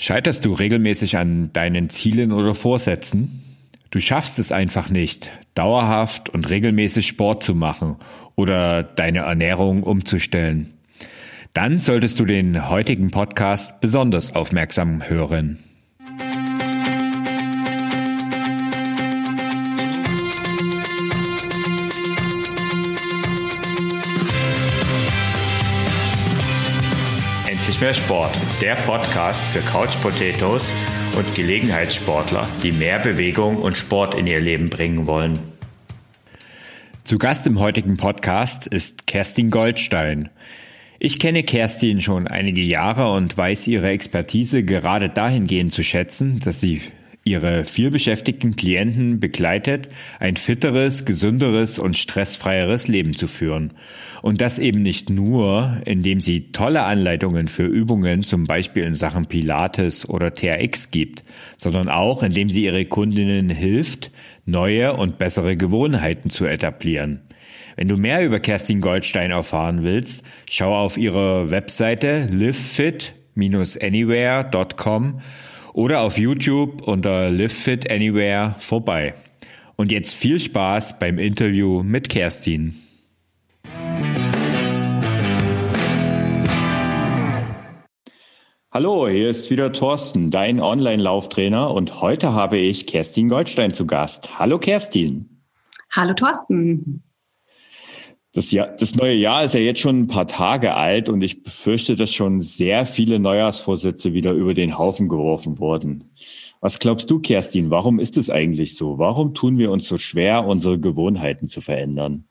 Scheiterst 0.00 0.44
du 0.44 0.52
regelmäßig 0.52 1.16
an 1.16 1.52
deinen 1.52 1.90
Zielen 1.90 2.30
oder 2.30 2.54
Vorsätzen? 2.54 3.42
Du 3.90 3.98
schaffst 3.98 4.38
es 4.38 4.52
einfach 4.52 4.90
nicht, 4.90 5.32
dauerhaft 5.54 6.28
und 6.28 6.48
regelmäßig 6.48 7.08
Sport 7.08 7.42
zu 7.42 7.54
machen 7.56 7.96
oder 8.36 8.84
deine 8.84 9.20
Ernährung 9.20 9.82
umzustellen. 9.82 10.72
Dann 11.52 11.78
solltest 11.78 12.20
du 12.20 12.26
den 12.26 12.68
heutigen 12.68 13.10
Podcast 13.10 13.80
besonders 13.80 14.36
aufmerksam 14.36 15.08
hören. 15.08 15.58
Endlich 27.78 27.96
mehr 27.96 28.04
Sport, 28.04 28.36
der 28.60 28.74
Podcast 28.74 29.40
für 29.40 29.60
Couch 29.60 29.94
Potatoes 30.02 30.64
und 31.16 31.32
Gelegenheitssportler, 31.36 32.48
die 32.64 32.72
mehr 32.72 32.98
Bewegung 32.98 33.58
und 33.58 33.76
Sport 33.76 34.16
in 34.16 34.26
ihr 34.26 34.40
Leben 34.40 34.68
bringen 34.68 35.06
wollen. 35.06 35.38
Zu 37.04 37.18
Gast 37.18 37.46
im 37.46 37.60
heutigen 37.60 37.96
Podcast 37.96 38.66
ist 38.66 39.06
Kerstin 39.06 39.50
Goldstein. 39.50 40.28
Ich 40.98 41.20
kenne 41.20 41.44
Kerstin 41.44 42.00
schon 42.00 42.26
einige 42.26 42.62
Jahre 42.62 43.12
und 43.12 43.38
weiß 43.38 43.68
ihre 43.68 43.90
Expertise 43.90 44.64
gerade 44.64 45.08
dahingehend 45.08 45.72
zu 45.72 45.84
schätzen, 45.84 46.40
dass 46.40 46.60
sie 46.60 46.82
ihre 47.28 47.64
vielbeschäftigten 47.64 48.56
Klienten 48.56 49.20
begleitet, 49.20 49.90
ein 50.18 50.36
fitteres, 50.36 51.04
gesünderes 51.04 51.78
und 51.78 51.98
stressfreieres 51.98 52.88
Leben 52.88 53.14
zu 53.14 53.28
führen. 53.28 53.74
Und 54.22 54.40
das 54.40 54.58
eben 54.58 54.80
nicht 54.82 55.10
nur, 55.10 55.80
indem 55.84 56.20
sie 56.20 56.50
tolle 56.52 56.82
Anleitungen 56.82 57.46
für 57.48 57.66
Übungen, 57.66 58.22
zum 58.24 58.44
Beispiel 58.44 58.84
in 58.84 58.94
Sachen 58.94 59.26
Pilates 59.26 60.08
oder 60.08 60.32
TRX 60.34 60.90
gibt, 60.90 61.24
sondern 61.56 61.88
auch, 61.88 62.22
indem 62.22 62.50
sie 62.50 62.64
ihre 62.64 62.84
Kundinnen 62.84 63.48
hilft, 63.50 64.10
neue 64.46 64.94
und 64.94 65.18
bessere 65.18 65.56
Gewohnheiten 65.56 66.30
zu 66.30 66.46
etablieren. 66.46 67.20
Wenn 67.76 67.88
du 67.88 67.96
mehr 67.96 68.24
über 68.24 68.40
Kerstin 68.40 68.80
Goldstein 68.80 69.30
erfahren 69.30 69.84
willst, 69.84 70.24
schau 70.50 70.74
auf 70.74 70.96
ihre 70.96 71.52
Webseite 71.52 72.26
livefit-anywhere.com 72.28 75.20
oder 75.78 76.00
auf 76.00 76.18
YouTube 76.18 76.82
unter 76.88 77.30
Live 77.30 77.52
Fit 77.52 77.88
Anywhere 77.88 78.56
vorbei. 78.58 79.14
Und 79.76 79.92
jetzt 79.92 80.12
viel 80.12 80.40
Spaß 80.40 80.98
beim 80.98 81.20
Interview 81.20 81.84
mit 81.84 82.08
Kerstin. 82.08 82.74
Hallo, 88.72 89.06
hier 89.06 89.30
ist 89.30 89.52
wieder 89.52 89.72
Thorsten, 89.72 90.32
dein 90.32 90.60
Online-Lauftrainer 90.60 91.70
und 91.70 92.00
heute 92.00 92.32
habe 92.32 92.58
ich 92.58 92.88
Kerstin 92.88 93.28
Goldstein 93.28 93.72
zu 93.72 93.86
Gast. 93.86 94.36
Hallo 94.36 94.58
Kerstin. 94.58 95.44
Hallo 95.92 96.12
Thorsten. 96.12 97.04
Das, 98.32 98.50
Jahr, 98.50 98.68
das 98.78 98.94
neue 98.94 99.14
Jahr 99.14 99.44
ist 99.44 99.54
ja 99.54 99.60
jetzt 99.60 99.80
schon 99.80 100.00
ein 100.00 100.06
paar 100.06 100.26
Tage 100.26 100.74
alt 100.74 101.08
und 101.08 101.22
ich 101.22 101.42
befürchte, 101.42 101.96
dass 101.96 102.12
schon 102.12 102.40
sehr 102.40 102.84
viele 102.84 103.18
Neujahrsvorsätze 103.18 104.12
wieder 104.12 104.32
über 104.32 104.52
den 104.52 104.78
Haufen 104.78 105.08
geworfen 105.08 105.58
wurden. 105.58 106.04
Was 106.60 106.78
glaubst 106.78 107.10
du, 107.10 107.20
Kerstin, 107.20 107.70
warum 107.70 107.98
ist 107.98 108.16
es 108.16 108.30
eigentlich 108.30 108.76
so? 108.76 108.98
Warum 108.98 109.32
tun 109.32 109.58
wir 109.58 109.70
uns 109.70 109.88
so 109.88 109.96
schwer, 109.96 110.44
unsere 110.46 110.78
Gewohnheiten 110.78 111.48
zu 111.48 111.60
verändern? 111.60 112.24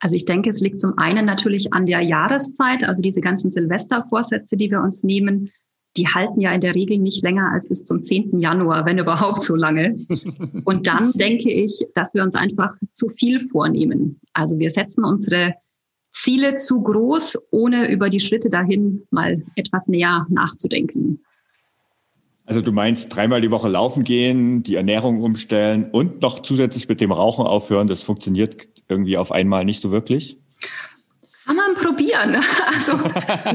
Also 0.00 0.16
ich 0.16 0.24
denke, 0.24 0.50
es 0.50 0.60
liegt 0.60 0.80
zum 0.80 0.98
einen 0.98 1.24
natürlich 1.24 1.72
an 1.72 1.86
der 1.86 2.00
Jahreszeit, 2.00 2.82
also 2.82 3.00
diese 3.00 3.20
ganzen 3.20 3.50
Silvestervorsätze, 3.50 4.56
die 4.56 4.70
wir 4.70 4.80
uns 4.80 5.04
nehmen, 5.04 5.48
die 5.96 6.08
halten 6.08 6.40
ja 6.40 6.52
in 6.52 6.60
der 6.60 6.74
Regel 6.74 6.98
nicht 6.98 7.22
länger 7.22 7.50
als 7.52 7.68
bis 7.68 7.84
zum 7.84 8.04
10. 8.04 8.40
Januar, 8.40 8.86
wenn 8.86 8.98
überhaupt 8.98 9.42
so 9.42 9.54
lange. 9.54 9.94
Und 10.64 10.86
dann 10.86 11.12
denke 11.12 11.52
ich, 11.52 11.84
dass 11.94 12.14
wir 12.14 12.22
uns 12.22 12.34
einfach 12.34 12.74
zu 12.92 13.08
viel 13.10 13.48
vornehmen. 13.50 14.20
Also 14.32 14.58
wir 14.58 14.70
setzen 14.70 15.04
unsere 15.04 15.54
Ziele 16.10 16.56
zu 16.56 16.82
groß, 16.82 17.38
ohne 17.50 17.90
über 17.90 18.08
die 18.10 18.20
Schritte 18.20 18.48
dahin 18.48 19.02
mal 19.10 19.42
etwas 19.56 19.88
näher 19.88 20.26
nachzudenken. 20.28 21.20
Also 22.44 22.60
du 22.60 22.72
meinst 22.72 23.14
dreimal 23.14 23.40
die 23.40 23.50
Woche 23.50 23.68
laufen 23.68 24.04
gehen, 24.04 24.62
die 24.62 24.74
Ernährung 24.74 25.22
umstellen 25.22 25.90
und 25.90 26.22
noch 26.22 26.40
zusätzlich 26.40 26.88
mit 26.88 27.00
dem 27.00 27.12
Rauchen 27.12 27.46
aufhören, 27.46 27.86
das 27.86 28.02
funktioniert 28.02 28.68
irgendwie 28.88 29.16
auf 29.16 29.32
einmal 29.32 29.64
nicht 29.64 29.80
so 29.80 29.90
wirklich? 29.90 30.38
Kann 31.44 31.56
man 31.56 31.74
probieren. 31.74 32.36
Also 32.74 32.98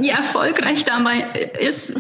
wie 0.02 0.10
erfolgreich 0.10 0.86
dabei 0.86 1.28
ist. 1.60 1.94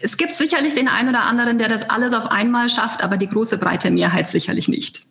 Es 0.00 0.16
gibt 0.16 0.34
sicherlich 0.34 0.74
den 0.74 0.88
einen 0.88 1.10
oder 1.10 1.22
anderen, 1.22 1.58
der 1.58 1.68
das 1.68 1.88
alles 1.88 2.12
auf 2.12 2.26
einmal 2.26 2.68
schafft, 2.68 3.02
aber 3.02 3.16
die 3.16 3.28
große 3.28 3.58
breite 3.58 3.90
Mehrheit 3.90 4.28
sicherlich 4.28 4.68
nicht. 4.68 5.02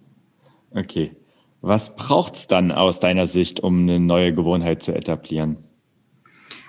Okay. 0.72 1.16
Was 1.62 1.96
braucht 1.96 2.36
es 2.36 2.48
dann 2.48 2.72
aus 2.72 3.00
deiner 3.00 3.26
Sicht, 3.26 3.62
um 3.62 3.84
eine 3.84 4.00
neue 4.00 4.34
Gewohnheit 4.34 4.84
zu 4.84 4.94
etablieren? 4.94 5.58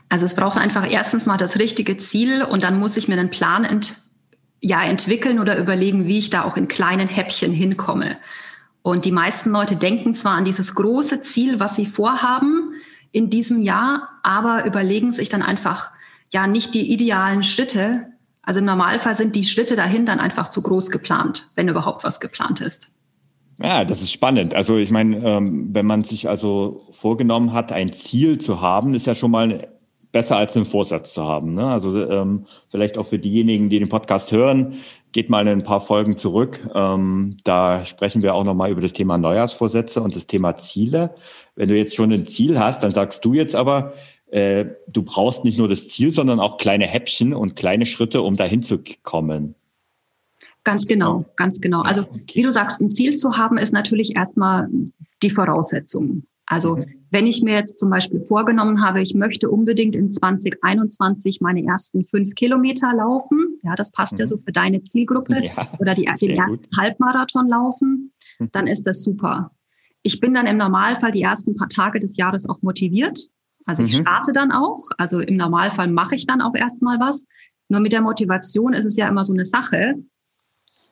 Also 0.08 0.24
es 0.24 0.34
braucht 0.34 0.56
einfach 0.56 0.88
erstens 0.88 1.26
mal 1.26 1.36
das 1.36 1.58
richtige 1.58 1.96
Ziel 1.96 2.42
und 2.42 2.62
dann 2.62 2.78
muss 2.78 2.96
ich 2.96 3.08
mir 3.08 3.18
einen 3.18 3.30
Plan 3.30 3.64
ent, 3.64 3.96
ja, 4.60 4.84
entwickeln 4.84 5.40
oder 5.40 5.58
überlegen, 5.58 6.06
wie 6.06 6.18
ich 6.18 6.30
da 6.30 6.44
auch 6.44 6.56
in 6.56 6.68
kleinen 6.68 7.08
Häppchen 7.08 7.52
hinkomme. 7.52 8.18
Und 8.82 9.04
die 9.04 9.10
meisten 9.10 9.50
Leute 9.50 9.76
denken 9.76 10.14
zwar 10.14 10.34
an 10.34 10.44
dieses 10.44 10.74
große 10.74 11.22
Ziel, 11.22 11.58
was 11.58 11.74
sie 11.74 11.86
vorhaben, 11.86 12.74
in 13.14 13.30
diesem 13.30 13.62
Jahr, 13.62 14.08
aber 14.24 14.64
überlegen 14.64 15.12
sich 15.12 15.28
dann 15.28 15.42
einfach 15.42 15.92
ja 16.32 16.48
nicht 16.48 16.74
die 16.74 16.92
idealen 16.92 17.44
Schritte. 17.44 18.08
Also 18.42 18.58
im 18.58 18.66
Normalfall 18.66 19.14
sind 19.14 19.36
die 19.36 19.44
Schritte 19.44 19.76
dahin 19.76 20.04
dann 20.04 20.18
einfach 20.18 20.48
zu 20.48 20.60
groß 20.62 20.90
geplant, 20.90 21.48
wenn 21.54 21.68
überhaupt 21.68 22.02
was 22.02 22.18
geplant 22.18 22.60
ist. 22.60 22.90
Ja, 23.62 23.84
das 23.84 24.02
ist 24.02 24.10
spannend. 24.10 24.56
Also 24.56 24.78
ich 24.78 24.90
meine, 24.90 25.16
ähm, 25.18 25.68
wenn 25.72 25.86
man 25.86 26.02
sich 26.02 26.28
also 26.28 26.88
vorgenommen 26.90 27.52
hat, 27.52 27.70
ein 27.70 27.92
Ziel 27.92 28.38
zu 28.38 28.60
haben, 28.60 28.94
ist 28.94 29.06
ja 29.06 29.14
schon 29.14 29.30
mal 29.30 29.68
besser 30.10 30.36
als 30.36 30.56
einen 30.56 30.66
Vorsatz 30.66 31.14
zu 31.14 31.22
haben. 31.22 31.54
Ne? 31.54 31.66
Also 31.68 32.10
ähm, 32.10 32.46
vielleicht 32.68 32.98
auch 32.98 33.06
für 33.06 33.20
diejenigen, 33.20 33.70
die 33.70 33.78
den 33.78 33.88
Podcast 33.88 34.32
hören, 34.32 34.74
geht 35.14 35.30
mal 35.30 35.46
ein 35.46 35.62
paar 35.62 35.80
Folgen 35.80 36.18
zurück. 36.18 36.60
Ähm, 36.74 37.36
da 37.44 37.84
sprechen 37.84 38.20
wir 38.20 38.34
auch 38.34 38.42
nochmal 38.42 38.70
über 38.72 38.80
das 38.80 38.92
Thema 38.92 39.16
Neujahrsvorsätze 39.16 40.02
und 40.02 40.14
das 40.16 40.26
Thema 40.26 40.56
Ziele. 40.56 41.14
Wenn 41.54 41.68
du 41.68 41.76
jetzt 41.76 41.94
schon 41.94 42.12
ein 42.12 42.26
Ziel 42.26 42.58
hast, 42.58 42.82
dann 42.82 42.92
sagst 42.92 43.24
du 43.24 43.32
jetzt 43.32 43.54
aber, 43.54 43.94
äh, 44.26 44.66
du 44.88 45.04
brauchst 45.04 45.44
nicht 45.44 45.56
nur 45.56 45.68
das 45.68 45.88
Ziel, 45.88 46.10
sondern 46.10 46.40
auch 46.40 46.58
kleine 46.58 46.86
Häppchen 46.86 47.32
und 47.32 47.54
kleine 47.54 47.86
Schritte, 47.86 48.22
um 48.22 48.36
dahin 48.36 48.64
zu 48.64 48.80
kommen. 49.04 49.54
Ganz 50.64 50.86
genau, 50.88 51.24
ganz 51.36 51.60
genau. 51.60 51.82
Also 51.82 52.02
okay. 52.02 52.24
wie 52.34 52.42
du 52.42 52.50
sagst, 52.50 52.80
ein 52.80 52.96
Ziel 52.96 53.14
zu 53.14 53.36
haben, 53.36 53.56
ist 53.56 53.72
natürlich 53.72 54.16
erstmal 54.16 54.68
die 55.22 55.30
Voraussetzung. 55.30 56.24
Also 56.46 56.78
mhm. 56.78 56.86
Wenn 57.14 57.28
ich 57.28 57.42
mir 57.42 57.54
jetzt 57.54 57.78
zum 57.78 57.90
Beispiel 57.90 58.20
vorgenommen 58.20 58.84
habe, 58.84 59.00
ich 59.00 59.14
möchte 59.14 59.48
unbedingt 59.48 59.94
in 59.94 60.10
2021 60.10 61.40
meine 61.40 61.64
ersten 61.64 62.04
fünf 62.04 62.34
Kilometer 62.34 62.92
laufen, 62.92 63.60
ja, 63.62 63.76
das 63.76 63.92
passt 63.92 64.14
mhm. 64.14 64.18
ja 64.18 64.26
so 64.26 64.38
für 64.38 64.50
deine 64.50 64.82
Zielgruppe, 64.82 65.44
ja, 65.44 65.68
oder 65.78 65.94
die, 65.94 66.06
den 66.20 66.36
ersten 66.36 66.64
gut. 66.64 66.76
Halbmarathon 66.76 67.48
laufen, 67.48 68.12
mhm. 68.40 68.48
dann 68.50 68.66
ist 68.66 68.82
das 68.82 69.04
super. 69.04 69.52
Ich 70.02 70.18
bin 70.18 70.34
dann 70.34 70.46
im 70.46 70.56
Normalfall 70.56 71.12
die 71.12 71.22
ersten 71.22 71.54
paar 71.54 71.68
Tage 71.68 72.00
des 72.00 72.16
Jahres 72.16 72.48
auch 72.48 72.62
motiviert. 72.62 73.28
Also 73.64 73.84
ich 73.84 73.96
mhm. 73.96 74.02
starte 74.02 74.32
dann 74.32 74.50
auch. 74.50 74.88
Also 74.98 75.20
im 75.20 75.36
Normalfall 75.36 75.86
mache 75.86 76.16
ich 76.16 76.26
dann 76.26 76.42
auch 76.42 76.56
erstmal 76.56 76.98
was. 76.98 77.26
Nur 77.68 77.80
mit 77.80 77.92
der 77.92 78.02
Motivation 78.02 78.74
ist 78.74 78.86
es 78.86 78.96
ja 78.96 79.08
immer 79.08 79.24
so 79.24 79.32
eine 79.32 79.46
Sache 79.46 79.94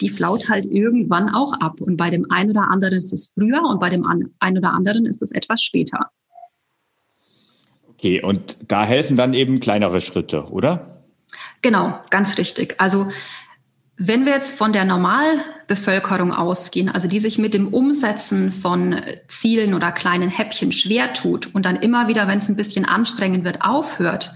die 0.02 0.10
flaut 0.10 0.48
halt 0.48 0.66
irgendwann 0.66 1.30
auch 1.30 1.54
ab. 1.54 1.80
Und 1.80 1.96
bei 1.96 2.10
dem 2.10 2.30
einen 2.30 2.50
oder 2.50 2.70
anderen 2.70 2.94
ist 2.94 3.12
es 3.12 3.32
früher 3.34 3.62
und 3.62 3.80
bei 3.80 3.88
dem 3.88 4.04
einen 4.06 4.58
oder 4.58 4.74
anderen 4.74 5.06
ist 5.06 5.22
es 5.22 5.30
etwas 5.30 5.62
später. 5.62 6.10
Okay, 7.88 8.20
und 8.20 8.58
da 8.66 8.84
helfen 8.84 9.16
dann 9.16 9.32
eben 9.32 9.60
kleinere 9.60 10.00
Schritte, 10.00 10.46
oder? 10.50 11.04
Genau, 11.62 12.00
ganz 12.10 12.36
richtig. 12.36 12.74
Also 12.78 13.10
wenn 13.96 14.26
wir 14.26 14.32
jetzt 14.32 14.56
von 14.56 14.72
der 14.72 14.84
Normalbevölkerung 14.84 16.32
ausgehen, 16.32 16.88
also 16.88 17.06
die 17.06 17.20
sich 17.20 17.38
mit 17.38 17.54
dem 17.54 17.68
Umsetzen 17.68 18.50
von 18.50 19.00
Zielen 19.28 19.74
oder 19.74 19.92
kleinen 19.92 20.30
Häppchen 20.30 20.72
schwer 20.72 21.12
tut 21.12 21.54
und 21.54 21.64
dann 21.64 21.76
immer 21.76 22.08
wieder, 22.08 22.26
wenn 22.26 22.38
es 22.38 22.48
ein 22.48 22.56
bisschen 22.56 22.84
anstrengend 22.84 23.44
wird, 23.44 23.62
aufhört, 23.62 24.34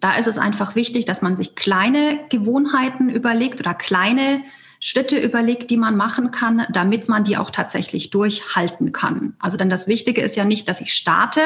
da 0.00 0.16
ist 0.16 0.26
es 0.26 0.38
einfach 0.38 0.74
wichtig, 0.74 1.04
dass 1.04 1.22
man 1.22 1.36
sich 1.36 1.54
kleine 1.54 2.18
Gewohnheiten 2.28 3.08
überlegt 3.08 3.60
oder 3.60 3.74
kleine 3.74 4.42
Schritte 4.86 5.16
überlegt, 5.16 5.70
die 5.70 5.78
man 5.78 5.96
machen 5.96 6.30
kann, 6.30 6.66
damit 6.70 7.08
man 7.08 7.24
die 7.24 7.38
auch 7.38 7.50
tatsächlich 7.50 8.10
durchhalten 8.10 8.92
kann. 8.92 9.34
Also 9.38 9.56
denn 9.56 9.70
das 9.70 9.88
Wichtige 9.88 10.20
ist 10.20 10.36
ja 10.36 10.44
nicht, 10.44 10.68
dass 10.68 10.82
ich 10.82 10.92
starte, 10.92 11.40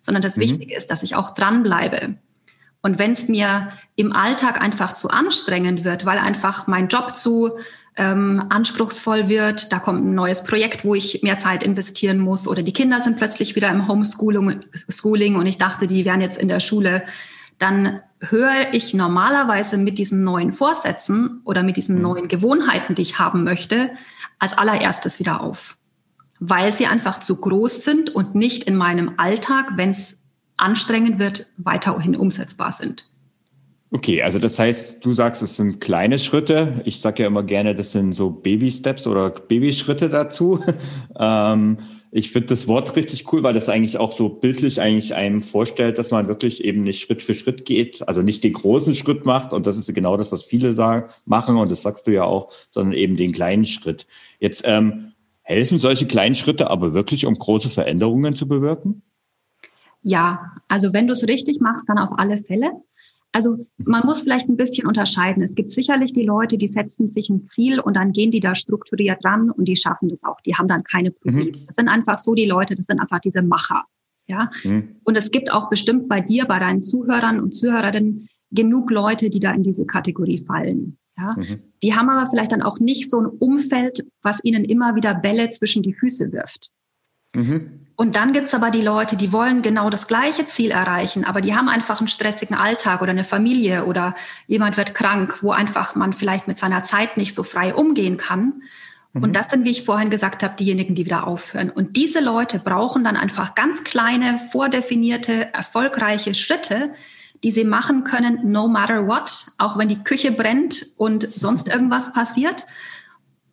sondern 0.00 0.22
das 0.22 0.36
mhm. 0.36 0.42
Wichtige 0.42 0.76
ist, 0.76 0.88
dass 0.88 1.02
ich 1.02 1.16
auch 1.16 1.34
dranbleibe. 1.34 2.14
Und 2.82 3.00
wenn 3.00 3.10
es 3.10 3.26
mir 3.26 3.72
im 3.96 4.12
Alltag 4.12 4.60
einfach 4.60 4.92
zu 4.92 5.10
anstrengend 5.10 5.82
wird, 5.82 6.06
weil 6.06 6.18
einfach 6.18 6.68
mein 6.68 6.86
Job 6.86 7.16
zu 7.16 7.58
ähm, 7.96 8.44
anspruchsvoll 8.50 9.28
wird, 9.28 9.72
da 9.72 9.80
kommt 9.80 10.06
ein 10.06 10.14
neues 10.14 10.44
Projekt, 10.44 10.84
wo 10.84 10.94
ich 10.94 11.24
mehr 11.24 11.40
Zeit 11.40 11.64
investieren 11.64 12.20
muss 12.20 12.46
oder 12.46 12.62
die 12.62 12.72
Kinder 12.72 13.00
sind 13.00 13.16
plötzlich 13.16 13.56
wieder 13.56 13.68
im 13.68 13.88
Homeschooling 13.88 14.60
Schooling 14.88 15.34
und 15.34 15.46
ich 15.46 15.58
dachte, 15.58 15.88
die 15.88 16.04
wären 16.04 16.20
jetzt 16.20 16.38
in 16.38 16.46
der 16.46 16.60
Schule, 16.60 17.02
dann 17.58 18.00
höre 18.20 18.72
ich 18.72 18.94
normalerweise 18.94 19.76
mit 19.76 19.98
diesen 19.98 20.24
neuen 20.24 20.52
Vorsätzen 20.52 21.40
oder 21.44 21.62
mit 21.62 21.76
diesen 21.76 21.96
mhm. 21.96 22.02
neuen 22.02 22.28
Gewohnheiten, 22.28 22.94
die 22.94 23.02
ich 23.02 23.18
haben 23.18 23.44
möchte, 23.44 23.90
als 24.38 24.56
allererstes 24.56 25.18
wieder 25.18 25.40
auf, 25.40 25.76
weil 26.40 26.72
sie 26.72 26.86
einfach 26.86 27.20
zu 27.20 27.40
groß 27.40 27.84
sind 27.84 28.14
und 28.14 28.34
nicht 28.34 28.64
in 28.64 28.76
meinem 28.76 29.12
Alltag, 29.16 29.72
wenn 29.76 29.90
es 29.90 30.22
anstrengend 30.56 31.18
wird, 31.18 31.46
weiterhin 31.58 32.16
umsetzbar 32.16 32.72
sind. 32.72 33.06
Okay, 33.92 34.22
also 34.22 34.38
das 34.38 34.58
heißt, 34.58 35.04
du 35.04 35.12
sagst, 35.12 35.42
es 35.42 35.56
sind 35.56 35.80
kleine 35.80 36.18
Schritte. 36.18 36.82
Ich 36.84 37.00
sage 37.00 37.22
ja 37.22 37.28
immer 37.28 37.44
gerne, 37.44 37.74
das 37.74 37.92
sind 37.92 38.12
so 38.12 38.30
Baby-Steps 38.30 39.06
oder 39.06 39.30
Babyschritte 39.30 40.08
dazu. 40.08 40.60
ähm, 41.18 41.78
ich 42.10 42.30
finde 42.30 42.48
das 42.48 42.68
Wort 42.68 42.94
richtig 42.96 43.32
cool, 43.32 43.42
weil 43.42 43.54
das 43.54 43.68
eigentlich 43.68 43.98
auch 43.98 44.16
so 44.16 44.28
bildlich 44.28 44.80
eigentlich 44.80 45.14
einem 45.14 45.42
vorstellt, 45.42 45.98
dass 45.98 46.10
man 46.10 46.28
wirklich 46.28 46.64
eben 46.64 46.80
nicht 46.80 47.00
Schritt 47.00 47.22
für 47.22 47.34
Schritt 47.34 47.64
geht, 47.64 48.06
also 48.08 48.22
nicht 48.22 48.44
den 48.44 48.52
großen 48.52 48.94
Schritt 48.94 49.26
macht. 49.26 49.52
Und 49.52 49.66
das 49.66 49.76
ist 49.76 49.92
genau 49.94 50.16
das, 50.16 50.32
was 50.32 50.44
viele 50.44 50.72
sagen, 50.74 51.10
machen. 51.24 51.56
Und 51.56 51.70
das 51.70 51.82
sagst 51.82 52.06
du 52.06 52.12
ja 52.12 52.24
auch, 52.24 52.52
sondern 52.70 52.94
eben 52.94 53.16
den 53.16 53.32
kleinen 53.32 53.64
Schritt. 53.64 54.06
Jetzt 54.38 54.62
ähm, 54.64 55.12
helfen 55.42 55.78
solche 55.78 56.06
kleinen 56.06 56.34
Schritte 56.34 56.70
aber 56.70 56.92
wirklich, 56.92 57.26
um 57.26 57.34
große 57.34 57.70
Veränderungen 57.70 58.34
zu 58.34 58.48
bewirken? 58.48 59.02
Ja, 60.02 60.54
also 60.68 60.92
wenn 60.92 61.06
du 61.06 61.12
es 61.12 61.26
richtig 61.26 61.60
machst, 61.60 61.88
dann 61.88 61.98
auf 61.98 62.18
alle 62.18 62.38
Fälle. 62.38 62.70
Also 63.36 63.58
man 63.84 64.06
muss 64.06 64.22
vielleicht 64.22 64.48
ein 64.48 64.56
bisschen 64.56 64.86
unterscheiden. 64.86 65.42
Es 65.42 65.54
gibt 65.54 65.70
sicherlich 65.70 66.14
die 66.14 66.24
Leute, 66.24 66.56
die 66.56 66.68
setzen 66.68 67.10
sich 67.10 67.28
ein 67.28 67.46
Ziel 67.46 67.80
und 67.80 67.94
dann 67.94 68.12
gehen 68.12 68.30
die 68.30 68.40
da 68.40 68.54
strukturiert 68.54 69.22
ran 69.26 69.50
und 69.50 69.66
die 69.66 69.76
schaffen 69.76 70.08
das 70.08 70.24
auch. 70.24 70.40
Die 70.40 70.54
haben 70.54 70.68
dann 70.68 70.84
keine 70.84 71.10
Probleme. 71.10 71.50
Mhm. 71.50 71.66
Das 71.66 71.74
sind 71.74 71.90
einfach 71.90 72.16
so 72.16 72.34
die 72.34 72.46
Leute, 72.46 72.74
das 72.74 72.86
sind 72.86 72.98
einfach 72.98 73.18
diese 73.18 73.42
Macher. 73.42 73.84
Ja. 74.26 74.48
Mhm. 74.64 74.96
Und 75.04 75.18
es 75.18 75.30
gibt 75.30 75.52
auch 75.52 75.68
bestimmt 75.68 76.08
bei 76.08 76.22
dir, 76.22 76.46
bei 76.46 76.58
deinen 76.58 76.82
Zuhörern 76.82 77.38
und 77.38 77.54
Zuhörerinnen 77.54 78.26
genug 78.52 78.90
Leute, 78.90 79.28
die 79.28 79.40
da 79.40 79.52
in 79.52 79.62
diese 79.62 79.84
Kategorie 79.84 80.38
fallen. 80.38 80.96
Ja. 81.18 81.36
Mhm. 81.36 81.58
Die 81.82 81.94
haben 81.94 82.08
aber 82.08 82.30
vielleicht 82.30 82.52
dann 82.52 82.62
auch 82.62 82.80
nicht 82.80 83.10
so 83.10 83.20
ein 83.20 83.26
Umfeld, 83.26 84.06
was 84.22 84.42
ihnen 84.44 84.64
immer 84.64 84.94
wieder 84.94 85.12
Bälle 85.12 85.50
zwischen 85.50 85.82
die 85.82 85.92
Füße 85.92 86.32
wirft. 86.32 86.70
Mhm. 87.34 87.85
Und 87.96 88.14
dann 88.14 88.34
gibt's 88.34 88.52
aber 88.52 88.70
die 88.70 88.82
Leute, 88.82 89.16
die 89.16 89.32
wollen 89.32 89.62
genau 89.62 89.88
das 89.88 90.06
gleiche 90.06 90.44
Ziel 90.44 90.70
erreichen, 90.70 91.24
aber 91.24 91.40
die 91.40 91.56
haben 91.56 91.70
einfach 91.70 91.98
einen 91.98 92.08
stressigen 92.08 92.54
Alltag 92.54 93.00
oder 93.00 93.10
eine 93.10 93.24
Familie 93.24 93.86
oder 93.86 94.14
jemand 94.46 94.76
wird 94.76 94.94
krank, 94.94 95.38
wo 95.42 95.52
einfach 95.52 95.94
man 95.94 96.12
vielleicht 96.12 96.46
mit 96.46 96.58
seiner 96.58 96.84
Zeit 96.84 97.16
nicht 97.16 97.34
so 97.34 97.42
frei 97.42 97.74
umgehen 97.74 98.18
kann. 98.18 98.62
Mhm. 99.14 99.22
Und 99.22 99.32
das 99.32 99.48
sind, 99.48 99.64
wie 99.64 99.70
ich 99.70 99.84
vorhin 99.84 100.10
gesagt 100.10 100.42
habe, 100.42 100.56
diejenigen, 100.56 100.94
die 100.94 101.06
wieder 101.06 101.26
aufhören. 101.26 101.70
Und 101.70 101.96
diese 101.96 102.20
Leute 102.20 102.58
brauchen 102.58 103.02
dann 103.02 103.16
einfach 103.16 103.54
ganz 103.54 103.82
kleine, 103.82 104.38
vordefinierte, 104.52 105.54
erfolgreiche 105.54 106.34
Schritte, 106.34 106.90
die 107.42 107.50
sie 107.50 107.64
machen 107.64 108.04
können, 108.04 108.50
no 108.50 108.68
matter 108.68 109.06
what, 109.06 109.46
auch 109.56 109.78
wenn 109.78 109.88
die 109.88 110.02
Küche 110.04 110.32
brennt 110.32 110.86
und 110.98 111.30
sonst 111.30 111.68
irgendwas 111.68 112.12
passiert. 112.12 112.66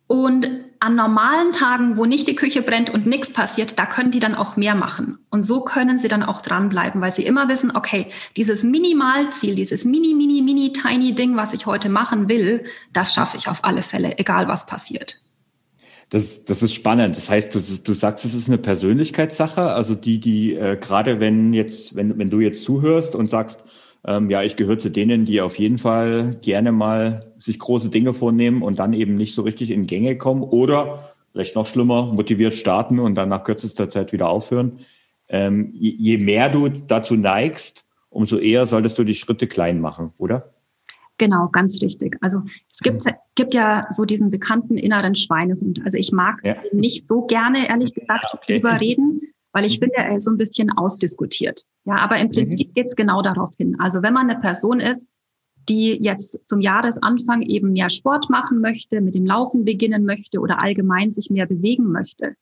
Und 0.06 0.46
an 0.80 0.96
normalen 0.96 1.52
Tagen, 1.52 1.96
wo 1.96 2.04
nicht 2.04 2.28
die 2.28 2.36
Küche 2.36 2.60
brennt 2.60 2.90
und 2.90 3.06
nichts 3.06 3.32
passiert, 3.32 3.78
da 3.78 3.86
können 3.86 4.10
die 4.10 4.20
dann 4.20 4.34
auch 4.34 4.56
mehr 4.56 4.74
machen. 4.74 5.18
Und 5.30 5.40
so 5.40 5.62
können 5.62 5.96
sie 5.96 6.08
dann 6.08 6.22
auch 6.22 6.42
dranbleiben, 6.42 7.00
weil 7.00 7.10
sie 7.10 7.24
immer 7.24 7.48
wissen, 7.48 7.74
okay, 7.74 8.08
dieses 8.36 8.64
Minimalziel, 8.64 9.54
dieses 9.54 9.86
mini, 9.86 10.14
mini, 10.14 10.42
mini, 10.42 10.74
tiny 10.74 11.14
Ding, 11.14 11.36
was 11.36 11.54
ich 11.54 11.64
heute 11.64 11.88
machen 11.88 12.28
will, 12.28 12.64
das 12.92 13.14
schaffe 13.14 13.38
ich 13.38 13.48
auf 13.48 13.64
alle 13.64 13.80
Fälle, 13.80 14.18
egal 14.18 14.46
was 14.46 14.66
passiert. 14.66 15.16
Das, 16.10 16.44
das 16.44 16.62
ist 16.62 16.74
spannend. 16.74 17.16
Das 17.16 17.30
heißt, 17.30 17.54
du, 17.54 17.60
du 17.60 17.94
sagst, 17.94 18.26
es 18.26 18.34
ist 18.34 18.46
eine 18.46 18.58
Persönlichkeitssache. 18.58 19.72
Also 19.72 19.94
die, 19.94 20.20
die 20.20 20.54
äh, 20.54 20.76
gerade 20.76 21.18
wenn 21.18 21.54
jetzt, 21.54 21.96
wenn, 21.96 22.18
wenn 22.18 22.28
du 22.28 22.40
jetzt 22.40 22.62
zuhörst 22.62 23.14
und 23.14 23.30
sagst, 23.30 23.64
ähm, 24.06 24.30
ja, 24.30 24.42
ich 24.42 24.56
gehöre 24.56 24.78
zu 24.78 24.90
denen, 24.90 25.24
die 25.24 25.40
auf 25.40 25.58
jeden 25.58 25.78
Fall 25.78 26.36
gerne 26.42 26.72
mal 26.72 27.32
sich 27.38 27.58
große 27.58 27.88
Dinge 27.88 28.14
vornehmen 28.14 28.62
und 28.62 28.78
dann 28.78 28.92
eben 28.92 29.14
nicht 29.14 29.34
so 29.34 29.42
richtig 29.42 29.70
in 29.70 29.86
Gänge 29.86 30.16
kommen 30.18 30.42
oder 30.42 31.14
vielleicht 31.32 31.56
noch 31.56 31.66
schlimmer, 31.66 32.12
motiviert 32.12 32.54
starten 32.54 32.98
und 32.98 33.14
dann 33.14 33.28
nach 33.28 33.44
kürzester 33.44 33.88
Zeit 33.90 34.12
wieder 34.12 34.28
aufhören. 34.28 34.80
Ähm, 35.28 35.70
je, 35.74 35.94
je 35.98 36.18
mehr 36.18 36.48
du 36.48 36.68
dazu 36.68 37.16
neigst, 37.16 37.84
umso 38.10 38.38
eher 38.38 38.66
solltest 38.66 38.98
du 38.98 39.04
die 39.04 39.14
Schritte 39.14 39.46
klein 39.46 39.80
machen, 39.80 40.12
oder? 40.18 40.54
Genau, 41.16 41.48
ganz 41.48 41.80
richtig. 41.80 42.16
Also 42.20 42.42
es 42.70 42.78
gibt, 42.80 43.04
gibt 43.36 43.54
ja 43.54 43.86
so 43.90 44.04
diesen 44.04 44.30
bekannten 44.30 44.76
inneren 44.76 45.14
Schweinehund. 45.14 45.80
Also 45.84 45.96
ich 45.96 46.12
mag 46.12 46.40
ja. 46.44 46.56
nicht 46.72 47.08
so 47.08 47.22
gerne, 47.22 47.68
ehrlich 47.68 47.94
gesagt, 47.94 48.26
okay. 48.34 48.58
überreden, 48.58 49.20
weil 49.54 49.64
ich 49.64 49.78
finde, 49.78 49.96
er 49.96 50.16
ist 50.16 50.24
so 50.24 50.32
ein 50.32 50.36
bisschen 50.36 50.70
ausdiskutiert. 50.72 51.62
Ja, 51.84 51.96
aber 51.96 52.18
im 52.18 52.26
mhm. 52.26 52.32
Prinzip 52.32 52.68
mhm. 52.68 52.74
geht 52.74 52.86
es 52.86 52.96
genau 52.96 53.22
darauf 53.22 53.54
hin. 53.56 53.76
Also 53.78 54.02
wenn 54.02 54.12
man 54.12 54.28
eine 54.28 54.40
Person 54.40 54.80
ist, 54.80 55.08
die 55.68 55.92
jetzt 55.92 56.38
zum 56.46 56.60
Jahresanfang 56.60 57.40
eben 57.42 57.72
mehr 57.72 57.88
Sport 57.88 58.28
machen 58.28 58.60
möchte, 58.60 59.00
mit 59.00 59.14
dem 59.14 59.24
Laufen 59.24 59.64
beginnen 59.64 60.04
möchte 60.04 60.40
oder 60.40 60.60
allgemein 60.60 61.10
sich 61.10 61.30
mehr 61.30 61.46
bewegen 61.46 61.90
möchte, 61.90 62.34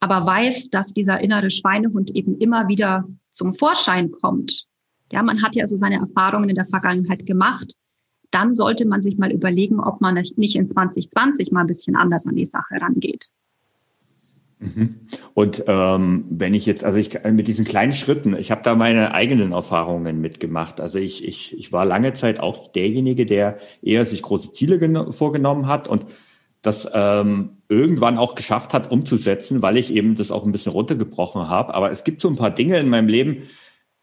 aber 0.00 0.24
weiß, 0.24 0.70
dass 0.70 0.94
dieser 0.94 1.20
innere 1.20 1.50
Schweinehund 1.50 2.10
eben 2.12 2.38
immer 2.38 2.68
wieder 2.68 3.06
zum 3.30 3.54
Vorschein 3.56 4.10
kommt. 4.12 4.66
Ja, 5.12 5.22
man 5.22 5.42
hat 5.42 5.54
ja 5.54 5.66
so 5.66 5.76
seine 5.76 5.96
Erfahrungen 5.96 6.48
in 6.48 6.54
der 6.54 6.64
Vergangenheit 6.64 7.26
gemacht. 7.26 7.74
Dann 8.30 8.54
sollte 8.54 8.86
man 8.86 9.02
sich 9.02 9.18
mal 9.18 9.30
überlegen, 9.30 9.80
ob 9.80 10.00
man 10.00 10.14
nicht 10.14 10.56
in 10.56 10.66
2020 10.66 11.52
mal 11.52 11.60
ein 11.62 11.66
bisschen 11.66 11.96
anders 11.96 12.26
an 12.26 12.36
die 12.36 12.46
Sache 12.46 12.80
rangeht. 12.80 13.28
Mhm. 14.62 15.00
Und 15.34 15.64
ähm, 15.66 16.24
wenn 16.30 16.54
ich 16.54 16.66
jetzt, 16.66 16.84
also 16.84 16.98
ich 16.98 17.18
mit 17.24 17.48
diesen 17.48 17.64
kleinen 17.64 17.92
Schritten, 17.92 18.36
ich 18.36 18.50
habe 18.50 18.62
da 18.62 18.74
meine 18.74 19.12
eigenen 19.12 19.52
Erfahrungen 19.52 20.20
mitgemacht. 20.20 20.80
Also 20.80 20.98
ich, 20.98 21.24
ich, 21.24 21.58
ich 21.58 21.72
war 21.72 21.84
lange 21.84 22.12
Zeit 22.12 22.38
auch 22.38 22.70
derjenige, 22.72 23.26
der 23.26 23.58
eher 23.82 24.06
sich 24.06 24.22
große 24.22 24.52
Ziele 24.52 25.12
vorgenommen 25.12 25.66
hat 25.66 25.88
und 25.88 26.06
das 26.62 26.88
ähm, 26.94 27.58
irgendwann 27.68 28.18
auch 28.18 28.36
geschafft 28.36 28.72
hat 28.72 28.90
umzusetzen, 28.92 29.62
weil 29.62 29.76
ich 29.76 29.92
eben 29.92 30.14
das 30.14 30.30
auch 30.30 30.46
ein 30.46 30.52
bisschen 30.52 30.72
runtergebrochen 30.72 31.48
habe. 31.48 31.74
Aber 31.74 31.90
es 31.90 32.04
gibt 32.04 32.22
so 32.22 32.28
ein 32.28 32.36
paar 32.36 32.52
Dinge 32.52 32.78
in 32.78 32.88
meinem 32.88 33.08
Leben, 33.08 33.42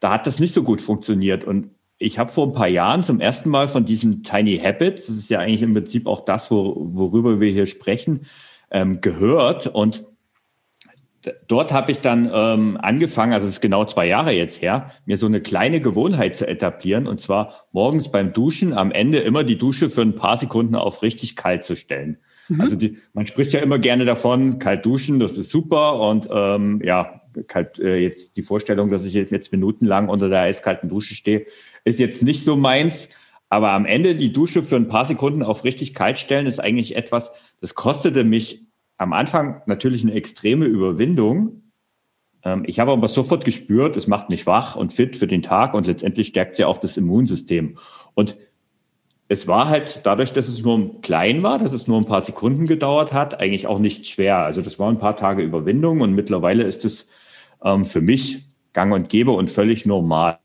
da 0.02 0.12
hat 0.12 0.28
das 0.28 0.40
nicht 0.40 0.54
so 0.54 0.64
gut 0.64 0.82
funktioniert. 0.82 1.46
Und 1.46 1.70
ich 1.98 2.20
habe 2.20 2.32
vor 2.32 2.48
ein 2.48 2.54
paar 2.54 2.68
Jahren 2.68 3.04
zum 3.04 3.22
ersten 3.22 3.50
Mal 3.50 3.70
von 3.70 3.86
diesen 3.86 4.24
Tiny 4.24 4.58
Habits, 4.58 5.08
das 5.08 5.16
ist 5.16 5.30
ja 5.30 5.40
eigentlich 5.40 5.62
im 5.62 5.74
Prinzip 5.74 6.06
auch 6.06 6.26
das, 6.26 6.52
wo, 6.52 6.76
worüber 6.92 7.40
wir 7.40 7.52
hier 7.52 7.66
sprechen, 7.66 8.22
ähm, 8.72 9.00
gehört. 9.00 9.68
Und 9.68 10.04
dort 11.48 11.74
habe 11.74 11.92
ich 11.92 12.00
dann 12.00 12.30
ähm, 12.34 12.78
angefangen, 12.82 13.34
also 13.34 13.48
es 13.48 13.54
ist 13.54 13.62
genau 13.62 13.86
zwei 13.86 14.08
Jahre 14.08 14.32
jetzt 14.32 14.62
her, 14.62 14.92
mir 15.06 15.18
so 15.18 15.26
eine 15.26 15.42
kleine 15.42 15.82
Gewohnheit 15.82 16.36
zu 16.36 16.48
etablieren 16.48 17.08
und 17.08 17.20
zwar 17.20 17.54
morgens 17.72 18.12
beim 18.12 18.34
Duschen 18.34 18.74
am 18.74 18.92
Ende 18.92 19.20
immer 19.20 19.44
die 19.44 19.58
Dusche 19.58 19.90
für 19.90 20.02
ein 20.02 20.16
paar 20.16 20.38
Sekunden 20.38 20.76
auf 20.76 21.02
richtig 21.02 21.36
kalt 21.36 21.64
zu 21.64 21.76
stellen. 21.76 22.18
Mhm. 22.48 22.62
Also 22.62 22.76
die, 22.76 22.98
man 23.14 23.26
spricht 23.26 23.52
ja 23.54 23.60
immer 23.60 23.80
gerne 23.80 24.06
davon, 24.06 24.60
kalt 24.60 24.86
duschen, 24.86 25.20
das 25.20 25.38
ist 25.38 25.52
super 25.52 26.00
und 26.00 26.30
ähm, 26.32 26.82
ja, 26.84 27.22
kalt, 27.48 27.80
äh, 27.80 27.98
jetzt 27.98 28.38
die 28.38 28.42
Vorstellung, 28.42 28.90
dass 28.90 29.06
ich 29.06 29.14
jetzt 29.14 29.52
minutenlang 29.52 30.10
unter 30.10 30.30
der 30.30 30.42
eiskalten 30.42 30.90
Dusche 30.90 31.16
stehe, 31.16 31.46
ist 31.86 32.00
jetzt 32.00 32.24
nicht 32.24 32.44
so 32.44 32.56
meins. 32.56 33.10
Aber 33.52 33.72
am 33.72 33.88
Ende 33.88 34.14
die 34.14 34.32
Dusche 34.32 34.62
für 34.62 34.76
ein 34.76 34.88
paar 34.88 35.06
Sekunden 35.06 35.42
auf 35.42 35.64
richtig 35.64 35.96
kalt 35.96 36.20
stellen, 36.20 36.46
ist 36.46 36.60
eigentlich 36.60 36.96
etwas, 36.96 37.32
das 37.60 37.74
kostete 37.74 38.24
mich 38.24 38.69
am 39.00 39.14
Anfang 39.14 39.62
natürlich 39.66 40.04
eine 40.04 40.14
extreme 40.14 40.66
Überwindung. 40.66 41.72
Ähm, 42.44 42.64
ich 42.68 42.80
habe 42.80 42.92
aber 42.92 43.08
sofort 43.08 43.46
gespürt, 43.46 43.98
es 43.98 44.08
macht 44.08 44.30
mich 44.30 44.46
wach 44.46 44.76
und 44.76 44.94
fit 44.94 45.16
für 45.16 45.26
den 45.26 45.42
Tag 45.42 45.74
und 45.74 45.88
letztendlich 45.88 46.28
stärkt 46.28 46.60
ja 46.60 46.68
auch 46.68 46.78
das 46.78 46.98
Immunsystem. 46.98 47.78
Und 48.14 48.36
es 49.30 49.48
war 49.48 49.70
halt 49.70 50.02
dadurch, 50.04 50.34
dass 50.34 50.50
es 50.50 50.62
nur 50.62 51.02
klein 51.02 51.44
war, 51.44 51.58
dass 51.58 51.72
es 51.72 51.88
nur 51.88 51.98
ein 51.98 52.06
paar 52.06 52.22
Sekunden 52.22 52.68
gedauert 52.68 53.14
hat, 53.14 53.40
eigentlich 53.40 53.68
auch 53.68 53.80
nicht 53.80 54.06
schwer. 54.06 54.40
Also 54.40 54.62
das 54.62 54.80
war 54.80 54.90
ein 54.90 55.00
paar 55.00 55.16
Tage 55.16 55.44
Überwindung 55.44 56.02
und 56.02 56.14
mittlerweile 56.14 56.64
ist 56.64 56.84
es 56.84 57.08
ähm, 57.64 57.86
für 57.86 58.02
mich 58.02 58.50
gang 58.74 58.94
und 58.94 59.08
gäbe 59.08 59.32
und 59.32 59.50
völlig 59.50 59.86
normal. 59.86 60.40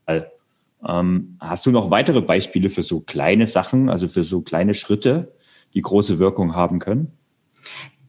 Ähm, 0.87 1.37
hast 1.41 1.65
du 1.65 1.71
noch 1.71 1.91
weitere 1.91 2.21
Beispiele 2.21 2.69
für 2.69 2.83
so 2.83 3.01
kleine 3.01 3.47
Sachen, 3.47 3.89
also 3.89 4.07
für 4.07 4.23
so 4.23 4.41
kleine 4.41 4.75
Schritte, 4.75 5.33
die 5.73 5.81
große 5.81 6.19
Wirkung 6.19 6.55
haben 6.55 6.79
können? 6.79 7.11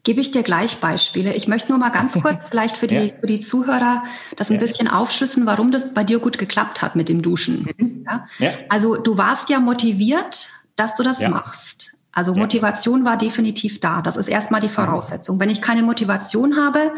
Gebe 0.07 0.21
ich 0.21 0.31
dir 0.31 0.45
gleich 0.45 0.79
Beispiele. 0.79 1.35
Ich 1.35 1.49
möchte 1.49 1.69
nur 1.69 1.79
mal 1.79 1.89
ganz 1.89 2.15
kurz 2.23 2.45
vielleicht 2.45 2.77
für 2.77 2.87
die, 2.87 2.95
ja. 2.95 3.15
für 3.21 3.27
die 3.27 3.41
Zuhörer 3.41 4.05
das 4.37 4.51
ein 4.51 4.55
ja. 4.55 4.61
bisschen 4.61 4.87
aufschlüsseln, 4.87 5.47
warum 5.47 5.73
das 5.73 5.95
bei 5.95 6.05
dir 6.05 6.21
gut 6.21 6.39
geklappt 6.39 6.81
hat 6.81 6.95
mit 6.95 7.09
dem 7.09 7.23
Duschen. 7.23 7.69
Mhm. 7.77 8.07
Ja? 8.39 8.53
Also 8.69 8.95
du 8.95 9.19
warst 9.19 9.51
ja 9.51 9.59
motiviert, 9.59 10.49
dass 10.77 10.95
du 10.95 11.03
das 11.03 11.21
machst. 11.27 11.97
Also 12.13 12.35
Motivation 12.35 13.05
war 13.05 13.17
definitiv 13.17 13.81
da. 13.81 14.01
Das 14.01 14.17
ist 14.17 14.29
erstmal 14.29 14.61
die 14.61 14.69
Voraussetzung. 14.69 15.41
Wenn 15.41 15.51
ich 15.51 15.61
keine 15.61 15.83
Motivation 15.83 16.57
habe, 16.57 16.93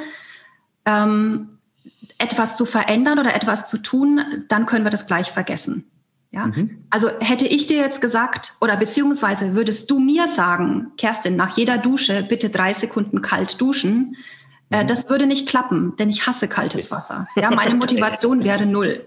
ähm, 0.84 1.48
etwas 2.18 2.56
zu 2.56 2.66
verändern 2.66 3.18
oder 3.18 3.34
etwas 3.34 3.68
zu 3.68 3.78
tun, 3.78 4.20
dann 4.48 4.66
können 4.66 4.84
wir 4.84 4.90
das 4.90 5.06
gleich 5.06 5.32
vergessen. 5.32 5.90
Ja, 6.30 6.46
mhm. 6.46 6.84
also 6.90 7.08
hätte 7.20 7.46
ich 7.46 7.66
dir 7.66 7.78
jetzt 7.78 8.00
gesagt, 8.00 8.54
oder 8.60 8.76
beziehungsweise 8.76 9.54
würdest 9.54 9.90
du 9.90 9.98
mir 9.98 10.28
sagen, 10.28 10.92
Kerstin, 10.98 11.36
nach 11.36 11.56
jeder 11.56 11.78
Dusche 11.78 12.22
bitte 12.22 12.50
drei 12.50 12.74
Sekunden 12.74 13.22
kalt 13.22 13.60
duschen, 13.60 14.16
äh, 14.70 14.82
mhm. 14.82 14.86
das 14.88 15.08
würde 15.08 15.26
nicht 15.26 15.48
klappen, 15.48 15.96
denn 15.96 16.10
ich 16.10 16.26
hasse 16.26 16.48
kaltes 16.48 16.90
Wasser. 16.90 17.26
Ja, 17.36 17.50
meine 17.50 17.74
Motivation 17.76 18.44
wäre 18.44 18.66
null. 18.66 19.06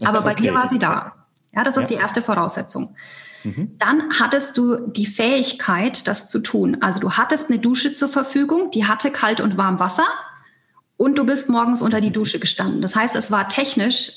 Aber 0.00 0.22
bei 0.22 0.32
okay. 0.32 0.44
dir 0.44 0.54
war 0.54 0.70
sie 0.70 0.78
da. 0.78 1.26
Ja, 1.52 1.62
das 1.62 1.76
ist 1.76 1.90
ja. 1.90 1.96
die 1.96 2.02
erste 2.02 2.22
Voraussetzung. 2.22 2.96
Mhm. 3.44 3.72
Dann 3.78 4.18
hattest 4.18 4.56
du 4.56 4.88
die 4.88 5.06
Fähigkeit, 5.06 6.08
das 6.08 6.28
zu 6.28 6.40
tun. 6.40 6.78
Also 6.80 6.98
du 7.00 7.12
hattest 7.12 7.50
eine 7.50 7.58
Dusche 7.58 7.92
zur 7.92 8.08
Verfügung, 8.08 8.70
die 8.70 8.86
hatte 8.86 9.10
kalt 9.10 9.40
und 9.40 9.56
warm 9.56 9.78
Wasser 9.78 10.06
und 10.96 11.16
du 11.16 11.24
bist 11.24 11.48
morgens 11.48 11.82
unter 11.82 12.00
die 12.00 12.10
Dusche 12.10 12.38
gestanden. 12.38 12.80
Das 12.80 12.96
heißt, 12.96 13.14
es 13.16 13.30
war 13.30 13.48
technisch 13.48 14.12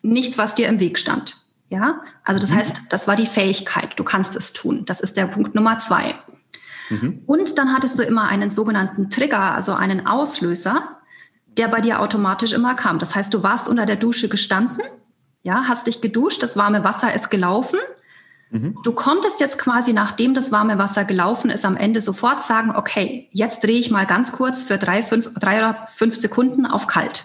nichts, 0.00 0.38
was 0.38 0.54
dir 0.54 0.68
im 0.68 0.80
Weg 0.80 0.98
stand. 0.98 1.36
Ja, 1.72 2.02
also 2.22 2.38
das 2.38 2.50
mhm. 2.50 2.56
heißt, 2.56 2.76
das 2.90 3.08
war 3.08 3.16
die 3.16 3.24
Fähigkeit. 3.24 3.94
Du 3.96 4.04
kannst 4.04 4.36
es 4.36 4.52
tun. 4.52 4.84
Das 4.84 5.00
ist 5.00 5.16
der 5.16 5.24
Punkt 5.24 5.54
Nummer 5.54 5.78
zwei. 5.78 6.16
Mhm. 6.90 7.22
Und 7.24 7.56
dann 7.56 7.72
hattest 7.72 7.98
du 7.98 8.02
immer 8.02 8.28
einen 8.28 8.50
sogenannten 8.50 9.08
Trigger, 9.08 9.54
also 9.54 9.72
einen 9.72 10.06
Auslöser, 10.06 10.98
der 11.46 11.68
bei 11.68 11.80
dir 11.80 12.00
automatisch 12.00 12.52
immer 12.52 12.74
kam. 12.74 12.98
Das 12.98 13.14
heißt, 13.14 13.32
du 13.32 13.42
warst 13.42 13.70
unter 13.70 13.86
der 13.86 13.96
Dusche 13.96 14.28
gestanden, 14.28 14.82
ja, 15.44 15.64
hast 15.66 15.86
dich 15.86 16.02
geduscht, 16.02 16.42
das 16.42 16.58
warme 16.58 16.84
Wasser 16.84 17.14
ist 17.14 17.30
gelaufen. 17.30 17.78
Mhm. 18.50 18.76
Du 18.82 18.92
konntest 18.92 19.40
jetzt 19.40 19.56
quasi, 19.56 19.94
nachdem 19.94 20.34
das 20.34 20.52
warme 20.52 20.76
Wasser 20.76 21.06
gelaufen 21.06 21.48
ist, 21.48 21.64
am 21.64 21.78
Ende 21.78 22.02
sofort 22.02 22.42
sagen, 22.42 22.76
okay, 22.76 23.30
jetzt 23.32 23.64
drehe 23.64 23.80
ich 23.80 23.90
mal 23.90 24.04
ganz 24.04 24.30
kurz 24.30 24.62
für 24.62 24.76
drei, 24.76 25.02
fünf, 25.02 25.32
drei 25.40 25.58
oder 25.58 25.86
fünf 25.88 26.16
Sekunden 26.16 26.66
auf 26.66 26.86
kalt. 26.86 27.24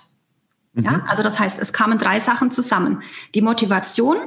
Mhm. 0.72 0.84
Ja, 0.86 1.04
also 1.06 1.22
das 1.22 1.38
heißt, 1.38 1.60
es 1.60 1.74
kamen 1.74 1.98
drei 1.98 2.22
Sachen 2.22 2.50
zusammen. 2.50 3.04
Die 3.36 3.42
Motivation, 3.42 4.18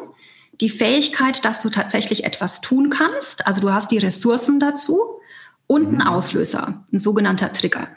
die 0.61 0.69
Fähigkeit, 0.69 1.45
dass 1.45 1.63
du 1.63 1.71
tatsächlich 1.71 2.25
etwas 2.25 2.61
tun 2.61 2.91
kannst, 2.91 3.47
also 3.47 3.61
du 3.61 3.73
hast 3.73 3.91
die 3.91 3.99
Ressourcen 3.99 4.61
dazu 4.61 5.21
und 5.67 5.89
ein 5.89 5.95
mhm. 5.95 6.03
Auslöser, 6.03 6.85
ein 6.93 6.99
sogenannter 6.99 7.53
Trigger. 7.53 7.89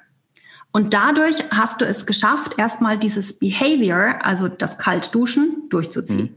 Und 0.71 0.93
dadurch 0.93 1.43
hast 1.51 1.81
du 1.81 1.85
es 1.85 2.05
geschafft, 2.05 2.55
erstmal 2.57 2.97
dieses 2.97 3.37
Behavior, 3.37 4.23
also 4.23 4.47
das 4.47 4.77
Kaltduschen, 4.77 5.69
durchzuziehen. 5.69 6.21
Mhm. 6.21 6.35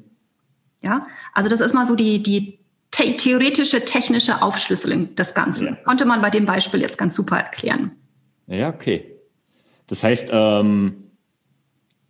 Ja, 0.83 1.07
also 1.33 1.49
das 1.49 1.61
ist 1.61 1.73
mal 1.73 1.87
so 1.87 1.95
die, 1.95 2.23
die 2.23 2.59
the 2.97 3.17
theoretische, 3.17 3.85
technische 3.85 4.43
Aufschlüsselung 4.43 5.15
des 5.15 5.35
Ganzen. 5.35 5.69
Ja. 5.69 5.75
Konnte 5.85 6.05
man 6.05 6.21
bei 6.21 6.31
dem 6.31 6.47
Beispiel 6.47 6.81
jetzt 6.81 6.99
ganz 6.99 7.15
super 7.15 7.39
erklären. 7.39 7.93
Ja, 8.47 8.69
okay. 8.69 9.17
Das 9.87 10.03
heißt, 10.03 10.31
ähm, 10.33 11.06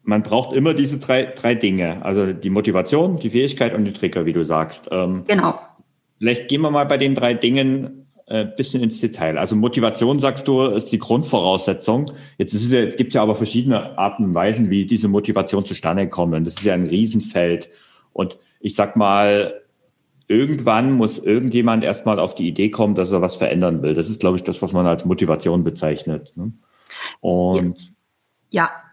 man 0.06 0.22
braucht 0.22 0.54
immer 0.54 0.72
diese 0.72 0.98
drei, 0.98 1.25
drei 1.25 1.54
Dinge. 1.54 2.04
Also 2.04 2.32
die 2.32 2.50
Motivation, 2.50 3.16
die 3.16 3.30
Fähigkeit 3.30 3.75
und 3.75 3.84
die 3.84 3.92
Trigger, 3.92 4.25
wie 4.25 4.32
du 4.32 4.44
sagst. 4.44 4.88
Ähm, 4.92 5.25
genau. 5.26 5.58
Vielleicht 6.18 6.48
gehen 6.48 6.62
wir 6.62 6.70
mal 6.70 6.86
bei 6.86 6.96
den 6.96 7.14
drei 7.14 7.34
Dingen 7.34 8.06
äh, 8.26 8.46
bisschen 8.56 8.82
ins 8.82 9.00
Detail. 9.00 9.36
Also 9.36 9.56
Motivation, 9.56 10.20
sagst 10.20 10.46
du, 10.46 10.62
ist 10.62 10.92
die 10.92 10.98
Grundvoraussetzung. 10.98 12.10
Jetzt 12.38 12.54
ist 12.54 12.64
es 12.64 12.72
ja, 12.72 12.86
gibt 12.86 13.08
es 13.08 13.14
ja 13.14 13.22
aber 13.22 13.34
verschiedene 13.34 13.98
Arten 13.98 14.25
und 14.25 14.34
Weisen, 14.34 14.70
wie 14.70 14.86
diese 14.86 15.08
Motivation 15.08 15.64
zustande 15.64 16.08
kommt. 16.08 16.34
Das 16.46 16.54
ist 16.54 16.64
ja 16.64 16.75
ein 16.75 16.86
Riesenfeld. 16.86 17.68
Und 18.12 18.38
ich 18.60 18.76
sag 18.76 18.96
mal, 18.96 19.60
irgendwann 20.28 20.92
muss 20.92 21.18
irgendjemand 21.18 21.82
erstmal 21.82 22.20
auf 22.20 22.36
die 22.36 22.46
Idee 22.46 22.70
kommen, 22.70 22.94
dass 22.94 23.10
er 23.10 23.22
was 23.22 23.36
verändern 23.36 23.82
will. 23.82 23.94
Das 23.94 24.08
ist, 24.08 24.20
glaube 24.20 24.36
ich, 24.36 24.44
das, 24.44 24.62
was 24.62 24.72
man 24.72 24.86
als 24.86 25.04
Motivation 25.04 25.64
bezeichnet. 25.64 26.32
Ne? 26.36 26.52
Und 27.20 27.80
ja, 27.80 27.95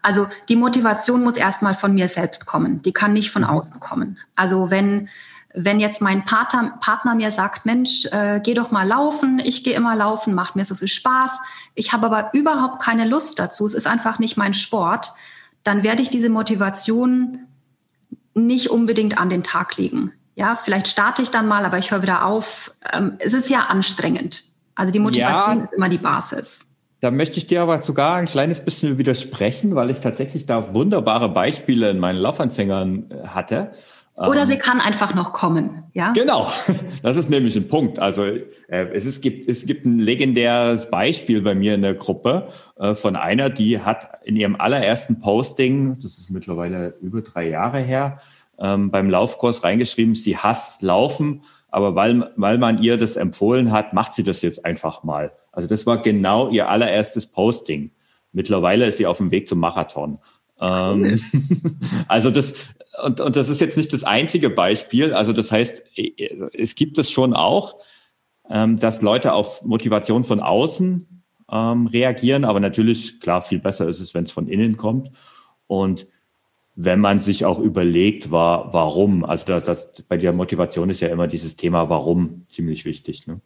also 0.02 0.26
die 0.48 0.56
Motivation 0.56 1.22
muss 1.22 1.36
erstmal 1.36 1.74
von 1.74 1.94
mir 1.94 2.08
selbst 2.08 2.46
kommen. 2.46 2.82
Die 2.82 2.92
kann 2.92 3.12
nicht 3.12 3.30
von 3.30 3.42
mhm. 3.42 3.48
außen 3.48 3.80
kommen. 3.80 4.18
Also 4.36 4.70
wenn 4.70 5.08
wenn 5.56 5.78
jetzt 5.78 6.00
mein 6.00 6.24
Partner, 6.24 6.76
Partner 6.80 7.14
mir 7.14 7.30
sagt, 7.30 7.64
Mensch, 7.64 8.06
äh, 8.06 8.40
geh 8.42 8.54
doch 8.54 8.72
mal 8.72 8.86
laufen, 8.86 9.38
ich 9.38 9.62
gehe 9.62 9.74
immer 9.74 9.94
laufen, 9.94 10.34
macht 10.34 10.56
mir 10.56 10.64
so 10.64 10.74
viel 10.74 10.88
Spaß, 10.88 11.38
ich 11.76 11.92
habe 11.92 12.06
aber 12.06 12.30
überhaupt 12.32 12.82
keine 12.82 13.06
Lust 13.06 13.38
dazu, 13.38 13.64
es 13.64 13.72
ist 13.72 13.86
einfach 13.86 14.18
nicht 14.18 14.36
mein 14.36 14.52
Sport, 14.52 15.12
dann 15.62 15.84
werde 15.84 16.02
ich 16.02 16.10
diese 16.10 16.28
Motivation 16.28 17.46
nicht 18.34 18.68
unbedingt 18.68 19.16
an 19.16 19.28
den 19.28 19.44
Tag 19.44 19.76
legen. 19.76 20.12
Ja, 20.34 20.56
vielleicht 20.56 20.88
starte 20.88 21.22
ich 21.22 21.30
dann 21.30 21.46
mal, 21.46 21.64
aber 21.64 21.78
ich 21.78 21.92
höre 21.92 22.02
wieder 22.02 22.26
auf. 22.26 22.74
Ähm, 22.92 23.14
es 23.20 23.32
ist 23.32 23.48
ja 23.48 23.66
anstrengend. 23.66 24.42
Also 24.74 24.90
die 24.90 24.98
Motivation 24.98 25.58
ja, 25.58 25.64
ist 25.64 25.72
immer 25.72 25.88
die 25.88 25.98
Basis. 25.98 26.66
Da 27.04 27.10
möchte 27.10 27.36
ich 27.36 27.46
dir 27.46 27.60
aber 27.60 27.82
sogar 27.82 28.14
ein 28.14 28.24
kleines 28.24 28.64
bisschen 28.64 28.96
widersprechen, 28.96 29.74
weil 29.74 29.90
ich 29.90 30.00
tatsächlich 30.00 30.46
da 30.46 30.72
wunderbare 30.72 31.28
Beispiele 31.28 31.90
in 31.90 31.98
meinen 31.98 32.16
Laufanfängern 32.16 33.10
äh, 33.10 33.26
hatte. 33.26 33.72
Oder 34.16 34.44
ähm, 34.44 34.48
sie 34.48 34.56
kann 34.56 34.80
einfach 34.80 35.14
noch 35.14 35.34
kommen, 35.34 35.82
ja? 35.92 36.12
Genau, 36.12 36.50
das 37.02 37.18
ist 37.18 37.28
nämlich 37.28 37.56
ein 37.56 37.68
Punkt. 37.68 37.98
Also 37.98 38.24
äh, 38.24 38.40
es, 38.68 39.04
ist, 39.04 39.20
gibt, 39.20 39.46
es 39.50 39.66
gibt 39.66 39.84
ein 39.84 39.98
legendäres 39.98 40.88
Beispiel 40.88 41.42
bei 41.42 41.54
mir 41.54 41.74
in 41.74 41.82
der 41.82 41.92
Gruppe 41.92 42.48
äh, 42.78 42.94
von 42.94 43.16
einer, 43.16 43.50
die 43.50 43.80
hat 43.80 44.20
in 44.24 44.36
ihrem 44.36 44.56
allerersten 44.56 45.18
Posting, 45.18 45.98
das 46.00 46.16
ist 46.16 46.30
mittlerweile 46.30 46.94
über 47.02 47.20
drei 47.20 47.50
Jahre 47.50 47.80
her, 47.80 48.18
ähm, 48.58 48.90
beim 48.90 49.10
Laufkurs 49.10 49.64
reingeschrieben, 49.64 50.14
sie 50.14 50.36
hasst 50.36 50.82
Laufen, 50.82 51.42
aber 51.68 51.94
weil, 51.94 52.30
weil 52.36 52.58
man 52.58 52.82
ihr 52.82 52.96
das 52.96 53.16
empfohlen 53.16 53.72
hat, 53.72 53.92
macht 53.92 54.14
sie 54.14 54.22
das 54.22 54.42
jetzt 54.42 54.64
einfach 54.64 55.02
mal. 55.02 55.32
Also 55.52 55.68
das 55.68 55.86
war 55.86 56.00
genau 56.02 56.48
ihr 56.48 56.68
allererstes 56.68 57.26
Posting. 57.26 57.90
Mittlerweile 58.32 58.86
ist 58.86 58.98
sie 58.98 59.06
auf 59.06 59.18
dem 59.18 59.30
Weg 59.30 59.48
zum 59.48 59.58
Marathon. 59.58 60.18
Ähm, 60.60 61.20
also 62.08 62.30
das, 62.30 62.54
und, 63.02 63.20
und 63.20 63.36
das 63.36 63.48
ist 63.48 63.60
jetzt 63.60 63.76
nicht 63.76 63.92
das 63.92 64.04
einzige 64.04 64.50
Beispiel. 64.50 65.12
Also 65.12 65.32
das 65.32 65.50
heißt, 65.50 65.82
es 66.52 66.74
gibt 66.74 66.98
es 66.98 67.10
schon 67.10 67.34
auch, 67.34 67.76
ähm, 68.50 68.78
dass 68.78 69.02
Leute 69.02 69.32
auf 69.32 69.62
Motivation 69.64 70.24
von 70.24 70.40
außen 70.40 71.24
ähm, 71.50 71.86
reagieren, 71.86 72.44
aber 72.44 72.60
natürlich, 72.60 73.20
klar, 73.20 73.42
viel 73.42 73.58
besser 73.58 73.88
ist 73.88 74.00
es, 74.00 74.14
wenn 74.14 74.24
es 74.24 74.32
von 74.32 74.48
innen 74.48 74.76
kommt. 74.76 75.10
Und 75.66 76.06
wenn 76.76 77.00
man 77.00 77.20
sich 77.20 77.44
auch 77.44 77.60
überlegt, 77.60 78.30
war, 78.30 78.72
warum, 78.72 79.24
also 79.24 79.44
das, 79.46 79.64
das, 79.64 80.02
bei 80.08 80.16
der 80.16 80.32
Motivation 80.32 80.90
ist 80.90 81.00
ja 81.00 81.08
immer 81.08 81.26
dieses 81.26 81.56
Thema 81.56 81.88
Warum 81.88 82.44
ziemlich 82.48 82.84
wichtig. 82.84 83.26
Ne? 83.26 83.40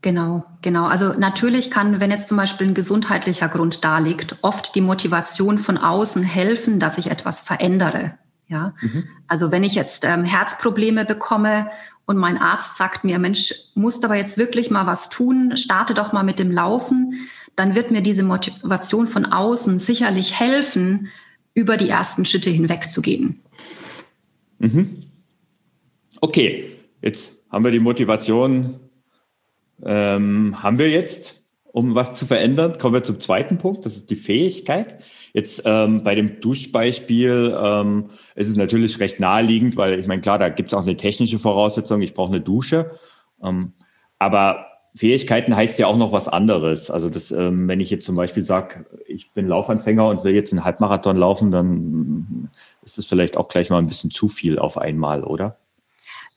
Genau, 0.00 0.44
genau. 0.62 0.86
Also 0.86 1.12
natürlich 1.12 1.70
kann, 1.70 2.00
wenn 2.00 2.10
jetzt 2.10 2.28
zum 2.28 2.36
Beispiel 2.36 2.66
ein 2.66 2.74
gesundheitlicher 2.74 3.48
Grund 3.48 3.84
da 3.84 3.98
liegt, 3.98 4.36
oft 4.42 4.74
die 4.74 4.80
Motivation 4.80 5.58
von 5.58 5.78
außen 5.78 6.24
helfen, 6.24 6.80
dass 6.80 6.98
ich 6.98 7.10
etwas 7.10 7.40
verändere. 7.40 8.14
Ja, 8.48 8.74
mhm. 8.82 9.04
also 9.28 9.50
wenn 9.50 9.64
ich 9.64 9.74
jetzt 9.74 10.04
ähm, 10.04 10.24
Herzprobleme 10.24 11.06
bekomme 11.06 11.70
und 12.04 12.18
mein 12.18 12.36
Arzt 12.36 12.76
sagt 12.76 13.04
mir, 13.04 13.18
Mensch, 13.18 13.54
musst 13.74 14.04
aber 14.04 14.16
jetzt 14.16 14.36
wirklich 14.36 14.70
mal 14.70 14.86
was 14.86 15.08
tun, 15.08 15.56
starte 15.56 15.94
doch 15.94 16.12
mal 16.12 16.24
mit 16.24 16.38
dem 16.38 16.50
Laufen, 16.50 17.14
dann 17.56 17.74
wird 17.74 17.90
mir 17.90 18.02
diese 18.02 18.24
Motivation 18.24 19.06
von 19.06 19.24
außen 19.24 19.78
sicherlich 19.78 20.38
helfen, 20.38 21.08
über 21.54 21.76
die 21.76 21.88
ersten 21.88 22.24
Schritte 22.24 22.50
hinwegzugehen. 22.50 23.40
Mhm. 24.58 25.04
Okay, 26.20 26.66
jetzt 27.00 27.36
haben 27.50 27.64
wir 27.64 27.72
die 27.72 27.80
Motivation, 27.80 28.80
ähm, 29.84 30.62
haben 30.62 30.78
wir 30.78 30.88
jetzt 30.88 31.42
um 31.72 31.94
was 31.94 32.14
zu 32.14 32.26
verändern. 32.26 32.76
Kommen 32.78 32.94
wir 32.94 33.02
zum 33.02 33.18
zweiten 33.18 33.58
Punkt, 33.58 33.86
das 33.86 33.96
ist 33.96 34.10
die 34.10 34.16
Fähigkeit. 34.16 35.02
Jetzt 35.32 35.62
ähm, 35.64 36.04
bei 36.04 36.14
dem 36.14 36.40
Duschbeispiel 36.40 37.58
ähm, 37.58 38.08
ist 38.34 38.48
es 38.48 38.56
natürlich 38.56 39.00
recht 39.00 39.20
naheliegend, 39.20 39.76
weil 39.76 39.98
ich 39.98 40.06
meine, 40.06 40.20
klar, 40.20 40.38
da 40.38 40.50
gibt 40.50 40.68
es 40.68 40.74
auch 40.74 40.82
eine 40.82 40.96
technische 40.96 41.38
Voraussetzung, 41.38 42.02
ich 42.02 42.14
brauche 42.14 42.32
eine 42.32 42.42
Dusche. 42.42 42.90
Ähm, 43.42 43.72
aber 44.18 44.66
Fähigkeiten 44.94 45.56
heißt 45.56 45.78
ja 45.78 45.86
auch 45.86 45.96
noch 45.96 46.12
was 46.12 46.28
anderes. 46.28 46.90
Also 46.90 47.08
das, 47.08 47.30
ähm, 47.30 47.66
wenn 47.66 47.80
ich 47.80 47.90
jetzt 47.90 48.04
zum 48.04 48.14
Beispiel 48.14 48.42
sage, 48.42 48.84
ich 49.06 49.30
bin 49.32 49.48
Laufanfänger 49.48 50.06
und 50.06 50.24
will 50.24 50.34
jetzt 50.34 50.52
einen 50.52 50.64
Halbmarathon 50.64 51.16
laufen, 51.16 51.50
dann 51.50 52.50
ist 52.82 52.98
das 52.98 53.06
vielleicht 53.06 53.36
auch 53.36 53.48
gleich 53.48 53.70
mal 53.70 53.78
ein 53.78 53.86
bisschen 53.86 54.10
zu 54.10 54.28
viel 54.28 54.58
auf 54.58 54.76
einmal, 54.76 55.24
oder? 55.24 55.56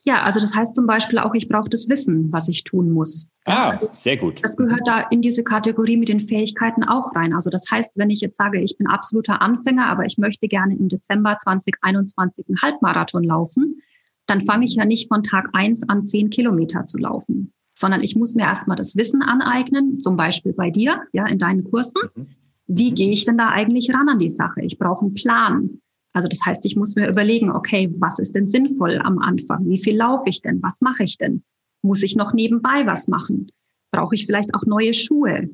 Ja, 0.04 0.22
also 0.22 0.40
das 0.40 0.54
heißt 0.54 0.76
zum 0.76 0.86
Beispiel 0.86 1.18
auch, 1.18 1.34
ich 1.34 1.50
brauche 1.50 1.68
das 1.68 1.90
Wissen, 1.90 2.32
was 2.32 2.48
ich 2.48 2.64
tun 2.64 2.92
muss. 2.92 3.28
Ah, 3.46 3.80
sehr 3.94 4.18
gut. 4.18 4.40
Das 4.44 4.56
gehört 4.56 4.88
da 4.88 5.02
in 5.10 5.22
diese 5.22 5.44
Kategorie 5.44 5.98
mit 5.98 6.10
den 6.10 6.22
Fähigkeiten 6.22 6.84
auch 6.84 7.16
rein. 7.16 7.34
Also 7.34 7.50
das 7.50 7.64
heißt, 7.70 7.94
wenn 7.98 8.12
ich 8.12 8.22
jetzt 8.22 8.38
sage, 8.38 8.62
ich 8.62 8.78
bin 8.78 8.86
absoluter 8.86 9.42
Anfänger, 9.42 9.88
aber 9.88 10.06
ich 10.06 10.20
möchte 10.20 10.48
gerne 10.48 10.78
im 10.78 10.90
Dezember 10.90 11.38
2021 11.42 12.46
einen 12.48 12.62
Halbmarathon 12.62 13.24
laufen, 13.24 13.82
dann 14.28 14.42
fange 14.42 14.66
ich 14.66 14.76
ja 14.76 14.86
nicht 14.86 15.08
von 15.08 15.24
Tag 15.24 15.50
eins 15.54 15.90
an 15.90 16.06
zehn 16.06 16.30
Kilometer 16.30 16.86
zu 16.86 17.00
laufen, 17.00 17.52
sondern 17.76 18.02
ich 18.02 18.16
muss 18.16 18.36
mir 18.36 18.44
erstmal 18.44 18.78
das 18.78 18.96
Wissen 18.96 19.22
aneignen, 19.22 20.00
zum 20.00 20.16
Beispiel 20.16 20.54
bei 20.54 20.72
dir, 20.72 21.02
ja, 21.14 21.28
in 21.28 21.38
deinen 21.38 21.64
Kursen. 21.64 22.02
Mhm. 22.16 22.28
Wie 22.68 22.94
gehe 22.94 23.12
ich 23.12 23.26
denn 23.26 23.38
da 23.38 23.50
eigentlich 23.50 23.94
ran 23.94 24.10
an 24.10 24.20
die 24.20 24.30
Sache? 24.30 24.62
Ich 24.64 24.80
brauche 24.80 25.06
einen 25.06 25.14
Plan. 25.14 25.82
Also 26.14 26.28
das 26.28 26.40
heißt, 26.44 26.66
ich 26.66 26.76
muss 26.76 26.96
mir 26.96 27.10
überlegen, 27.10 27.52
okay, 27.52 27.94
was 28.00 28.20
ist 28.20 28.36
denn 28.36 28.48
sinnvoll 28.48 29.00
am 29.00 29.20
Anfang? 29.20 29.68
Wie 29.68 29.78
viel 29.78 29.98
laufe 29.98 30.30
ich 30.30 30.42
denn? 30.42 30.64
Was 30.64 30.80
mache 30.82 31.04
ich 31.04 31.18
denn? 31.18 31.44
Muss 31.82 32.02
ich 32.04 32.16
noch 32.16 32.34
nebenbei 32.34 32.86
was 32.88 33.08
machen? 33.08 33.52
Brauche 33.92 34.16
ich 34.16 34.26
vielleicht 34.26 34.56
auch 34.56 34.66
neue 34.66 34.94
Schuhe? 34.94 35.50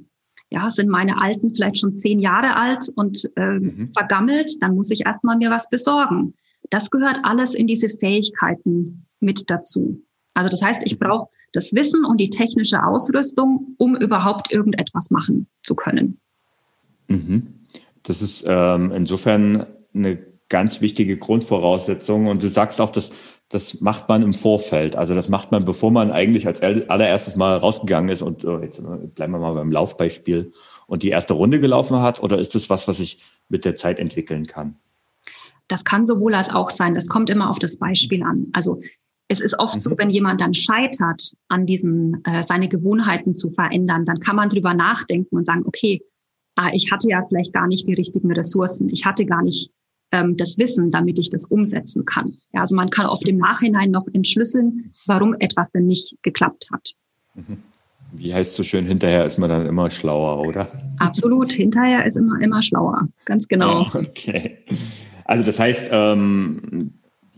Ja, 0.52 0.70
sind 0.70 0.90
meine 0.90 1.20
alten 1.20 1.56
vielleicht 1.56 1.80
schon 1.80 2.00
zehn 2.00 2.20
Jahre 2.20 2.56
alt 2.56 2.90
und 2.96 3.30
äh, 3.36 3.60
mhm. 3.60 3.92
vergammelt? 3.98 4.62
Dann 4.62 4.76
muss 4.76 4.92
ich 4.92 5.06
erstmal 5.06 5.38
mir 5.38 5.50
was 5.50 5.70
besorgen. 5.70 6.36
Das 6.70 6.92
gehört 6.92 7.20
alles 7.24 7.56
in 7.56 7.68
diese 7.68 7.90
Fähigkeiten 7.90 9.08
mit 9.20 9.50
dazu. 9.50 10.02
Also 10.34 10.50
das 10.50 10.62
heißt, 10.62 10.82
ich 10.86 11.00
brauche 11.00 11.30
das 11.54 11.74
Wissen 11.74 12.06
und 12.06 12.18
die 12.18 12.30
technische 12.30 12.84
Ausrüstung, 12.84 13.76
um 13.78 13.96
überhaupt 13.96 14.52
irgendetwas 14.52 15.12
machen 15.12 15.48
zu 15.64 15.76
können. 15.76 16.20
Mhm. 17.08 17.68
Das 18.04 18.22
ist 18.22 18.46
ähm, 18.48 18.92
insofern 18.92 19.66
eine 19.94 20.20
ganz 20.50 20.82
wichtige 20.82 21.18
Grundvoraussetzung. 21.18 22.28
Und 22.28 22.44
du 22.44 22.50
sagst 22.50 22.82
auch, 22.82 22.90
dass 22.90 23.10
das 23.52 23.82
macht 23.82 24.08
man 24.08 24.22
im 24.22 24.34
Vorfeld. 24.34 24.96
Also 24.96 25.14
das 25.14 25.28
macht 25.28 25.52
man, 25.52 25.66
bevor 25.66 25.92
man 25.92 26.12
eigentlich 26.12 26.48
als 26.48 26.62
allererstes 26.62 27.36
mal 27.36 27.58
rausgegangen 27.58 28.10
ist 28.10 28.22
und 28.22 28.46
äh, 28.46 28.60
jetzt 28.60 28.80
äh, 28.80 29.08
bleiben 29.08 29.34
wir 29.34 29.40
mal 29.40 29.54
beim 29.54 29.72
Laufbeispiel 29.72 30.54
und 30.88 31.04
die 31.04 31.10
erste 31.10 31.34
Runde 31.34 31.60
gelaufen 31.60 32.00
hat? 32.00 32.24
Oder 32.24 32.38
ist 32.38 32.56
das 32.56 32.70
was, 32.70 32.88
was 32.88 33.00
ich 33.00 33.20
mit 33.50 33.66
der 33.66 33.76
Zeit 33.76 34.00
entwickeln 34.00 34.46
kann? 34.48 34.78
Das 35.68 35.84
kann 35.84 36.06
sowohl 36.06 36.34
als 36.34 36.50
auch 36.50 36.70
sein. 36.70 36.96
Das 36.96 37.08
kommt 37.08 37.30
immer 37.30 37.50
auf 37.50 37.60
das 37.60 37.78
Beispiel 37.78 38.24
an. 38.24 38.48
Also 38.54 38.82
es 39.32 39.40
ist 39.40 39.58
oft 39.60 39.76
mhm. 39.76 39.80
so, 39.80 39.98
wenn 39.98 40.10
jemand 40.10 40.42
dann 40.42 40.54
scheitert, 40.54 41.32
an 41.48 41.66
diesen 41.66 42.22
äh, 42.26 42.44
seine 42.44 42.68
Gewohnheiten 42.68 43.34
zu 43.34 43.50
verändern, 43.50 44.04
dann 44.04 44.20
kann 44.20 44.36
man 44.36 44.50
drüber 44.50 44.74
nachdenken 44.74 45.38
und 45.38 45.46
sagen, 45.46 45.64
okay, 45.66 46.02
ah, 46.56 46.70
ich 46.74 46.92
hatte 46.92 47.10
ja 47.10 47.26
vielleicht 47.28 47.54
gar 47.54 47.68
nicht 47.68 47.88
die 47.88 47.94
richtigen 47.94 48.32
Ressourcen, 48.34 48.90
ich 48.90 49.06
hatte 49.06 49.26
gar 49.26 49.42
nicht 49.42 49.72
ähm, 50.12 50.36
das 50.36 50.58
Wissen, 50.58 50.92
damit 50.92 51.18
ich 51.18 51.30
das 51.30 51.46
umsetzen 51.46 52.04
kann. 52.04 52.38
Ja, 52.54 52.60
also 52.60 52.76
man 52.76 52.90
kann 52.90 53.06
oft 53.06 53.26
im 53.26 53.38
Nachhinein 53.38 53.90
noch 53.92 54.06
entschlüsseln, 54.12 54.92
warum 55.06 55.34
etwas 55.40 55.72
denn 55.72 55.86
nicht 55.86 56.18
geklappt 56.24 56.68
hat. 56.74 56.92
Mhm. 57.36 57.58
Wie 58.14 58.34
heißt 58.34 58.56
so 58.56 58.64
schön, 58.64 58.86
hinterher 58.86 59.24
ist 59.24 59.38
man 59.38 59.50
dann 59.50 59.66
immer 59.66 59.90
schlauer, 59.90 60.46
oder? 60.46 60.68
Absolut, 61.00 61.54
hinterher 61.54 62.06
ist 62.06 62.18
immer 62.18 62.42
immer 62.42 62.62
schlauer, 62.62 63.08
ganz 63.24 63.48
genau. 63.48 63.88
Okay. 63.94 64.58
Also 65.24 65.46
das 65.46 65.58
heißt, 65.58 65.90
ähm, 65.94 66.92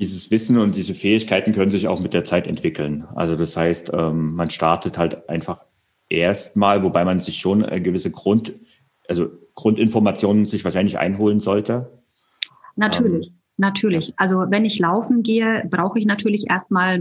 dieses 0.04 0.32
Wissen 0.32 0.58
und 0.58 0.76
diese 0.76 0.94
Fähigkeiten 0.94 1.54
können 1.54 1.72
sich 1.72 1.88
auch 1.88 2.02
mit 2.02 2.14
der 2.14 2.26
Zeit 2.26 2.46
entwickeln. 2.46 3.06
Also 3.16 3.38
das 3.38 3.56
heißt, 3.56 3.92
ähm, 3.94 4.36
man 4.36 4.50
startet 4.50 4.98
halt 4.98 5.30
einfach 5.30 5.64
erstmal, 6.10 6.84
wobei 6.84 7.06
man 7.06 7.22
sich 7.22 7.38
schon 7.38 7.62
gewisse 7.62 8.12
Grund, 8.12 8.54
also 9.08 9.30
Grundinformationen 9.56 10.46
sich 10.46 10.66
wahrscheinlich 10.66 11.00
einholen 11.00 11.40
sollte. 11.40 12.02
Natürlich. 12.76 13.28
Ähm, 13.28 13.40
Natürlich. 13.58 14.14
Also 14.18 14.46
wenn 14.50 14.66
ich 14.66 14.80
laufen 14.80 15.22
gehe, 15.22 15.64
brauche 15.70 16.00
ich 16.00 16.06
natürlich 16.06 16.50
erstmal, 16.50 17.00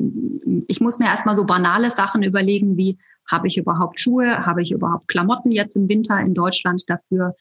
ich 0.68 0.82
muss 0.82 0.99
mir 0.99 1.06
erstmal 1.06 1.35
so 1.35 1.47
banale 1.47 1.88
Sachen 1.88 2.23
überlegen, 2.23 2.76
wie 2.76 2.99
habe 3.26 3.49
ich 3.49 3.56
überhaupt 3.56 3.99
Schuhe, 3.99 4.44
habe 4.44 4.61
ich 4.61 4.71
überhaupt 4.71 5.09
Klamotten 5.09 5.50
jetzt 5.50 5.76
im 5.76 5.88
Winter 5.88 6.21
in 6.21 6.35
Deutschland 6.35 6.85
dafür? 6.88 7.35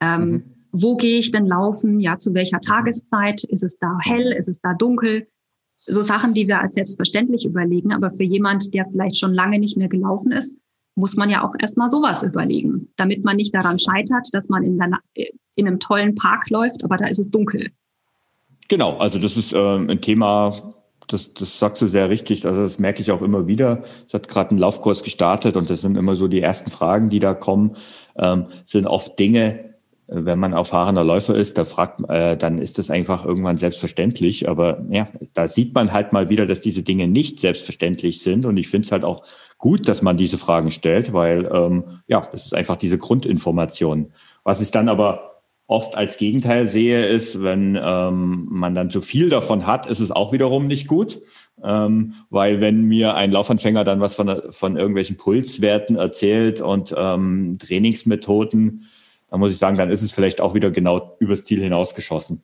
Ähm, 0.00 0.30
mhm. 0.30 0.44
Wo 0.72 0.96
gehe 0.96 1.18
ich 1.18 1.30
denn 1.30 1.46
laufen? 1.46 2.00
Ja, 2.00 2.18
zu 2.18 2.34
welcher 2.34 2.60
Tageszeit? 2.60 3.44
Ist 3.44 3.62
es 3.62 3.78
da 3.78 3.98
hell? 4.00 4.32
Ist 4.32 4.48
es 4.48 4.60
da 4.60 4.74
dunkel? 4.74 5.28
So 5.86 6.02
Sachen, 6.02 6.34
die 6.34 6.46
wir 6.46 6.60
als 6.60 6.74
selbstverständlich 6.74 7.46
überlegen. 7.46 7.92
Aber 7.92 8.10
für 8.10 8.24
jemand, 8.24 8.74
der 8.74 8.86
vielleicht 8.90 9.18
schon 9.18 9.32
lange 9.32 9.58
nicht 9.58 9.76
mehr 9.76 9.88
gelaufen 9.88 10.32
ist, 10.32 10.56
muss 10.98 11.16
man 11.16 11.30
ja 11.30 11.46
auch 11.46 11.54
erstmal 11.58 11.88
sowas 11.88 12.22
überlegen, 12.22 12.88
damit 12.96 13.24
man 13.24 13.36
nicht 13.36 13.54
daran 13.54 13.78
scheitert, 13.78 14.28
dass 14.32 14.48
man 14.48 14.64
in, 14.64 14.78
der, 14.78 14.98
in 15.54 15.66
einem 15.66 15.78
tollen 15.78 16.16
Park 16.16 16.50
läuft, 16.50 16.84
aber 16.84 16.96
da 16.96 17.06
ist 17.06 17.20
es 17.20 17.30
dunkel. 17.30 17.70
Genau, 18.68 18.98
also 18.98 19.18
das 19.18 19.36
ist 19.36 19.54
äh, 19.54 19.76
ein 19.76 20.00
Thema, 20.00 20.74
das, 21.06 21.32
das 21.32 21.58
sagst 21.58 21.80
du 21.80 21.86
sehr 21.86 22.10
richtig. 22.10 22.44
Also 22.44 22.60
das 22.62 22.78
merke 22.78 23.00
ich 23.00 23.10
auch 23.10 23.22
immer 23.22 23.46
wieder. 23.46 23.82
Es 24.06 24.12
hat 24.12 24.28
gerade 24.28 24.50
einen 24.50 24.58
Laufkurs 24.58 25.02
gestartet 25.02 25.56
und 25.56 25.70
das 25.70 25.80
sind 25.80 25.96
immer 25.96 26.16
so 26.16 26.28
die 26.28 26.42
ersten 26.42 26.70
Fragen, 26.70 27.08
die 27.08 27.18
da 27.18 27.32
kommen, 27.32 27.76
ähm, 28.16 28.46
sind 28.64 28.86
oft 28.86 29.18
Dinge, 29.18 29.67
wenn 30.10 30.38
man 30.38 30.54
erfahrener 30.54 31.04
Läufer 31.04 31.34
ist, 31.34 31.58
da 31.58 31.66
fragt, 31.66 32.00
äh, 32.08 32.36
dann 32.36 32.58
ist 32.58 32.78
das 32.78 32.90
einfach 32.90 33.26
irgendwann 33.26 33.58
selbstverständlich. 33.58 34.48
Aber 34.48 34.82
ja, 34.88 35.08
da 35.34 35.46
sieht 35.48 35.74
man 35.74 35.92
halt 35.92 36.14
mal 36.14 36.30
wieder, 36.30 36.46
dass 36.46 36.62
diese 36.62 36.82
Dinge 36.82 37.06
nicht 37.06 37.38
selbstverständlich 37.38 38.22
sind. 38.22 38.46
Und 38.46 38.56
ich 38.56 38.68
finde 38.68 38.86
es 38.86 38.92
halt 38.92 39.04
auch 39.04 39.22
gut, 39.58 39.86
dass 39.86 40.00
man 40.00 40.16
diese 40.16 40.38
Fragen 40.38 40.70
stellt, 40.70 41.12
weil 41.12 41.50
ähm, 41.52 41.84
ja, 42.06 42.26
es 42.32 42.46
ist 42.46 42.54
einfach 42.54 42.76
diese 42.76 42.96
Grundinformation. 42.96 44.10
Was 44.44 44.62
ich 44.62 44.70
dann 44.70 44.88
aber 44.88 45.42
oft 45.66 45.94
als 45.94 46.16
Gegenteil 46.16 46.66
sehe, 46.66 47.06
ist, 47.06 47.42
wenn 47.42 47.78
ähm, 47.80 48.46
man 48.50 48.74
dann 48.74 48.88
zu 48.88 49.02
viel 49.02 49.28
davon 49.28 49.66
hat, 49.66 49.86
ist 49.86 50.00
es 50.00 50.10
auch 50.10 50.32
wiederum 50.32 50.66
nicht 50.66 50.88
gut. 50.88 51.20
Ähm, 51.62 52.14
weil 52.30 52.62
wenn 52.62 52.84
mir 52.84 53.14
ein 53.14 53.30
Laufanfänger 53.30 53.84
dann 53.84 54.00
was 54.00 54.14
von, 54.14 54.40
von 54.50 54.76
irgendwelchen 54.76 55.18
Pulswerten 55.18 55.96
erzählt 55.96 56.62
und 56.62 56.94
ähm, 56.96 57.58
Trainingsmethoden, 57.58 58.86
dann 59.30 59.40
muss 59.40 59.52
ich 59.52 59.58
sagen, 59.58 59.76
dann 59.76 59.90
ist 59.90 60.02
es 60.02 60.12
vielleicht 60.12 60.40
auch 60.40 60.54
wieder 60.54 60.70
genau 60.70 61.16
übers 61.20 61.44
Ziel 61.44 61.60
hinausgeschossen. 61.60 62.42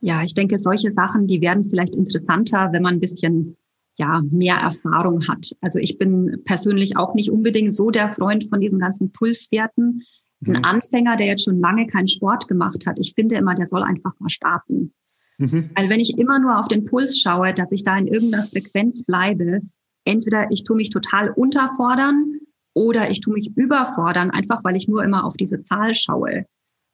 Ja, 0.00 0.22
ich 0.22 0.34
denke, 0.34 0.58
solche 0.58 0.92
Sachen, 0.92 1.26
die 1.26 1.40
werden 1.40 1.68
vielleicht 1.68 1.94
interessanter, 1.94 2.68
wenn 2.72 2.82
man 2.82 2.94
ein 2.94 3.00
bisschen 3.00 3.56
ja, 3.96 4.22
mehr 4.30 4.54
Erfahrung 4.56 5.26
hat. 5.26 5.56
Also 5.60 5.80
ich 5.80 5.98
bin 5.98 6.42
persönlich 6.44 6.96
auch 6.96 7.14
nicht 7.14 7.30
unbedingt 7.30 7.74
so 7.74 7.90
der 7.90 8.08
Freund 8.10 8.44
von 8.44 8.60
diesen 8.60 8.78
ganzen 8.78 9.12
Pulswerten. 9.12 10.04
Ein 10.46 10.52
mhm. 10.52 10.64
Anfänger, 10.64 11.16
der 11.16 11.26
jetzt 11.26 11.44
schon 11.44 11.58
lange 11.58 11.88
keinen 11.88 12.06
Sport 12.06 12.46
gemacht 12.46 12.86
hat, 12.86 12.98
ich 13.00 13.14
finde 13.14 13.34
immer, 13.34 13.56
der 13.56 13.66
soll 13.66 13.82
einfach 13.82 14.12
mal 14.20 14.30
starten. 14.30 14.92
Mhm. 15.38 15.70
Weil 15.74 15.90
wenn 15.90 15.98
ich 15.98 16.16
immer 16.16 16.38
nur 16.38 16.60
auf 16.60 16.68
den 16.68 16.84
Puls 16.84 17.18
schaue, 17.18 17.52
dass 17.52 17.72
ich 17.72 17.82
da 17.82 17.98
in 17.98 18.06
irgendeiner 18.06 18.44
Frequenz 18.44 19.02
bleibe, 19.02 19.58
entweder 20.04 20.48
ich 20.50 20.62
tue 20.62 20.76
mich 20.76 20.90
total 20.90 21.30
unterfordern 21.30 22.38
oder 22.78 23.10
ich 23.10 23.20
tue 23.20 23.34
mich 23.34 23.50
überfordern, 23.56 24.30
einfach 24.30 24.62
weil 24.62 24.76
ich 24.76 24.86
nur 24.86 25.02
immer 25.02 25.24
auf 25.24 25.36
diese 25.36 25.64
Zahl 25.64 25.96
schaue. 25.96 26.46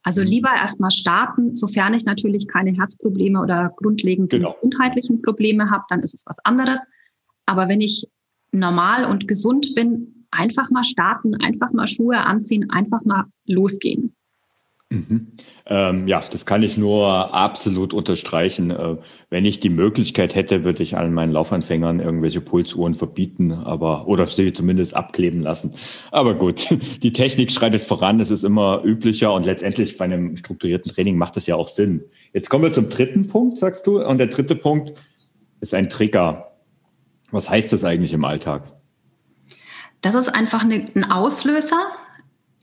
Also 0.03 0.23
mhm. 0.23 0.29
lieber 0.29 0.49
erstmal 0.49 0.91
starten, 0.91 1.55
sofern 1.55 1.93
ich 1.93 2.07
natürlich 2.07 2.49
keine 2.49 2.73
Herzprobleme 2.73 3.41
oder 3.41 3.71
grundlegende 3.77 4.39
genau. 4.39 4.55
gesundheitlichen 4.55 5.21
Probleme 5.21 5.71
habe, 5.71 5.85
dann 5.91 6.01
ist 6.01 6.15
es 6.15 6.25
was 6.25 6.39
anderes. 6.45 6.81
Aber 7.45 7.69
wenn 7.69 7.83
ich 7.83 8.07
normal 8.51 9.05
und 9.05 9.29
gesund 9.29 9.75
bin, 9.75 10.27
einfach 10.31 10.71
mal 10.71 10.85
starten, 10.85 11.35
einfach 11.37 11.73
mal 11.73 11.87
Schuhe 11.87 12.19
anziehen, 12.19 12.71
einfach 12.71 13.05
mal 13.05 13.25
losgehen. 13.47 14.15
Mhm. 14.95 15.33
Ähm, 15.67 16.09
ja, 16.09 16.23
das 16.31 16.45
kann 16.45 16.63
ich 16.63 16.77
nur 16.77 17.35
absolut 17.35 17.95
unterstreichen. 17.95 18.71
Äh, 18.71 18.97
wenn 19.31 19.45
ich 19.45 19.61
die 19.61 19.71
Möglichkeit 19.71 20.35
hätte, 20.35 20.63
würde 20.63 20.83
ich 20.83 20.97
allen 20.97 21.15
meinen 21.15 21.33
Laufanfängern 21.33 22.01
irgendwelche 22.01 22.41
Pulsuhren 22.41 22.95
verbieten, 22.95 23.53
aber 23.53 24.07
oder 24.07 24.27
sie 24.27 24.53
zumindest 24.53 24.95
abkleben 24.95 25.41
lassen. 25.41 25.71
Aber 26.11 26.35
gut, 26.35 26.69
die 27.03 27.13
Technik 27.13 27.51
schreitet 27.51 27.83
voran, 27.83 28.21
es 28.21 28.31
ist 28.31 28.45
immer 28.45 28.83
üblicher 28.85 29.33
und 29.33 29.47
letztendlich 29.47 29.97
bei 29.97 30.05
einem 30.05 30.37
strukturierten 30.37 30.93
Training 30.93 31.17
macht 31.17 31.37
das 31.37 31.47
ja 31.47 31.57
auch 31.57 31.69
Sinn. 31.69 32.03
Jetzt 32.33 32.51
kommen 32.51 32.65
wir 32.65 32.73
zum 32.73 32.91
dritten 32.91 33.27
Punkt, 33.29 33.59
sagst 33.59 33.87
du, 33.87 34.05
und 34.05 34.19
der 34.19 34.29
dritte 34.29 34.57
Punkt 34.57 34.93
ist 35.61 35.75
ein 35.75 35.89
Trigger. 35.89 36.53
Was 37.31 37.51
heißt 37.51 37.73
das 37.73 37.85
eigentlich 37.85 38.13
im 38.13 38.25
Alltag? 38.25 38.71
Das 40.03 40.15
ist 40.15 40.29
einfach 40.29 40.63
eine, 40.63 40.85
ein 40.95 41.11
Auslöser, 41.11 41.81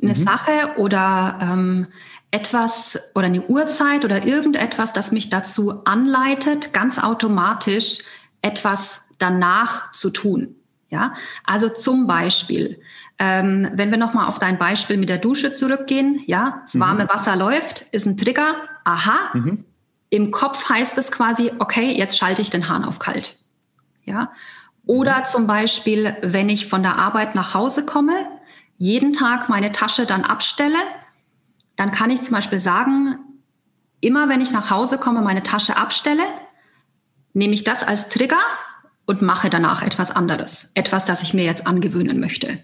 eine 0.02 0.12
mhm. 0.12 0.16
Sache 0.16 0.52
oder 0.78 1.40
ähm, 1.42 1.88
etwas 2.32 3.00
oder 3.14 3.26
eine 3.26 3.42
Uhrzeit 3.42 4.06
oder 4.06 4.26
irgendetwas, 4.26 4.94
das 4.94 5.12
mich 5.12 5.30
dazu 5.30 5.86
anleitet, 5.86 6.74
ganz 6.74 6.98
automatisch 6.98 8.00
etwas 8.42 9.04
danach 9.20 9.92
zu 9.92 10.10
tun. 10.10 10.56
Ja, 10.90 11.14
also 11.46 11.70
zum 11.70 12.06
Beispiel, 12.06 12.82
ähm, 13.18 13.70
wenn 13.74 13.92
wir 13.92 13.98
nochmal 13.98 14.28
auf 14.28 14.40
dein 14.40 14.58
Beispiel 14.58 14.98
mit 14.98 15.08
der 15.08 15.20
Dusche 15.20 15.54
zurückgehen, 15.54 16.22
ja, 16.26 16.64
das 16.64 16.74
mhm. 16.74 16.80
warme 16.82 17.04
mhm. 17.06 17.10
Wasser 17.10 17.36
läuft, 17.38 17.86
ist 17.92 18.06
ein 18.06 18.18
Trigger, 18.18 18.56
aha. 18.84 19.30
Mhm. 19.34 19.64
Im 20.10 20.32
Kopf 20.32 20.68
heißt 20.68 20.98
es 20.98 21.10
quasi, 21.10 21.52
okay, 21.60 21.94
jetzt 21.98 22.18
schalte 22.18 22.42
ich 22.42 22.50
den 22.50 22.68
Hahn 22.68 22.84
auf 22.84 23.00
kalt. 23.00 23.38
Ja. 24.04 24.34
Oder 24.86 25.20
mhm. 25.20 25.26
zum 25.26 25.48
Beispiel, 25.48 26.18
wenn 26.22 26.50
ich 26.50 26.68
von 26.68 26.84
der 26.84 26.98
Arbeit 26.98 27.36
nach 27.36 27.54
Hause 27.54 27.86
komme, 27.86 28.28
jeden 28.82 29.14
Tag 29.14 29.48
meine 29.48 29.72
Tasche 29.72 30.08
dann 30.08 30.24
abstelle, 30.24 30.80
dann 31.76 31.92
kann 31.92 32.10
ich 32.10 32.24
zum 32.24 32.34
Beispiel 32.34 32.58
sagen, 32.58 33.20
immer 34.00 34.28
wenn 34.28 34.42
ich 34.42 34.50
nach 34.50 34.72
Hause 34.72 34.98
komme, 34.98 35.22
meine 35.22 35.44
Tasche 35.44 35.78
abstelle, 35.78 36.24
nehme 37.34 37.54
ich 37.54 37.64
das 37.64 37.84
als 37.84 38.10
Trigger 38.10 38.40
und 39.06 39.22
mache 39.22 39.52
danach 39.52 39.84
etwas 39.84 40.10
anderes. 40.10 40.72
Etwas, 40.74 41.06
das 41.06 41.22
ich 41.22 41.36
mir 41.36 41.44
jetzt 41.44 41.68
angewöhnen 41.68 42.20
möchte. 42.20 42.58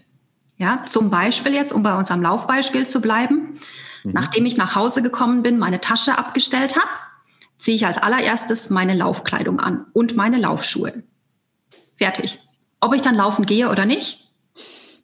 Ja, 0.56 0.82
zum 0.86 1.08
Beispiel 1.08 1.54
jetzt, 1.54 1.72
um 1.72 1.84
bei 1.84 1.94
unserem 1.96 2.20
Laufbeispiel 2.20 2.84
zu 2.84 3.00
bleiben, 3.00 3.60
mhm. 4.02 4.10
nachdem 4.12 4.44
ich 4.44 4.56
nach 4.56 4.74
Hause 4.74 5.02
gekommen 5.02 5.44
bin, 5.44 5.56
meine 5.56 5.80
Tasche 5.80 6.18
abgestellt 6.18 6.74
habe, 6.74 6.90
ziehe 7.58 7.76
ich 7.76 7.86
als 7.86 7.98
allererstes 7.98 8.70
meine 8.70 8.94
Laufkleidung 8.94 9.60
an 9.60 9.86
und 9.92 10.16
meine 10.16 10.38
Laufschuhe. 10.38 11.04
Fertig. 11.94 12.40
Ob 12.80 12.92
ich 12.92 13.02
dann 13.02 13.14
laufen 13.14 13.46
gehe 13.46 13.70
oder 13.70 13.86
nicht, 13.86 14.27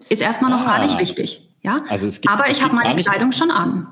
ist 0.08 0.22
erstmal 0.22 0.50
noch 0.50 0.66
ah. 0.66 0.78
gar 0.78 0.86
nicht 0.86 0.98
wichtig. 0.98 1.48
Ja? 1.62 1.84
Also 1.88 2.06
es 2.06 2.20
geht, 2.20 2.30
Aber 2.30 2.50
ich 2.50 2.62
habe 2.62 2.74
meine 2.74 3.02
Kleidung 3.02 3.32
schon 3.32 3.50
an. 3.50 3.88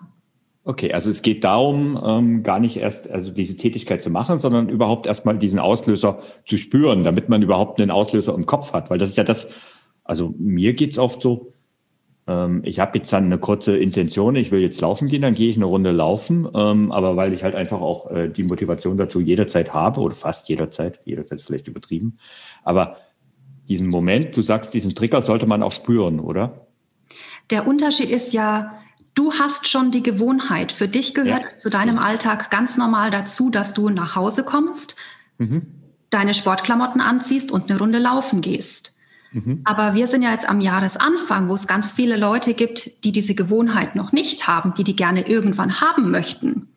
Okay, 0.64 0.92
also 0.92 1.10
es 1.10 1.22
geht 1.22 1.42
darum, 1.42 2.00
ähm, 2.04 2.42
gar 2.44 2.60
nicht 2.60 2.76
erst 2.76 3.10
also 3.10 3.32
diese 3.32 3.56
Tätigkeit 3.56 4.00
zu 4.00 4.10
machen, 4.10 4.38
sondern 4.38 4.68
überhaupt 4.68 5.06
erstmal 5.06 5.36
diesen 5.36 5.58
Auslöser 5.58 6.18
zu 6.46 6.56
spüren, 6.56 7.02
damit 7.02 7.28
man 7.28 7.42
überhaupt 7.42 7.80
einen 7.80 7.90
Auslöser 7.90 8.32
im 8.34 8.46
Kopf 8.46 8.72
hat. 8.72 8.88
Weil 8.88 8.98
das 8.98 9.08
ist 9.08 9.18
ja 9.18 9.24
das, 9.24 9.48
also 10.04 10.32
mir 10.38 10.74
geht's 10.74 10.98
oft 10.98 11.20
so, 11.20 11.52
ähm, 12.28 12.62
ich 12.64 12.78
habe 12.78 12.98
jetzt 12.98 13.12
dann 13.12 13.24
eine 13.24 13.38
kurze 13.38 13.76
Intention, 13.76 14.36
ich 14.36 14.52
will 14.52 14.60
jetzt 14.60 14.80
laufen 14.80 15.08
gehen, 15.08 15.22
dann 15.22 15.34
gehe 15.34 15.50
ich 15.50 15.56
eine 15.56 15.64
Runde 15.64 15.90
laufen, 15.90 16.46
ähm, 16.54 16.92
aber 16.92 17.16
weil 17.16 17.32
ich 17.32 17.42
halt 17.42 17.56
einfach 17.56 17.80
auch 17.80 18.10
äh, 18.12 18.28
die 18.28 18.44
Motivation 18.44 18.96
dazu 18.96 19.18
jederzeit 19.20 19.74
habe 19.74 20.00
oder 20.00 20.14
fast 20.14 20.48
jederzeit, 20.48 21.00
jederzeit 21.04 21.38
ist 21.40 21.46
vielleicht 21.46 21.66
übertrieben, 21.66 22.18
aber 22.62 22.96
diesen 23.72 23.88
Moment, 23.88 24.36
du 24.36 24.42
sagst, 24.42 24.74
diesen 24.74 24.94
Trigger 24.94 25.22
sollte 25.22 25.46
man 25.46 25.62
auch 25.62 25.72
spüren, 25.72 26.20
oder? 26.20 26.66
Der 27.48 27.66
Unterschied 27.66 28.10
ist 28.10 28.34
ja, 28.34 28.78
du 29.14 29.32
hast 29.32 29.66
schon 29.66 29.90
die 29.90 30.02
Gewohnheit. 30.02 30.72
Für 30.72 30.88
dich 30.88 31.14
gehört 31.14 31.44
ja, 31.44 31.56
zu 31.56 31.70
deinem 31.70 31.96
stimmt. 31.96 32.04
Alltag 32.04 32.50
ganz 32.50 32.76
normal 32.76 33.10
dazu, 33.10 33.48
dass 33.48 33.72
du 33.72 33.88
nach 33.88 34.14
Hause 34.14 34.44
kommst. 34.44 34.94
Mhm. 35.38 35.62
deine 36.10 36.34
Sportklamotten 36.34 37.00
anziehst 37.00 37.50
und 37.50 37.70
eine 37.70 37.78
Runde 37.78 37.98
laufen 37.98 38.42
gehst. 38.42 38.92
Mhm. 39.32 39.62
Aber 39.64 39.94
wir 39.94 40.06
sind 40.06 40.20
ja 40.20 40.30
jetzt 40.30 40.46
am 40.46 40.60
Jahresanfang, 40.60 41.48
wo 41.48 41.54
es 41.54 41.66
ganz 41.66 41.90
viele 41.90 42.18
Leute 42.18 42.52
gibt, 42.52 43.02
die 43.04 43.12
diese 43.12 43.34
Gewohnheit 43.34 43.96
noch 43.96 44.12
nicht 44.12 44.46
haben, 44.46 44.74
die 44.74 44.84
die 44.84 44.94
gerne 44.94 45.26
irgendwann 45.26 45.80
haben 45.80 46.10
möchten. 46.10 46.68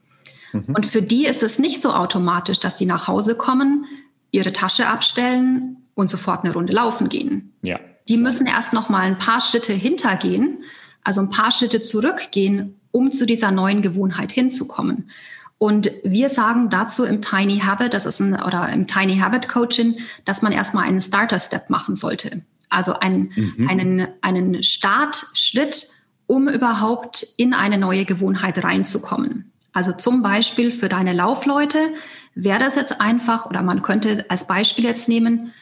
Mhm. 0.54 0.74
Und 0.74 0.86
für 0.86 1.02
die 1.02 1.26
ist 1.26 1.44
es 1.44 1.60
nicht 1.60 1.82
so 1.82 1.92
automatisch, 1.94 2.62
dass 2.62 2.78
die 2.78 2.86
nach 2.86 3.10
Hause 3.10 3.36
kommen, 3.36 3.86
ihre 4.32 4.54
Tasche 4.54 4.88
abstellen 4.88 5.85
und 5.96 6.10
sofort 6.10 6.44
eine 6.44 6.54
Runde 6.54 6.74
laufen 6.74 7.10
gehen. 7.10 7.54
Ja. 7.64 7.80
Die 8.08 8.18
müssen 8.18 8.46
erst 8.46 8.74
noch 8.74 8.90
mal 8.90 9.02
ein 9.02 9.18
paar 9.18 9.42
Schritte 9.42 9.74
hintergehen, 9.74 10.64
also 11.04 11.22
ein 11.22 11.30
paar 11.30 11.52
Schritte 11.52 11.82
zurückgehen, 11.82 12.80
um 12.92 13.12
zu 13.12 13.26
dieser 13.26 13.52
neuen 13.52 13.82
Gewohnheit 13.82 14.32
hinzukommen. 14.32 15.10
Und 15.58 15.90
wir 16.04 16.30
sagen 16.30 16.70
dazu 16.70 17.06
im 17.06 17.22
Tiny 17.22 17.60
Habit, 17.60 17.94
das 17.94 18.06
ist 18.06 18.20
ein, 18.20 18.36
oder 18.36 18.70
im 18.70 18.88
Tiny 18.88 19.18
Habit 19.18 19.48
Coaching, 19.48 19.98
dass 20.26 20.42
man 20.42 20.52
erstmal 20.52 20.84
einen 20.84 21.00
Starter 21.00 21.40
Step 21.40 21.70
machen 21.70 21.96
sollte. 21.96 22.44
Also 22.70 23.00
einen, 23.00 23.32
mhm. 23.36 23.70
einen, 23.70 24.08
einen 24.22 24.64
Startschritt, 24.64 25.88
um 26.28 26.50
überhaupt 26.50 27.26
in 27.38 27.54
eine 27.54 27.78
neue 27.78 28.06
Gewohnheit 28.06 28.64
reinzukommen. 28.64 29.52
Also 29.72 29.92
zum 29.92 30.22
Beispiel 30.22 30.72
für 30.72 30.90
deine 30.90 31.14
Laufleute 31.14 31.94
wäre 32.34 32.60
das 32.60 32.76
jetzt 32.76 33.00
einfach, 33.00 33.46
oder 33.46 33.62
man 33.62 33.82
könnte 33.82 34.26
als 34.30 34.48
Beispiel 34.48 34.86
jetzt 34.86 35.08
nehmen, 35.08 35.54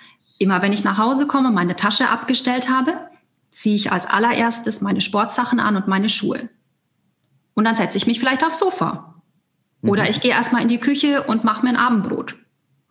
immer 0.43 0.61
wenn 0.61 0.73
ich 0.73 0.83
nach 0.83 0.97
Hause 0.97 1.27
komme, 1.27 1.51
meine 1.51 1.75
Tasche 1.75 2.09
abgestellt 2.09 2.69
habe, 2.69 2.93
ziehe 3.51 3.75
ich 3.75 3.91
als 3.91 4.05
allererstes 4.05 4.81
meine 4.81 5.01
Sportsachen 5.01 5.59
an 5.59 5.75
und 5.75 5.87
meine 5.87 6.09
Schuhe. 6.09 6.49
Und 7.53 7.65
dann 7.65 7.75
setze 7.75 7.97
ich 7.97 8.07
mich 8.07 8.19
vielleicht 8.19 8.43
aufs 8.43 8.59
Sofa 8.59 9.13
oder 9.83 10.03
mhm. 10.03 10.09
ich 10.09 10.21
gehe 10.21 10.31
erstmal 10.31 10.61
in 10.61 10.69
die 10.69 10.79
Küche 10.79 11.23
und 11.23 11.43
mache 11.43 11.63
mir 11.63 11.69
ein 11.69 11.77
Abendbrot. 11.77 12.35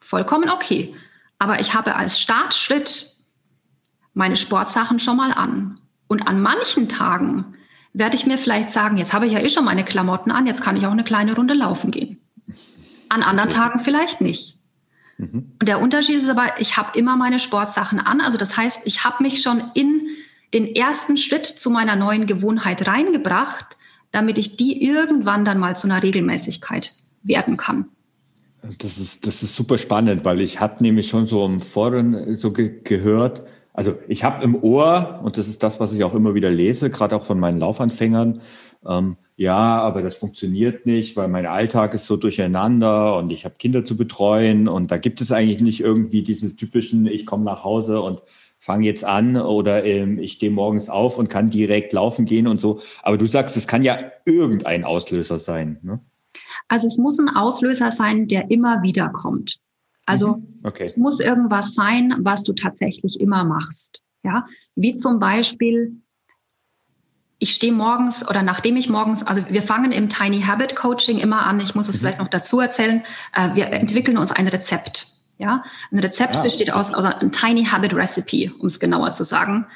Vollkommen 0.01 0.51
okay. 0.51 0.95
Aber 1.39 1.59
ich 1.59 1.75
habe 1.75 1.97
als 1.97 2.21
Startschritt 2.21 3.09
meine 4.15 4.37
Sportsachen 4.37 5.01
schon 5.01 5.17
mal 5.17 5.33
an. 5.33 5.81
Und 6.07 6.23
an 6.29 6.41
manchen 6.41 6.89
Tagen 6.89 7.57
werde 7.95 8.17
ich 8.17 8.27
mir 8.27 8.39
vielleicht 8.39 8.71
sagen, 8.71 8.97
jetzt 8.97 9.13
habe 9.13 9.27
ich 9.27 9.33
ja 9.33 9.41
eh 9.41 9.49
schon 9.49 9.65
meine 9.65 9.85
Klamotten 9.85 10.31
an, 10.31 10.47
jetzt 10.47 10.63
kann 10.63 10.77
ich 10.77 10.87
auch 10.87 10.93
eine 10.93 11.05
kleine 11.05 11.35
Runde 11.35 11.55
laufen 11.55 11.91
gehen. 11.91 12.21
An 13.09 13.23
anderen. 13.23 13.51
Tagen 13.51 13.81
vielleicht 13.81 14.21
nicht. 14.21 14.59
Mhm. 15.19 15.53
Und 15.61 15.69
der 15.69 15.81
Unterschied 15.81 16.17
ist 16.17 16.29
aber, 16.29 16.61
ich 16.61 16.77
habe 16.77 16.99
immer 16.99 17.17
meine 17.17 17.39
Sportsachen 17.39 18.01
an. 18.01 18.21
Also 18.21 18.39
das 18.39 18.57
heißt, 18.57 18.83
ich 18.85 19.05
habe 19.05 19.23
mich 19.23 19.43
schon 19.43 19.71
in 19.75 20.03
den 20.55 20.75
ersten 20.75 21.17
Schritt 21.17 21.47
zu 21.47 21.71
meiner 21.71 21.97
neuen 21.97 22.27
Gewohnheit 22.27 22.87
reingebracht 22.87 23.77
damit 24.13 24.39
ich 24.39 24.57
die 24.57 24.85
irgendwann 24.85 25.45
dann 25.45 25.59
mal 25.59 25.77
zu 25.77 25.89
einer 25.89 26.03
Regelmäßigkeit 26.03 26.95
werden 27.25 27.57
kann. 27.57 27.87
Das 28.79 28.99
ist, 28.99 29.27
das 29.27 29.43
ist 29.43 29.57
super 29.57 29.77
spannend, 29.77 30.25
weil 30.25 30.41
ich 30.41 30.61
hatte 30.61 30.85
nämlich 30.85 31.09
schon 31.09 31.27
so 31.27 31.45
im 31.45 31.61
Foren 31.61 32.37
so 32.37 32.53
ge 32.53 32.81
gehört, 32.85 33.43
also 33.75 33.99
ich 34.07 34.23
habe 34.23 34.45
im 34.45 34.55
Ohr, 34.55 35.21
und 35.25 35.39
das 35.39 35.49
ist 35.49 35.63
das, 35.63 35.81
was 35.81 35.93
ich 35.93 36.05
auch 36.05 36.15
immer 36.15 36.35
wieder 36.35 36.51
lese, 36.51 36.91
gerade 36.91 37.17
auch 37.17 37.25
von 37.25 37.41
meinen 37.41 37.59
Laufanfängern, 37.59 38.43
ähm, 38.87 39.17
ja, 39.37 39.57
aber 39.81 40.03
das 40.03 40.15
funktioniert 40.15 40.87
nicht, 40.87 41.17
weil 41.17 41.29
mein 41.29 41.47
Alltag 41.47 41.95
ist 41.95 42.07
so 42.07 42.17
durcheinander 42.17 43.17
und 43.17 43.31
ich 43.31 43.45
habe 43.45 43.55
Kinder 43.59 43.85
zu 43.85 43.97
betreuen 43.97 44.69
und 44.69 44.91
da 44.91 44.97
gibt 44.97 45.21
es 45.21 45.31
eigentlich 45.31 45.61
nicht 45.61 45.81
irgendwie 45.81 46.23
dieses 46.23 46.57
typischen, 46.57 47.07
ich 47.07 47.27
komme 47.27 47.45
nach 47.45 47.65
Hause 47.65 48.01
und 48.01 48.23
fange 48.59 48.87
jetzt 48.87 49.05
an 49.05 49.37
oder 49.37 49.85
ähm, 49.85 50.19
ich 50.19 50.33
stehe 50.33 50.53
morgens 50.53 50.89
auf 50.89 51.19
und 51.19 51.29
kann 51.29 51.51
direkt 51.51 51.93
laufen 51.93 52.25
gehen 52.25 52.47
und 52.47 52.61
so. 52.61 52.81
Aber 53.03 53.19
du 53.19 53.27
sagst, 53.27 53.57
es 53.57 53.67
kann 53.67 53.83
ja 53.83 53.99
irgendein 54.25 54.85
Auslöser 54.85 55.39
sein. 55.39 55.79
Ne? 55.83 56.01
Also 56.69 56.87
es 56.87 56.99
muss 56.99 57.19
ein 57.19 57.29
Auslöser 57.29 57.91
sein, 57.91 58.29
der 58.29 58.51
immer 58.51 58.83
wieder 58.83 59.09
kommt. 59.09 59.59
Also 60.07 60.37
mhm. 60.37 60.61
okay. 60.63 60.85
es 60.85 60.97
muss 60.97 61.21
irgendwas 61.21 61.75
sein, 61.75 62.15
was 62.21 62.45
du 62.45 62.53
tatsächlich 62.53 63.21
immer 63.21 63.45
machst. 63.45 64.01
Ja, 64.25 64.47
wie 64.77 64.95
zum 64.95 65.19
Beispiel, 65.19 66.01
ich 67.43 67.55
stehe 67.55 67.73
morgens 67.73 68.27
oder 68.29 68.45
nachdem 68.45 68.77
ich 68.77 68.89
morgens, 68.89 69.27
also 69.27 69.43
wir 69.49 69.65
fangen 69.65 69.91
im 69.91 70.09
Tiny 70.09 70.43
Habit 70.43 70.77
Coaching 70.77 71.19
immer 71.19 71.45
an. 71.45 71.59
Ich 71.59 71.75
muss 71.75 71.89
es 71.89 71.97
mhm. 71.97 71.99
vielleicht 71.99 72.21
noch 72.21 72.29
dazu 72.29 72.61
erzählen. 72.61 73.03
Äh, 73.35 73.57
wir 73.57 73.67
entwickeln 73.67 74.17
uns 74.17 74.31
ein 74.31 74.47
Rezept. 74.47 75.09
Ja, 75.39 75.65
ein 75.91 75.99
Rezept 75.99 76.37
ah, 76.37 76.43
besteht 76.43 76.73
aus, 76.73 76.95
aus 76.95 77.05
einem 77.05 77.33
Tiny 77.33 77.65
Habit 77.65 77.95
Recipe, 77.95 78.53
um 78.61 78.67
es 78.67 78.79
genauer 78.79 79.13
zu 79.13 79.25
sagen. 79.25 79.67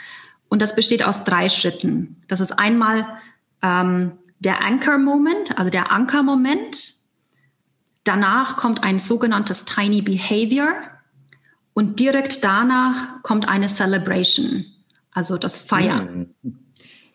Und 0.48 0.62
das 0.62 0.76
besteht 0.76 1.02
aus 1.02 1.24
drei 1.24 1.48
Schritten. 1.48 2.22
Das 2.28 2.38
ist 2.38 2.56
einmal 2.56 3.04
ähm, 3.62 4.12
der 4.38 4.62
Anchor 4.62 4.98
Moment, 4.98 5.58
also 5.58 5.68
der 5.68 5.90
Ankermoment. 5.90 6.94
Danach 8.04 8.56
kommt 8.56 8.84
ein 8.84 9.00
sogenanntes 9.00 9.64
Tiny 9.64 10.02
Behavior 10.02 10.72
und 11.72 11.98
direkt 11.98 12.44
danach 12.44 13.24
kommt 13.24 13.48
eine 13.48 13.66
Celebration, 13.66 14.66
also 15.10 15.36
das 15.36 15.58
Feiern. 15.58 16.28
Mhm. 16.42 16.65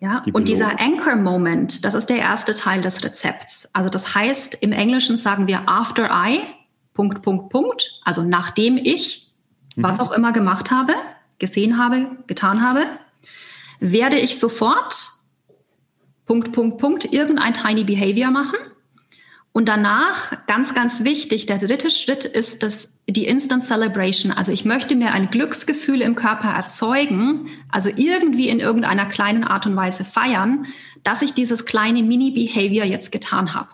Ja, 0.01 0.21
Die 0.21 0.31
und 0.31 0.47
dieser 0.47 0.79
Anchor 0.79 1.15
Moment, 1.15 1.85
das 1.85 1.93
ist 1.93 2.07
der 2.09 2.17
erste 2.17 2.55
Teil 2.55 2.81
des 2.81 3.03
Rezepts. 3.03 3.69
Also 3.71 3.87
das 3.87 4.15
heißt, 4.15 4.55
im 4.55 4.71
Englischen 4.71 5.15
sagen 5.15 5.45
wir 5.45 5.69
After 5.69 6.09
I, 6.11 6.41
Punkt, 6.95 7.21
Punkt, 7.21 7.49
Punkt. 7.51 8.01
Also 8.03 8.23
nachdem 8.23 8.77
ich 8.77 9.31
mhm. 9.75 9.83
was 9.83 9.99
auch 9.99 10.11
immer 10.11 10.31
gemacht 10.31 10.71
habe, 10.71 10.93
gesehen 11.37 11.77
habe, 11.77 12.07
getan 12.25 12.63
habe, 12.63 12.87
werde 13.79 14.17
ich 14.17 14.39
sofort 14.39 15.11
Punkt, 16.25 16.51
Punkt, 16.51 16.79
Punkt 16.79 17.05
irgendein 17.13 17.53
Tiny 17.53 17.83
Behavior 17.83 18.31
machen. 18.31 18.57
Und 19.53 19.67
danach, 19.67 20.45
ganz, 20.47 20.73
ganz 20.73 21.03
wichtig, 21.03 21.45
der 21.45 21.57
dritte 21.57 21.89
Schritt 21.89 22.23
ist 22.23 22.63
das, 22.63 22.93
die 23.07 23.25
Instant 23.25 23.63
Celebration. 23.63 24.31
Also 24.31 24.51
ich 24.51 24.63
möchte 24.63 24.95
mir 24.95 25.11
ein 25.11 25.29
Glücksgefühl 25.29 26.01
im 26.01 26.15
Körper 26.15 26.49
erzeugen, 26.49 27.49
also 27.69 27.89
irgendwie 27.89 28.47
in 28.47 28.61
irgendeiner 28.61 29.05
kleinen 29.07 29.43
Art 29.43 29.65
und 29.65 29.75
Weise 29.75 30.05
feiern, 30.05 30.67
dass 31.03 31.21
ich 31.21 31.33
dieses 31.33 31.65
kleine 31.65 32.01
Mini-Behavior 32.01 32.85
jetzt 32.85 33.11
getan 33.11 33.53
habe. 33.53 33.69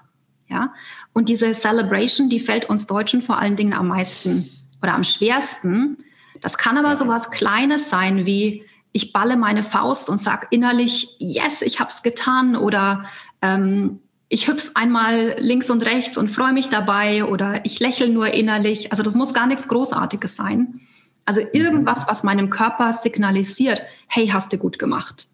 Ja, 0.49 0.73
und 1.13 1.27
diese 1.27 1.51
Celebration, 1.51 2.29
die 2.29 2.39
fällt 2.39 2.69
uns 2.69 2.87
Deutschen 2.87 3.21
vor 3.21 3.37
allen 3.37 3.57
Dingen 3.57 3.73
am 3.73 3.89
meisten 3.89 4.49
oder 4.81 4.93
am 4.93 5.03
schwersten. 5.03 5.97
Das 6.41 6.57
kann 6.57 6.77
aber 6.77 6.95
so 6.95 7.07
was 7.07 7.31
Kleines 7.31 7.89
sein 7.89 8.25
wie, 8.25 8.63
ich 8.93 9.11
balle 9.11 9.35
meine 9.35 9.61
Faust 9.61 10.09
und 10.09 10.21
sag 10.21 10.47
innerlich, 10.51 11.17
yes, 11.19 11.61
ich 11.61 11.79
hab's 11.81 12.01
getan 12.01 12.55
oder 12.55 13.03
ähm, 13.41 13.99
ich 14.29 14.47
hüpf 14.47 14.71
einmal 14.73 15.35
links 15.39 15.69
und 15.69 15.85
rechts 15.85 16.17
und 16.17 16.29
freue 16.29 16.53
mich 16.53 16.69
dabei 16.69 17.23
oder 17.23 17.65
ich 17.65 17.79
lächle 17.79 18.09
nur 18.09 18.33
innerlich. 18.33 18.91
Also 18.91 19.03
das 19.03 19.15
muss 19.15 19.33
gar 19.33 19.47
nichts 19.47 19.67
Großartiges 19.67 20.35
sein. 20.35 20.81
Also 21.25 21.41
mhm. 21.41 21.47
irgendwas, 21.53 22.07
was 22.07 22.23
meinem 22.23 22.49
Körper 22.49 22.93
signalisiert, 22.93 23.81
hey, 24.07 24.27
hast 24.27 24.51
du 24.51 24.57
gut 24.57 24.79
gemacht. 24.79 25.29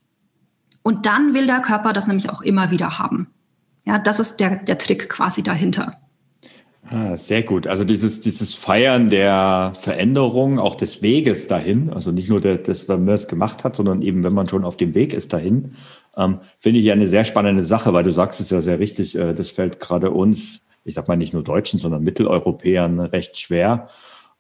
Und 0.84 1.06
dann 1.06 1.34
will 1.34 1.47
der 1.47 1.62
Körper 1.62 1.93
das 1.93 2.08
nämlich 2.08 2.29
auch 2.29 2.41
immer 2.41 2.69
wieder 2.69 2.99
haben. 2.99 3.27
Ja, 3.86 3.99
das 3.99 4.19
ist 4.19 4.38
der, 4.38 4.58
der 4.58 4.77
Trick 4.77 5.10
quasi 5.10 5.41
dahinter. 5.43 5.99
Ah, 6.89 7.15
sehr 7.15 7.43
gut. 7.43 7.65
Also 7.65 7.86
dieses, 7.86 8.19
dieses 8.19 8.53
Feiern 8.53 9.10
der 9.10 9.73
Veränderung, 9.75 10.60
auch 10.60 10.75
des 10.75 11.01
Weges 11.01 11.47
dahin, 11.47 11.89
also 11.89 12.12
nicht 12.12 12.29
nur 12.29 12.41
der, 12.41 12.58
das, 12.58 12.89
wenn 12.89 13.06
man 13.06 13.15
es 13.15 13.29
gemacht 13.29 13.63
hat, 13.63 13.75
sondern 13.75 14.01
eben, 14.01 14.23
wenn 14.23 14.34
man 14.34 14.49
schon 14.49 14.65
auf 14.65 14.75
dem 14.75 14.93
Weg 14.93 15.13
ist 15.13 15.32
dahin, 15.32 15.75
ähm, 16.17 16.39
finde 16.60 16.80
ich 16.80 16.86
ja 16.86 16.93
eine 16.93 17.08
sehr 17.08 17.26
spannende 17.26 17.63
Sache, 17.63 17.93
weil 17.93 18.04
du 18.04 18.12
sagst 18.12 18.39
es 18.39 18.49
ja 18.49 18.62
sehr 18.62 18.80
richtig, 18.80 19.15
äh, 19.15 19.34
das 19.34 19.49
fällt 19.49 19.80
gerade 19.80 20.12
uns, 20.12 20.62
ich 20.84 20.95
sag 20.95 21.08
mal 21.08 21.17
nicht 21.17 21.34
nur 21.34 21.43
Deutschen, 21.43 21.80
sondern 21.80 22.04
Mitteleuropäern 22.04 22.99
recht 22.99 23.39
schwer. 23.39 23.88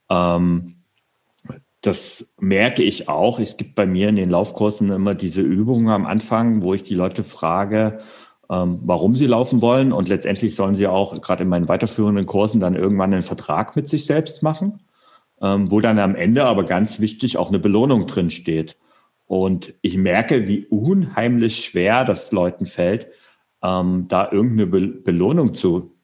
Ähm, 0.09 0.75
das 1.83 2.25
merke 2.39 2.81
ich 2.81 3.09
auch. 3.09 3.39
Es 3.39 3.57
gibt 3.57 3.75
bei 3.75 3.85
mir 3.85 4.07
in 4.07 4.15
den 4.15 4.29
Laufkursen 4.29 4.89
immer 4.89 5.15
diese 5.15 5.41
Übungen 5.41 5.89
am 5.89 6.05
Anfang, 6.05 6.63
wo 6.63 6.73
ich 6.73 6.83
die 6.83 6.95
Leute 6.95 7.25
frage, 7.25 7.99
ähm, 8.49 8.79
warum 8.85 9.17
sie 9.17 9.27
laufen 9.27 9.61
wollen. 9.61 9.91
Und 9.91 10.07
letztendlich 10.07 10.55
sollen 10.55 10.75
sie 10.75 10.87
auch 10.87 11.19
gerade 11.21 11.43
in 11.43 11.49
meinen 11.49 11.67
weiterführenden 11.67 12.25
Kursen 12.25 12.61
dann 12.61 12.75
irgendwann 12.75 13.13
einen 13.13 13.21
Vertrag 13.21 13.75
mit 13.75 13.89
sich 13.89 14.05
selbst 14.05 14.43
machen, 14.43 14.79
ähm, 15.41 15.71
wo 15.71 15.81
dann 15.81 15.99
am 15.99 16.15
Ende 16.15 16.45
aber 16.45 16.63
ganz 16.63 17.01
wichtig 17.01 17.37
auch 17.37 17.49
eine 17.49 17.59
Belohnung 17.59 18.07
drin 18.07 18.29
steht. 18.29 18.77
Und 19.25 19.73
ich 19.81 19.97
merke, 19.97 20.47
wie 20.47 20.65
unheimlich 20.65 21.65
schwer 21.65 22.05
das 22.05 22.31
Leuten 22.31 22.65
fällt, 22.65 23.07
ähm, 23.63 24.05
da 24.07 24.29
irgendeine 24.31 24.67
Be 24.67 24.87
Belohnung 24.87 25.53
zu, 25.53 25.95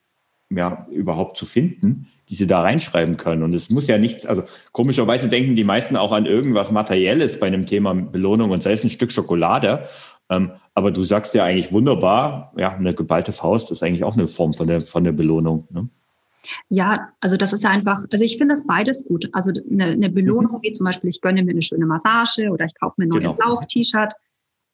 ja, 0.49 0.87
überhaupt 0.89 1.37
zu 1.37 1.45
finden, 1.45 2.07
die 2.29 2.35
sie 2.35 2.47
da 2.47 2.61
reinschreiben 2.61 3.17
können. 3.17 3.43
Und 3.43 3.53
es 3.53 3.69
muss 3.69 3.87
ja 3.87 3.97
nichts, 3.97 4.25
also 4.25 4.43
komischerweise 4.71 5.29
denken 5.29 5.55
die 5.55 5.63
meisten 5.63 5.95
auch 5.95 6.11
an 6.11 6.25
irgendwas 6.25 6.71
Materielles 6.71 7.39
bei 7.39 7.47
einem 7.47 7.65
Thema 7.65 7.93
Belohnung 7.93 8.51
und 8.51 8.63
sei 8.63 8.71
es 8.71 8.83
ein 8.83 8.89
Stück 8.89 9.11
Schokolade. 9.11 9.85
Ähm, 10.29 10.53
aber 10.73 10.91
du 10.91 11.03
sagst 11.03 11.33
ja 11.35 11.43
eigentlich 11.43 11.71
wunderbar, 11.71 12.53
ja, 12.57 12.73
eine 12.73 12.93
geballte 12.93 13.31
Faust 13.31 13.71
ist 13.71 13.83
eigentlich 13.83 14.03
auch 14.03 14.15
eine 14.15 14.27
Form 14.27 14.53
von 14.53 14.67
der, 14.67 14.85
von 14.85 15.03
der 15.03 15.11
Belohnung. 15.11 15.67
Ne? 15.71 15.89
Ja, 16.69 17.09
also 17.19 17.37
das 17.37 17.53
ist 17.53 17.63
ja 17.63 17.69
einfach, 17.69 18.03
also 18.11 18.23
ich 18.23 18.37
finde 18.37 18.53
das 18.53 18.65
beides 18.65 19.05
gut. 19.05 19.29
Also 19.33 19.51
eine, 19.69 19.85
eine 19.85 20.09
Belohnung, 20.09 20.53
mhm. 20.53 20.61
wie 20.61 20.71
zum 20.71 20.85
Beispiel, 20.85 21.09
ich 21.09 21.21
gönne 21.21 21.43
mir 21.43 21.51
eine 21.51 21.61
schöne 21.61 21.85
Massage 21.85 22.49
oder 22.49 22.65
ich 22.65 22.79
kaufe 22.79 22.95
mir 22.97 23.05
ein 23.05 23.09
neues 23.09 23.35
genau. 23.35 23.55
Lauf-T-Shirt, 23.55 24.13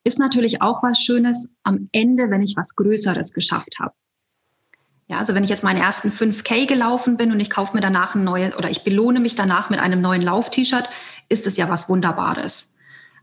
ist 0.04 0.19
natürlich 0.19 0.62
auch 0.62 0.84
was 0.84 0.99
Schönes 0.99 1.49
am 1.63 1.89
Ende, 1.91 2.30
wenn 2.30 2.41
ich 2.41 2.56
was 2.56 2.75
Größeres 2.75 3.34
geschafft 3.34 3.80
habe. 3.80 3.93
Ja, 5.08 5.17
also 5.17 5.36
wenn 5.36 5.43
ich 5.43 5.49
jetzt 5.51 5.63
meine 5.63 5.82
ersten 5.82 6.10
5K 6.10 6.67
gelaufen 6.67 7.17
bin 7.17 7.32
und 7.32 7.39
ich 7.39 7.51
kaufe 7.51 7.75
mir 7.75 7.82
danach 7.82 8.15
ein 8.15 8.23
neues 8.23 8.56
oder 8.56 8.71
ich 8.71 8.84
belohne 8.84 9.19
mich 9.19 9.36
danach 9.36 9.69
mit 9.69 9.80
einem 9.80 10.01
neuen 10.01 10.21
Lauf-T-Shirt, 10.21 10.89
ist 11.30 11.45
es 11.45 11.58
ja 11.58 11.69
was 11.69 11.89
Wunderbares. 11.89 12.73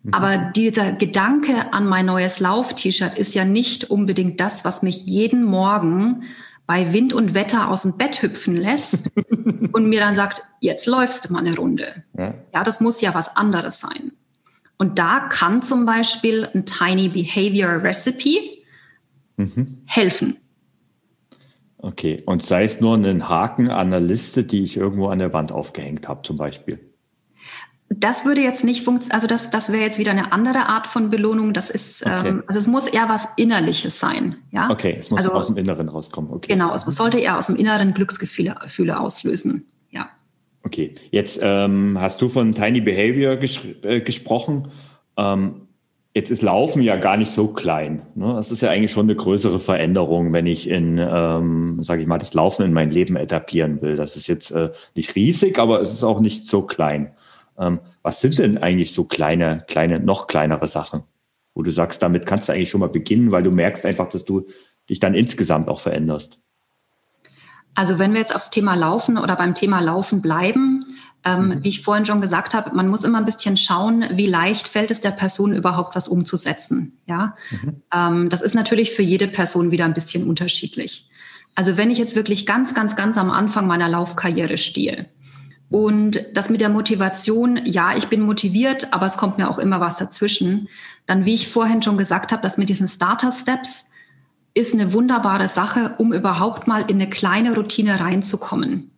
Mhm. 0.02 0.14
Aber 0.14 0.36
dieser 0.36 0.92
Gedanke 0.92 1.72
an 1.72 1.86
mein 1.86 2.06
neues 2.06 2.38
Lauf-T-Shirt 2.38 3.18
ist 3.18 3.34
ja 3.34 3.44
nicht 3.44 3.90
unbedingt 3.90 4.38
das, 4.38 4.64
was 4.64 4.82
mich 4.82 5.06
jeden 5.06 5.44
Morgen 5.44 6.24
bei 6.66 6.92
Wind 6.92 7.12
und 7.12 7.34
Wetter 7.34 7.70
aus 7.70 7.82
dem 7.82 7.96
Bett 7.96 8.22
hüpfen 8.22 8.56
lässt 8.56 9.10
und 9.72 9.88
mir 9.88 10.00
dann 10.00 10.14
sagt, 10.14 10.42
jetzt 10.60 10.86
läufst 10.86 11.28
du 11.28 11.32
mal 11.32 11.40
eine 11.40 11.56
Runde. 11.56 12.04
Ja. 12.16 12.34
ja, 12.54 12.62
das 12.62 12.80
muss 12.80 13.00
ja 13.00 13.14
was 13.14 13.36
anderes 13.36 13.80
sein. 13.80 14.12
Und 14.78 14.98
da 14.98 15.20
kann 15.20 15.62
zum 15.62 15.86
Beispiel 15.86 16.48
ein 16.54 16.66
Tiny 16.66 17.08
Behavior 17.08 17.82
Recipe 17.82 18.38
mhm. 19.36 19.82
helfen. 19.86 20.36
Okay, 21.78 22.22
und 22.26 22.44
sei 22.44 22.64
es 22.64 22.80
nur 22.80 22.96
ein 22.96 23.28
Haken 23.28 23.68
an 23.68 23.90
der 23.90 24.00
Liste, 24.00 24.44
die 24.44 24.62
ich 24.62 24.76
irgendwo 24.76 25.08
an 25.08 25.18
der 25.18 25.32
Wand 25.32 25.50
aufgehängt 25.50 26.08
habe, 26.08 26.22
zum 26.22 26.36
Beispiel. 26.36 26.91
Das 27.98 28.24
würde 28.24 28.40
jetzt 28.40 28.64
nicht 28.64 28.84
funktionieren, 28.84 29.14
also 29.14 29.26
das, 29.26 29.50
das 29.50 29.72
wäre 29.72 29.82
jetzt 29.82 29.98
wieder 29.98 30.12
eine 30.12 30.32
andere 30.32 30.66
Art 30.66 30.86
von 30.86 31.10
Belohnung. 31.10 31.52
Das 31.52 31.70
ist, 31.70 32.04
okay. 32.04 32.28
ähm, 32.28 32.42
also 32.46 32.58
es 32.58 32.66
muss 32.66 32.86
eher 32.86 33.08
was 33.08 33.28
Innerliches 33.36 33.98
sein. 33.98 34.36
Ja? 34.50 34.70
Okay, 34.70 34.96
es 34.98 35.10
muss 35.10 35.18
also, 35.18 35.32
aus 35.32 35.46
dem 35.46 35.56
Inneren 35.56 35.88
rauskommen. 35.88 36.30
Okay. 36.32 36.52
Genau, 36.52 36.72
es 36.74 36.82
sollte 36.82 37.18
eher 37.18 37.38
aus 37.38 37.46
dem 37.46 37.56
Inneren 37.56 37.94
Glücksgefühle 37.94 38.54
Gefühle 38.62 38.98
auslösen. 39.00 39.66
Ja. 39.90 40.08
Okay, 40.62 40.94
jetzt 41.10 41.40
ähm, 41.42 41.98
hast 42.00 42.22
du 42.22 42.28
von 42.28 42.54
Tiny 42.54 42.80
Behavior 42.80 43.36
ges 43.36 43.60
äh, 43.82 44.00
gesprochen. 44.00 44.68
Ähm, 45.16 45.62
Jetzt 46.14 46.30
ist 46.30 46.42
Laufen 46.42 46.82
ja 46.82 46.96
gar 46.96 47.16
nicht 47.16 47.30
so 47.30 47.48
klein. 47.48 48.02
Ne? 48.14 48.34
Das 48.34 48.52
ist 48.52 48.60
ja 48.60 48.68
eigentlich 48.68 48.92
schon 48.92 49.06
eine 49.06 49.16
größere 49.16 49.58
Veränderung, 49.58 50.34
wenn 50.34 50.46
ich 50.46 50.68
in, 50.68 50.98
ähm, 50.98 51.82
sage 51.82 52.02
ich 52.02 52.06
mal, 52.06 52.18
das 52.18 52.34
Laufen 52.34 52.66
in 52.66 52.74
mein 52.74 52.90
Leben 52.90 53.16
etablieren 53.16 53.80
will. 53.80 53.96
Das 53.96 54.14
ist 54.16 54.26
jetzt 54.26 54.50
äh, 54.50 54.70
nicht 54.94 55.16
riesig, 55.16 55.58
aber 55.58 55.80
es 55.80 55.90
ist 55.90 56.04
auch 56.04 56.20
nicht 56.20 56.46
so 56.46 56.62
klein. 56.62 57.12
Ähm, 57.62 57.80
was 58.02 58.20
sind 58.20 58.38
denn 58.38 58.58
eigentlich 58.58 58.92
so 58.92 59.04
kleine, 59.04 59.64
kleine, 59.68 60.00
noch 60.00 60.26
kleinere 60.26 60.66
Sachen, 60.66 61.04
wo 61.54 61.62
du 61.62 61.70
sagst, 61.70 62.02
damit 62.02 62.26
kannst 62.26 62.48
du 62.48 62.52
eigentlich 62.52 62.70
schon 62.70 62.80
mal 62.80 62.88
beginnen, 62.88 63.30
weil 63.30 63.44
du 63.44 63.50
merkst 63.50 63.86
einfach, 63.86 64.08
dass 64.08 64.24
du 64.24 64.46
dich 64.90 64.98
dann 64.98 65.14
insgesamt 65.14 65.68
auch 65.68 65.78
veränderst? 65.78 66.40
Also 67.74 67.98
wenn 67.98 68.12
wir 68.12 68.20
jetzt 68.20 68.34
aufs 68.34 68.50
Thema 68.50 68.74
Laufen 68.74 69.16
oder 69.16 69.36
beim 69.36 69.54
Thema 69.54 69.80
Laufen 69.80 70.20
bleiben, 70.20 70.84
ähm, 71.24 71.46
mhm. 71.46 71.64
wie 71.64 71.68
ich 71.68 71.82
vorhin 71.82 72.04
schon 72.04 72.20
gesagt 72.20 72.52
habe, 72.52 72.74
man 72.74 72.88
muss 72.88 73.04
immer 73.04 73.18
ein 73.18 73.24
bisschen 73.24 73.56
schauen, 73.56 74.04
wie 74.12 74.26
leicht 74.26 74.66
fällt 74.66 74.90
es 74.90 75.00
der 75.00 75.12
Person 75.12 75.54
überhaupt 75.54 75.94
was 75.94 76.08
umzusetzen. 76.08 76.98
Ja, 77.06 77.36
mhm. 77.50 77.82
ähm, 77.94 78.28
das 78.28 78.42
ist 78.42 78.54
natürlich 78.54 78.92
für 78.92 79.02
jede 79.02 79.28
Person 79.28 79.70
wieder 79.70 79.84
ein 79.84 79.94
bisschen 79.94 80.28
unterschiedlich. 80.28 81.08
Also 81.54 81.76
wenn 81.76 81.90
ich 81.90 81.98
jetzt 81.98 82.16
wirklich 82.16 82.44
ganz, 82.44 82.74
ganz, 82.74 82.96
ganz 82.96 83.16
am 83.16 83.30
Anfang 83.30 83.66
meiner 83.66 83.88
Laufkarriere 83.88 84.58
stehe 84.58 85.06
und 85.72 86.22
das 86.34 86.50
mit 86.50 86.60
der 86.60 86.68
Motivation, 86.68 87.58
ja, 87.64 87.96
ich 87.96 88.08
bin 88.08 88.20
motiviert, 88.20 88.92
aber 88.92 89.06
es 89.06 89.16
kommt 89.16 89.38
mir 89.38 89.48
auch 89.48 89.58
immer 89.58 89.80
was 89.80 89.96
dazwischen, 89.96 90.68
dann 91.06 91.24
wie 91.24 91.32
ich 91.32 91.48
vorhin 91.48 91.80
schon 91.80 91.96
gesagt 91.96 92.30
habe, 92.30 92.42
das 92.42 92.58
mit 92.58 92.68
diesen 92.68 92.86
Starter 92.86 93.32
Steps 93.32 93.86
ist 94.52 94.74
eine 94.74 94.92
wunderbare 94.92 95.48
Sache, 95.48 95.94
um 95.96 96.12
überhaupt 96.12 96.66
mal 96.66 96.82
in 96.82 96.96
eine 96.96 97.08
kleine 97.08 97.54
Routine 97.54 98.00
reinzukommen. 98.00 98.90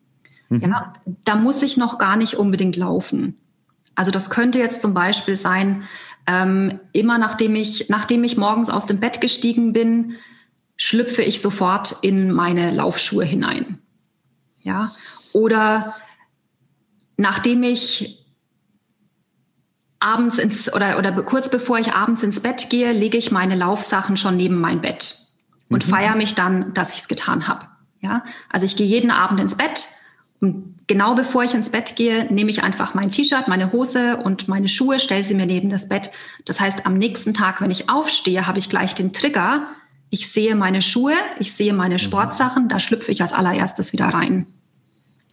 Mhm. 0.49 0.61
Ja, 0.63 0.95
da 1.25 1.37
muss 1.37 1.63
ich 1.63 1.77
noch 1.77 1.99
gar 1.99 2.17
nicht 2.17 2.35
unbedingt 2.35 2.75
laufen. 2.75 3.37
Also 3.95 4.11
das 4.11 4.29
könnte 4.29 4.59
jetzt 4.59 4.83
zum 4.83 4.95
Beispiel 4.95 5.37
sein, 5.37 5.85
ähm, 6.27 6.81
immer 6.91 7.19
nachdem 7.19 7.55
ich, 7.55 7.89
nachdem 7.89 8.25
ich 8.25 8.37
morgens 8.37 8.69
aus 8.69 8.87
dem 8.87 8.99
Bett 8.99 9.21
gestiegen 9.21 9.73
bin, 9.73 10.15
schlüpfe 10.77 11.23
ich 11.23 11.41
sofort 11.41 11.99
in 12.03 12.33
meine 12.33 12.73
Laufschuhe 12.73 13.25
hinein. 13.25 13.79
Ja, 14.63 14.91
oder 15.33 15.95
nachdem 17.17 17.63
ich 17.63 18.25
abends 20.01 20.39
ins 20.39 20.73
oder 20.73 20.99
oder 20.99 21.13
kurz 21.23 21.51
bevor 21.51 21.79
ich 21.79 21.93
abends 21.93 22.23
ins 22.23 22.41
Bett 22.41 22.69
gehe, 22.71 22.93
lege 22.93 23.17
ich 23.17 23.31
meine 23.31 23.57
Laufsachen 23.57 24.17
schon 24.17 24.37
neben 24.37 24.61
mein 24.61 24.81
Bett 24.81 25.17
und 25.71 25.87
mhm. 25.87 25.91
feiere 25.91 26.17
mich 26.17 26.35
dann, 26.35 26.75
dass 26.75 26.93
ich 26.93 27.01
es 27.01 27.09
getan 27.09 27.49
habe. 27.49 27.67
Ja, 28.01 28.23
also 28.51 28.67
ich 28.67 28.77
gehe 28.77 28.87
jeden 28.87 29.11
Abend 29.11 29.41
ins 29.41 29.57
Bett 29.57 29.89
und 30.41 30.75
genau 30.87 31.15
bevor 31.15 31.43
ich 31.45 31.55
ins 31.55 31.71
Bett 31.71 31.97
gehe, 31.97 32.31
nehme 32.33 32.51
ich 32.51 32.63
einfach 32.63 32.93
mein 32.93 33.11
T-Shirt, 33.11 33.49
meine 33.49 33.73
Hose 33.73 34.19
und 34.19 34.47
meine 34.47 34.69
Schuhe, 34.69 34.99
stelle 34.99 35.25
sie 35.25 35.33
mir 35.33 35.47
neben 35.47 35.71
das 35.71 35.89
Bett. 35.89 36.11
Das 36.45 36.61
heißt, 36.61 36.85
am 36.85 36.99
nächsten 36.99 37.33
Tag, 37.33 37.63
wenn 37.63 37.71
ich 37.71 37.89
aufstehe, 37.89 38.47
habe 38.47 38.59
ich 38.59 38.69
gleich 38.69 38.95
den 38.95 39.15
Trigger. 39.15 39.69
Ich 40.11 40.31
sehe 40.31 40.55
meine 40.55 40.83
Schuhe, 40.83 41.15
ich 41.39 41.55
sehe 41.55 41.73
meine 41.73 41.95
mhm. 41.95 41.99
Sportsachen, 42.01 42.69
da 42.69 42.79
schlüpfe 42.79 43.11
ich 43.11 43.23
als 43.23 43.33
allererstes 43.33 43.95
wieder 43.95 44.09
rein. 44.09 44.47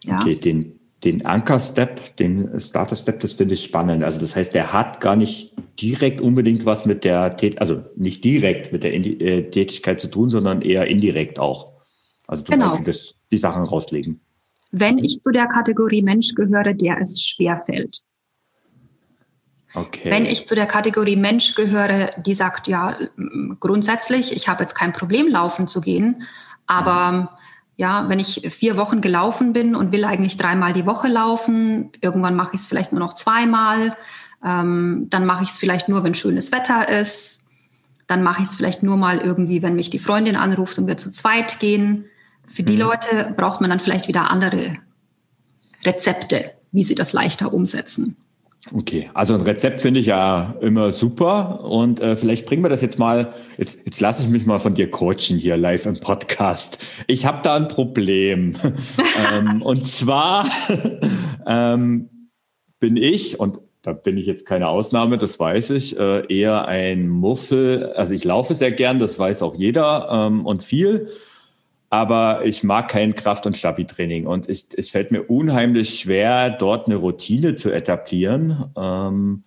Ja. 0.06 0.22
Okay, 0.22 0.36
den, 0.36 0.80
den 1.04 1.26
Anker-Step, 1.26 2.16
den 2.18 2.60
Starter-Step, 2.60 3.20
das 3.22 3.34
finde 3.34 3.56
ich 3.56 3.64
spannend. 3.64 4.04
Also 4.04 4.20
das 4.20 4.36
heißt, 4.36 4.54
der 4.54 4.72
hat 4.72 5.02
gar 5.02 5.16
nicht 5.16 5.54
direkt 5.82 6.22
unbedingt 6.22 6.66
was 6.66 6.86
mit 6.86 7.04
der, 7.04 7.38
Tät 7.38 7.60
also 7.60 7.84
nicht 7.96 8.24
direkt 8.24 8.72
mit 8.72 8.84
der 8.84 8.94
äh, 8.94 9.50
Tätigkeit 9.50 10.00
zu 10.00 10.10
tun, 10.10 10.30
sondern 10.30 10.62
eher 10.62 10.88
indirekt 10.88 11.40
auch. 11.40 11.74
Also 12.28 12.44
zum 12.44 12.54
genau. 12.54 12.70
Beispiel 12.70 12.86
das, 12.86 13.16
die 13.32 13.38
Sachen 13.38 13.64
rauslegen 13.64 14.22
wenn 14.72 14.98
ich 14.98 15.22
zu 15.22 15.32
der 15.32 15.48
Kategorie 15.48 16.02
Mensch 16.02 16.34
gehöre, 16.34 16.74
der 16.74 17.00
es 17.00 17.22
schwer 17.22 17.62
fällt. 17.66 18.02
Okay. 19.74 20.10
Wenn 20.10 20.26
ich 20.26 20.48
zu 20.48 20.56
der 20.56 20.66
Kategorie 20.66 21.16
Mensch 21.16 21.56
gehöre, 21.56 22.12
die 22.18 22.34
sagt, 22.34 22.68
ja, 22.68 22.98
grundsätzlich, 23.60 24.34
ich 24.34 24.48
habe 24.48 24.64
jetzt 24.64 24.74
kein 24.74 24.92
Problem, 24.92 25.28
laufen 25.28 25.68
zu 25.68 25.80
gehen, 25.80 26.24
aber 26.68 27.38
ja, 27.82 28.08
wenn 28.10 28.20
ich 28.20 28.44
vier 28.52 28.78
Wochen 28.78 29.02
gelaufen 29.02 29.54
bin 29.54 29.76
und 29.76 29.92
will 29.92 30.06
eigentlich 30.06 30.38
dreimal 30.38 30.72
die 30.72 30.86
Woche 30.86 31.08
laufen, 31.08 31.90
irgendwann 32.00 32.36
mache 32.36 32.54
ich 32.54 32.62
es 32.62 32.68
vielleicht 32.68 32.92
nur 32.92 33.00
noch 33.00 33.16
zweimal, 33.16 33.98
ähm, 34.46 35.08
dann 35.10 35.26
mache 35.26 35.42
ich 35.42 35.50
es 35.50 35.58
vielleicht 35.58 35.90
nur, 35.90 36.04
wenn 36.04 36.14
schönes 36.14 36.52
Wetter 36.52 36.88
ist, 36.90 37.42
dann 38.06 38.22
mache 38.22 38.44
ich 38.44 38.50
es 38.50 38.56
vielleicht 38.56 38.84
nur 38.84 38.98
mal 38.98 39.18
irgendwie, 39.18 39.64
wenn 39.64 39.74
mich 39.74 39.90
die 39.90 39.98
Freundin 39.98 40.36
anruft 40.36 40.78
und 40.78 40.86
wir 40.86 40.98
zu 40.98 41.12
zweit 41.12 41.60
gehen. 41.60 42.06
Für 42.46 42.62
die 42.62 42.74
mhm. 42.74 42.82
Leute 42.82 43.34
braucht 43.36 43.62
man 43.62 43.72
dann 43.72 43.80
vielleicht 43.80 44.08
wieder 44.08 44.30
andere 44.30 44.78
Rezepte, 45.84 46.52
wie 46.72 46.84
sie 46.84 46.94
das 46.94 47.14
leichter 47.14 47.52
umsetzen. 47.52 48.16
Okay, 48.70 49.10
also 49.16 49.34
ein 49.34 49.42
Rezept 49.42 49.80
finde 49.80 50.00
ich 50.00 50.06
ja 50.06 50.56
immer 50.62 50.92
super 50.92 51.64
und 51.64 52.00
äh, 52.00 52.16
vielleicht 52.16 52.46
bringen 52.46 52.64
wir 52.64 52.70
das 52.70 52.84
jetzt 52.84 53.00
mal, 53.00 53.32
jetzt, 53.58 53.80
jetzt 53.86 54.00
lasse 54.00 54.22
ich 54.24 54.30
mich 54.30 54.46
mal 54.46 54.60
von 54.60 54.76
dir 54.76 54.92
coachen 54.92 55.38
hier 55.38 55.58
live 55.58 55.88
im 55.88 56.00
Podcast. 56.00 56.78
Ich 57.08 57.26
habe 57.26 57.40
da 57.42 57.56
ein 57.56 57.68
Problem 57.68 58.54
ähm, 59.34 59.64
und 59.64 59.82
zwar 59.82 60.48
ähm, 61.48 62.30
bin 62.80 62.98
ich, 62.98 63.40
und 63.40 63.60
da 63.82 63.94
bin 63.94 64.18
ich 64.18 64.28
jetzt 64.28 64.46
keine 64.46 64.68
Ausnahme, 64.68 65.18
das 65.18 65.40
weiß 65.40 65.72
ich, 65.72 65.98
äh, 65.98 66.24
eher 66.32 66.68
ein 66.68 67.10
Muffel, 67.10 67.92
also 67.94 68.14
ich 68.14 68.24
laufe 68.24 68.54
sehr 68.54 68.72
gern, 68.72 69.00
das 69.00 69.18
weiß 69.18 69.42
auch 69.42 69.56
jeder 69.56 70.08
ähm, 70.12 70.46
und 70.46 70.64
viel 70.64 71.10
aber 71.92 72.46
ich 72.46 72.64
mag 72.64 72.88
kein 72.88 73.16
Kraft- 73.16 73.46
und 73.46 73.58
Stabi-Training 73.58 74.26
und 74.26 74.50
ich, 74.50 74.68
es 74.78 74.90
fällt 74.90 75.12
mir 75.12 75.24
unheimlich 75.24 76.00
schwer, 76.00 76.50
dort 76.50 76.88
eine 76.88 76.96
Routine 76.96 77.58
zu 77.58 77.70
etablieren. 77.70 78.72
Ähm, 78.78 79.44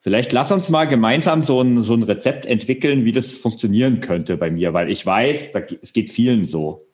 vielleicht 0.00 0.32
lass 0.32 0.50
uns 0.50 0.68
mal 0.68 0.86
gemeinsam 0.86 1.44
so 1.44 1.60
ein, 1.60 1.84
so 1.84 1.94
ein 1.94 2.02
Rezept 2.02 2.46
entwickeln, 2.46 3.04
wie 3.04 3.12
das 3.12 3.34
funktionieren 3.34 4.00
könnte 4.00 4.36
bei 4.36 4.50
mir, 4.50 4.74
weil 4.74 4.90
ich 4.90 5.06
weiß, 5.06 5.52
da, 5.52 5.60
es 5.80 5.92
geht 5.92 6.10
vielen 6.10 6.46
so. 6.46 6.84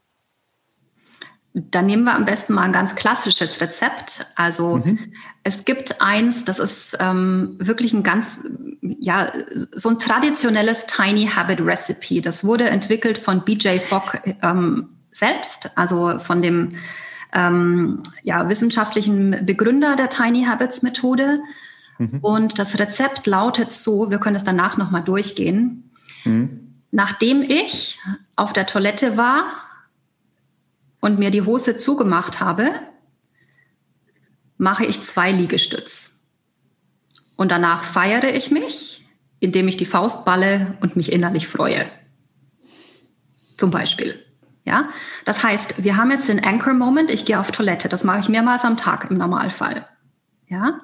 Dann 1.53 1.87
nehmen 1.87 2.05
wir 2.05 2.15
am 2.15 2.25
besten 2.25 2.53
mal 2.53 2.63
ein 2.63 2.73
ganz 2.73 2.95
klassisches 2.95 3.61
Rezept. 3.61 4.25
Also 4.37 4.77
mhm. 4.77 5.13
es 5.43 5.65
gibt 5.65 6.01
eins, 6.01 6.45
das 6.45 6.61
ist 6.61 6.97
ähm, 7.01 7.57
wirklich 7.59 7.93
ein 7.93 8.05
ganz, 8.05 8.41
ja, 8.81 9.33
so 9.75 9.89
ein 9.89 9.99
traditionelles 9.99 10.87
Tiny 10.87 11.27
Habit 11.27 11.61
Recipe. 11.61 12.21
Das 12.21 12.45
wurde 12.45 12.71
entwickelt 12.71 13.19
von 13.19 13.45
BJ 13.45 13.79
Fogg 13.79 14.21
ähm, 14.43 14.91
selbst, 15.11 15.77
also 15.77 16.21
von 16.21 16.41
dem 16.41 16.77
ähm, 17.33 18.03
ja, 18.23 18.49
wissenschaftlichen 18.49 19.45
Begründer 19.45 19.97
der 19.97 20.09
Tiny 20.09 20.45
Habits 20.45 20.83
Methode. 20.83 21.41
Mhm. 21.99 22.19
Und 22.21 22.59
das 22.61 22.79
Rezept 22.79 23.27
lautet 23.27 23.73
so, 23.73 24.11
wir 24.11 24.19
können 24.19 24.37
es 24.37 24.45
danach 24.45 24.77
nochmal 24.77 25.03
durchgehen. 25.03 25.91
Mhm. 26.25 26.83
Nachdem 26.93 27.43
ich 27.43 27.99
auf 28.37 28.53
der 28.53 28.67
Toilette 28.67 29.17
war 29.17 29.45
und 31.01 31.19
mir 31.19 31.31
die 31.31 31.43
Hose 31.43 31.77
zugemacht 31.77 32.41
habe, 32.41 32.71
mache 34.59 34.85
ich 34.85 35.03
zwei 35.03 35.33
Liegestütz. 35.33 36.27
Und 37.37 37.51
danach 37.51 37.85
feiere 37.85 38.35
ich 38.35 38.51
mich, 38.51 39.07
indem 39.39 39.69
ich 39.69 39.79
die 39.79 39.87
Faust 39.87 40.25
balle 40.25 40.77
und 40.81 40.97
mich 40.97 41.13
innerlich 41.13 41.49
freue. 41.49 41.87
Zum 43.57 43.71
Beispiel. 43.71 44.23
Ja, 44.67 44.91
das 45.25 45.43
heißt, 45.43 45.83
wir 45.83 45.97
haben 45.97 46.11
jetzt 46.11 46.29
den 46.29 46.45
Anchor 46.45 46.75
Moment. 46.75 47.11
Ich 47.11 47.25
gehe 47.25 47.41
auf 47.41 47.51
Toilette. 47.51 47.89
Das 47.89 48.05
mache 48.05 48.21
ich 48.21 48.29
mehrmals 48.29 48.65
am 48.65 48.77
Tag 48.77 49.11
im 49.11 49.17
Normalfall. 49.17 49.87
Ja, 50.49 50.81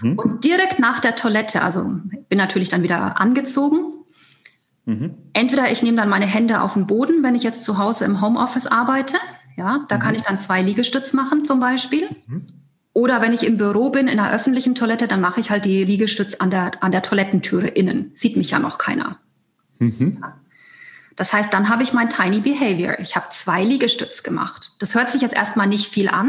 mhm. 0.00 0.18
und 0.18 0.44
direkt 0.44 0.78
nach 0.78 0.98
der 0.98 1.14
Toilette, 1.14 1.62
also 1.62 1.84
bin 2.28 2.38
natürlich 2.38 2.70
dann 2.70 2.82
wieder 2.82 3.20
angezogen, 3.20 4.00
Mhm. 4.90 5.14
Entweder 5.32 5.70
ich 5.70 5.82
nehme 5.82 5.96
dann 5.96 6.08
meine 6.08 6.26
Hände 6.26 6.62
auf 6.62 6.74
den 6.74 6.86
Boden, 6.86 7.22
wenn 7.22 7.34
ich 7.34 7.42
jetzt 7.42 7.64
zu 7.64 7.78
Hause 7.78 8.04
im 8.04 8.20
Homeoffice 8.20 8.66
arbeite. 8.66 9.16
Ja, 9.60 9.84
da 9.88 9.96
mhm. 9.96 10.00
kann 10.00 10.14
ich 10.14 10.22
dann 10.22 10.38
zwei 10.38 10.62
Liegestütz 10.62 11.12
machen 11.12 11.44
zum 11.44 11.60
Beispiel. 11.60 12.08
Mhm. 12.26 12.46
Oder 12.94 13.20
wenn 13.20 13.34
ich 13.34 13.44
im 13.44 13.58
Büro 13.58 13.90
bin, 13.90 14.08
in 14.08 14.18
einer 14.18 14.32
öffentlichen 14.32 14.74
Toilette, 14.74 15.06
dann 15.06 15.20
mache 15.20 15.38
ich 15.38 15.50
halt 15.50 15.66
die 15.66 15.84
Liegestütz 15.84 16.36
an 16.36 16.50
der, 16.50 16.82
an 16.82 16.92
der 16.92 17.02
Toilettentüre 17.02 17.68
innen. 17.68 18.10
Sieht 18.14 18.38
mich 18.38 18.50
ja 18.50 18.58
noch 18.58 18.78
keiner. 18.78 19.18
Mhm. 19.78 20.24
Das 21.14 21.34
heißt, 21.34 21.52
dann 21.52 21.68
habe 21.68 21.82
ich 21.82 21.92
mein 21.92 22.08
Tiny 22.08 22.40
Behavior. 22.40 22.98
Ich 23.00 23.16
habe 23.16 23.26
zwei 23.32 23.62
Liegestütz 23.62 24.22
gemacht. 24.22 24.72
Das 24.78 24.94
hört 24.94 25.10
sich 25.10 25.20
jetzt 25.20 25.36
erstmal 25.36 25.66
nicht 25.66 25.92
viel 25.92 26.08
an, 26.08 26.28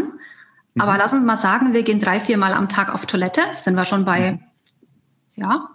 mhm. 0.73 0.81
aber 0.81 0.97
lass 0.97 1.13
uns 1.13 1.23
mal 1.23 1.37
sagen, 1.37 1.73
wir 1.73 1.83
gehen 1.83 2.01
drei, 2.01 2.19
vier 2.19 2.37
Mal 2.37 2.53
am 2.53 2.67
Tag 2.67 2.93
auf 2.93 3.05
Toilette. 3.05 3.43
Sind 3.53 3.75
wir 3.75 3.85
schon 3.85 4.03
bei, 4.03 4.33
mhm. 4.33 4.39
ja, 5.37 5.69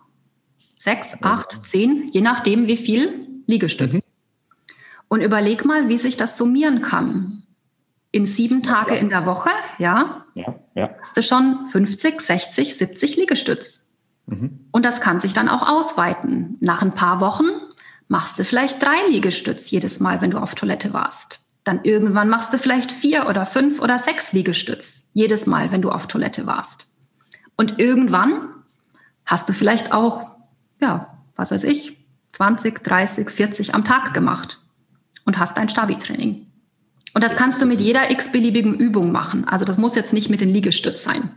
sechs, 0.78 1.16
acht, 1.22 1.66
zehn, 1.66 2.10
je 2.12 2.20
nachdem, 2.20 2.66
wie 2.66 2.76
viel 2.76 3.42
Liegestütz. 3.46 3.94
Mhm. 3.94 4.00
Und 5.08 5.20
überleg 5.22 5.64
mal, 5.64 5.88
wie 5.88 5.96
sich 5.96 6.18
das 6.18 6.36
summieren 6.36 6.82
kann. 6.82 7.45
In 8.16 8.24
sieben 8.24 8.62
Tage 8.62 8.94
ja. 8.94 9.00
in 9.00 9.10
der 9.10 9.26
Woche, 9.26 9.50
ja, 9.76 10.24
ja, 10.32 10.54
ja. 10.74 10.90
hast 10.98 11.14
du 11.18 11.22
schon 11.22 11.66
50, 11.66 12.18
60, 12.18 12.74
70 12.74 13.16
Liegestütz. 13.16 13.92
Mhm. 14.24 14.68
Und 14.70 14.86
das 14.86 15.02
kann 15.02 15.20
sich 15.20 15.34
dann 15.34 15.50
auch 15.50 15.68
ausweiten. 15.68 16.56
Nach 16.60 16.80
ein 16.80 16.94
paar 16.94 17.20
Wochen 17.20 17.44
machst 18.08 18.38
du 18.38 18.44
vielleicht 18.44 18.82
drei 18.82 18.96
Liegestütz 19.10 19.70
jedes 19.70 20.00
Mal, 20.00 20.22
wenn 20.22 20.30
du 20.30 20.38
auf 20.38 20.54
Toilette 20.54 20.94
warst. 20.94 21.40
Dann 21.62 21.80
irgendwann 21.82 22.30
machst 22.30 22.54
du 22.54 22.58
vielleicht 22.58 22.90
vier 22.90 23.26
oder 23.28 23.44
fünf 23.44 23.82
oder 23.82 23.98
sechs 23.98 24.32
Liegestütz 24.32 25.10
jedes 25.12 25.44
Mal, 25.44 25.70
wenn 25.70 25.82
du 25.82 25.90
auf 25.90 26.06
Toilette 26.06 26.46
warst. 26.46 26.86
Und 27.54 27.78
irgendwann 27.78 28.48
hast 29.26 29.46
du 29.46 29.52
vielleicht 29.52 29.92
auch, 29.92 30.30
ja, 30.80 31.18
was 31.36 31.50
weiß 31.50 31.64
ich, 31.64 31.98
20, 32.32 32.82
30, 32.82 33.28
40 33.28 33.74
am 33.74 33.84
Tag 33.84 34.14
gemacht 34.14 34.58
und 35.26 35.38
hast 35.38 35.58
ein 35.58 35.68
Stabi-Training. 35.68 36.46
Und 37.16 37.24
das 37.24 37.34
kannst 37.34 37.62
du 37.62 37.66
mit 37.66 37.80
jeder 37.80 38.10
x-beliebigen 38.10 38.74
Übung 38.74 39.10
machen. 39.10 39.48
Also 39.48 39.64
das 39.64 39.78
muss 39.78 39.94
jetzt 39.94 40.12
nicht 40.12 40.28
mit 40.28 40.42
den 40.42 40.50
Liegestütz 40.50 41.02
sein. 41.02 41.30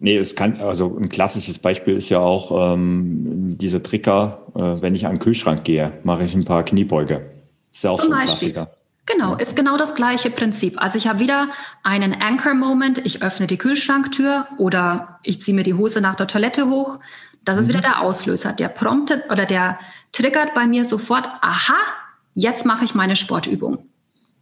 Nee, 0.00 0.16
es 0.16 0.34
kann, 0.34 0.60
also 0.60 0.98
ein 0.98 1.08
klassisches 1.08 1.60
Beispiel 1.60 1.96
ist 1.96 2.08
ja 2.08 2.18
auch 2.18 2.72
ähm, 2.74 3.56
dieser 3.56 3.84
Tricker, 3.84 4.48
äh, 4.56 4.82
wenn 4.82 4.96
ich 4.96 5.06
an 5.06 5.12
den 5.12 5.18
Kühlschrank 5.20 5.62
gehe, 5.62 5.92
mache 6.02 6.24
ich 6.24 6.34
ein 6.34 6.44
paar 6.44 6.64
Kniebeuge. 6.64 7.24
Ist 7.72 7.84
ja 7.84 7.90
auch 7.90 8.00
Zum 8.00 8.08
so 8.08 8.14
ein 8.14 8.26
Beispiel. 8.26 8.50
Klassiker. 8.50 8.76
Genau, 9.06 9.36
ist 9.36 9.54
genau 9.54 9.76
das 9.76 9.94
gleiche 9.94 10.28
Prinzip. 10.28 10.82
Also 10.82 10.98
ich 10.98 11.06
habe 11.06 11.20
wieder 11.20 11.50
einen 11.84 12.12
Anchor-Moment, 12.12 13.06
ich 13.06 13.22
öffne 13.22 13.46
die 13.46 13.58
Kühlschranktür 13.58 14.48
oder 14.58 15.20
ich 15.22 15.40
ziehe 15.40 15.54
mir 15.54 15.62
die 15.62 15.74
Hose 15.74 16.00
nach 16.00 16.16
der 16.16 16.26
Toilette 16.26 16.68
hoch. 16.68 16.98
Das 17.44 17.58
ist 17.58 17.66
mhm. 17.66 17.74
wieder 17.74 17.80
der 17.82 18.00
Auslöser. 18.02 18.54
Der 18.54 18.66
promptet 18.66 19.30
oder 19.30 19.46
der 19.46 19.78
triggert 20.10 20.52
bei 20.54 20.66
mir 20.66 20.84
sofort, 20.84 21.28
aha, 21.42 21.78
jetzt 22.34 22.66
mache 22.66 22.84
ich 22.84 22.96
meine 22.96 23.14
Sportübung. 23.14 23.86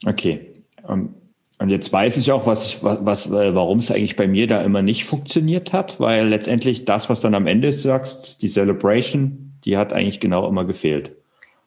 Okay. 0.07 0.54
Um 0.87 1.15
und 1.59 1.69
jetzt 1.69 1.93
weiß 1.93 2.17
ich 2.17 2.33
auch, 2.33 2.47
was, 2.47 2.83
was, 2.83 3.05
was 3.05 3.27
äh, 3.27 3.55
warum 3.55 3.79
es 3.79 3.91
eigentlich 3.91 4.17
bei 4.17 4.27
mir 4.27 4.49
da 4.49 4.61
immer 4.63 4.83
nicht 4.83 5.05
funktioniert 5.05 5.73
hat, 5.73 6.01
weil 6.01 6.27
letztendlich 6.27 6.85
das, 6.85 7.09
was 7.09 7.21
dann 7.21 7.35
am 7.35 7.47
Ende 7.47 7.73
sagst, 7.73 8.43
die 8.43 8.49
Celebration, 8.49 9.53
die 9.65 9.77
hat 9.77 9.93
eigentlich 9.93 10.19
genau 10.19 10.49
immer 10.49 10.65
gefehlt. 10.65 11.15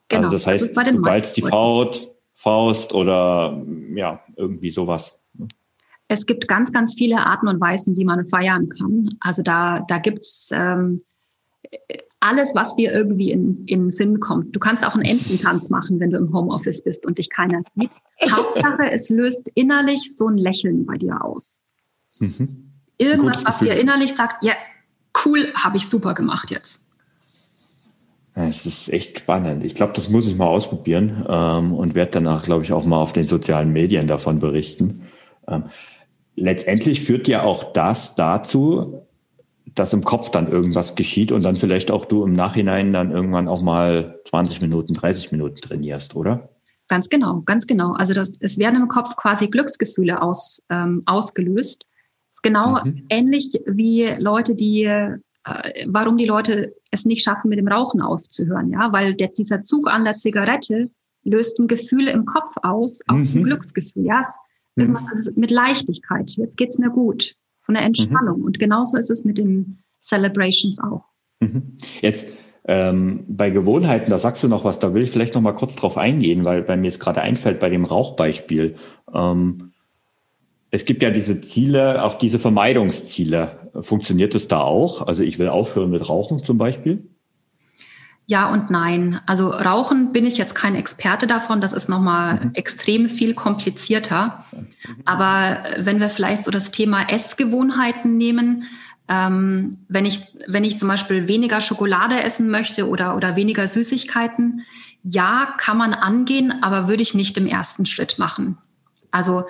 Genau, 0.10 0.24
also 0.24 0.36
das 0.36 0.46
heißt, 0.46 0.76
das 0.76 0.86
du 0.86 1.02
ballst 1.02 1.38
die 1.38 1.42
Faust, 1.42 2.14
Faust 2.36 2.94
oder 2.94 3.64
ja, 3.96 4.22
irgendwie 4.36 4.72
sowas. 4.72 5.18
Es 6.10 6.26
gibt 6.26 6.48
ganz, 6.48 6.72
ganz 6.72 6.96
viele 6.96 7.18
Arten 7.18 7.48
und 7.48 7.60
Weisen, 7.60 7.96
wie 7.98 8.06
man 8.06 8.26
feiern 8.26 8.70
kann. 8.70 9.18
Also 9.20 9.42
da, 9.42 9.86
da 9.88 9.98
gibt's 10.00 10.50
ähm, 10.54 11.02
alles, 12.20 12.56
was 12.56 12.76
dir 12.76 12.92
irgendwie 12.92 13.32
in, 13.32 13.64
in 13.66 13.84
den 13.84 13.92
Sinn 13.92 14.20
kommt. 14.20 14.56
Du 14.56 14.60
kannst 14.60 14.86
auch 14.86 14.96
einen 14.96 15.06
Ententanz 15.06 15.70
machen, 15.70 16.00
wenn 16.00 16.12
du 16.12 16.18
im 16.18 16.34
Homeoffice 16.34 16.84
bist 16.84 17.06
und 17.06 17.18
dich 17.18 17.30
keiner 17.30 17.62
sieht. 17.62 17.92
Hauptsache, 18.32 18.92
es 18.92 19.10
löst 19.10 19.50
innerlich 19.54 20.16
so 20.16 20.28
ein 20.28 20.38
Lächeln 20.38 20.86
bei 20.86 20.98
dir 20.98 21.24
aus. 21.24 21.62
Mhm. 22.20 22.72
Irgendwas, 22.98 23.46
was 23.46 23.60
dir 23.60 23.80
innerlich 23.80 24.16
sagt, 24.16 24.44
ja, 24.44 24.54
cool, 25.26 25.54
habe 25.54 25.78
ich 25.78 25.88
super 25.88 26.16
gemacht 26.16 26.50
jetzt. 26.50 26.92
Es 28.34 28.66
ist 28.66 28.90
echt 28.90 29.20
spannend. 29.20 29.64
Ich 29.64 29.74
glaube, 29.74 29.94
das 29.94 30.10
muss 30.10 30.28
ich 30.28 30.36
mal 30.36 30.46
ausprobieren 30.46 31.26
ähm, 31.28 31.74
und 31.74 31.96
werde 31.96 32.12
danach, 32.12 32.44
glaube 32.44 32.64
ich, 32.64 32.72
auch 32.72 32.86
mal 32.86 33.02
auf 33.02 33.14
den 33.14 33.26
sozialen 33.26 33.72
Medien 33.74 34.06
davon 34.06 34.40
berichten. 34.40 35.08
Ähm, 35.48 35.66
letztendlich 36.36 37.02
führt 37.02 37.28
ja 37.28 37.44
auch 37.44 37.74
das 37.74 38.14
dazu, 38.16 39.07
dass 39.76 39.94
im 39.94 40.04
Kopf 40.04 40.32
dann 40.32 40.50
irgendwas 40.52 40.96
geschieht 40.96 41.32
und 41.32 41.44
dann 41.44 41.56
vielleicht 41.56 41.92
auch 41.92 42.06
du 42.06 42.24
im 42.24 42.34
Nachhinein 42.34 42.94
dann 42.94 43.12
irgendwann 43.12 43.48
auch 43.48 43.62
mal 43.62 44.20
20 44.26 44.62
Minuten, 44.62 44.94
30 44.94 45.32
Minuten 45.32 45.58
trainierst, 45.58 46.16
oder? 46.16 46.50
Ganz 46.88 47.10
genau, 47.10 47.42
ganz 47.46 47.68
genau. 47.68 47.94
Also 47.94 48.14
das, 48.14 48.32
es 48.40 48.58
werden 48.58 48.82
im 48.82 48.88
Kopf 48.88 49.16
quasi 49.18 49.48
Glücksgefühle 49.48 50.22
aus, 50.22 50.62
ähm, 50.70 51.04
ausgelöst. 51.06 51.86
Das 52.30 52.38
ist 52.38 52.44
genau 52.44 52.84
mhm. 52.84 53.06
ähnlich 53.10 53.60
wie 53.66 54.06
Leute, 54.18 54.56
die, 54.56 54.84
äh, 54.84 55.18
warum 55.88 56.18
die 56.18 56.26
Leute 56.26 56.74
es 56.92 57.04
nicht 57.04 57.24
schaffen, 57.24 57.50
mit 57.50 57.60
dem 57.60 57.68
Rauchen 57.68 58.02
aufzuhören, 58.02 58.72
ja, 58.72 58.94
weil 58.94 59.16
der, 59.16 59.30
dieser 59.30 59.64
Zug 59.64 59.88
an 59.88 60.06
der 60.06 60.18
Zigarette 60.18 60.90
löst 61.24 61.60
ein 61.60 61.68
Gefühl 61.68 62.08
im 62.08 62.26
Kopf 62.26 62.56
aus, 62.64 63.02
aus 63.08 63.30
mhm. 63.30 63.34
dem 63.34 63.44
Glücksgefühl, 63.44 64.06
ja, 64.06 64.22
irgendwas 64.78 65.08
mhm. 65.14 65.34
mit 65.36 65.52
Leichtigkeit. 65.52 66.32
Jetzt 66.38 66.56
geht's 66.56 66.78
mir 66.78 66.90
gut 66.90 67.36
so 67.68 67.74
eine 67.74 67.86
Entspannung. 67.86 68.40
Mhm. 68.40 68.46
Und 68.46 68.60
genauso 68.60 68.98
ist 68.98 69.12
es 69.12 69.26
mit 69.26 69.38
den 69.38 69.80
Celebrations 70.02 70.80
auch. 70.80 71.04
Mhm. 71.40 71.78
Jetzt 72.02 72.36
ähm, 72.66 73.26
bei 73.28 73.50
Gewohnheiten, 73.50 74.10
da 74.10 74.18
sagst 74.18 74.44
du 74.44 74.48
noch 74.48 74.64
was, 74.64 74.80
da 74.80 74.94
will 74.94 75.04
ich 75.04 75.12
vielleicht 75.12 75.36
noch 75.36 75.42
mal 75.42 75.54
kurz 75.54 75.76
drauf 75.76 75.98
eingehen, 75.98 76.46
weil 76.46 76.64
bei 76.64 76.78
mir 76.78 76.88
es 76.88 77.00
gerade 77.00 77.22
einfällt 77.22 77.60
bei 77.60 77.70
dem 77.70 77.86
Rauchbeispiel. 77.86 78.76
Ähm, 79.14 79.74
es 80.72 80.86
gibt 80.86 81.04
ja 81.04 81.12
diese 81.12 81.40
Ziele, 81.42 82.04
auch 82.04 82.16
diese 82.16 82.40
Vermeidungsziele. 82.40 83.72
Funktioniert 83.82 84.34
das 84.36 84.48
da 84.48 84.62
auch? 84.62 85.06
Also 85.06 85.24
ich 85.24 85.40
will 85.40 85.50
aufhören 85.50 85.92
mit 85.92 86.10
Rauchen 86.10 86.44
zum 86.44 86.58
Beispiel? 86.58 87.08
Ja 88.30 88.50
und 88.50 88.70
nein. 88.70 89.22
Also 89.26 89.50
Rauchen 89.50 90.12
bin 90.12 90.26
ich 90.26 90.38
jetzt 90.38 90.54
kein 90.54 90.76
Experte 90.76 91.28
davon. 91.28 91.62
Das 91.62 91.72
ist 91.72 91.88
nochmal 91.88 92.46
mhm. 92.46 92.52
extrem 92.56 93.08
viel 93.08 93.34
komplizierter. 93.34 94.44
Mhm. 94.52 94.68
Aber 95.06 95.64
wenn 95.78 96.02
wir 96.02 96.10
vielleicht 96.10 96.44
so 96.44 96.52
das 96.52 96.72
Thema 96.72 97.10
Essgewohnheiten 97.10 98.18
nehmen, 98.18 98.66
ähm, 99.08 99.78
wenn 99.88 100.06
ich, 100.06 100.24
wenn 100.46 100.66
ich 100.66 100.78
zum 100.78 100.90
Beispiel 100.90 101.30
weniger 101.30 101.62
Schokolade 101.62 102.22
essen 102.22 102.50
möchte 102.50 102.90
oder, 102.90 103.16
oder 103.16 103.38
weniger 103.38 103.66
Süßigkeiten, 103.66 104.66
ja, 105.04 105.54
kann 105.58 105.78
man 105.78 105.94
angehen, 105.94 106.62
aber 106.62 106.90
würde 106.90 107.04
ich 107.04 107.14
nicht 107.14 107.38
im 107.38 107.48
ersten 107.48 107.86
Schritt 107.86 108.20
machen. 108.20 108.58
Also 109.10 109.46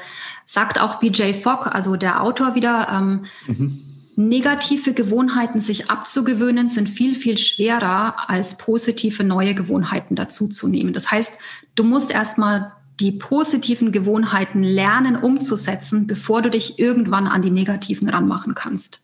sagt 0.46 0.80
auch 0.80 1.00
BJ 1.00 1.34
Fogg, 1.34 1.68
also 1.74 1.96
der 1.96 2.22
Autor 2.22 2.54
wieder, 2.54 2.90
ähm, 2.92 3.26
mhm 3.48 3.97
negative 4.18 4.94
Gewohnheiten 4.94 5.60
sich 5.60 5.92
abzugewöhnen, 5.92 6.70
sind 6.70 6.90
viel, 6.90 7.14
viel 7.14 7.38
schwerer 7.38 8.30
als 8.30 8.58
positive 8.58 9.24
neue 9.24 9.54
Gewohnheiten 9.54 10.16
dazuzunehmen. 10.16 10.92
Das 10.92 11.12
heißt, 11.12 11.34
du 11.76 11.84
musst 11.84 12.10
erstmal 12.10 12.74
die 13.00 13.12
positiven 13.12 13.92
Gewohnheiten 13.92 14.64
lernen 14.64 15.18
umzusetzen, 15.18 16.08
bevor 16.08 16.42
du 16.42 16.50
dich 16.50 16.80
irgendwann 16.80 17.28
an 17.28 17.44
die 17.44 17.52
negativen 17.52 18.10
ranmachen 18.10 18.56
kannst. 18.56 19.02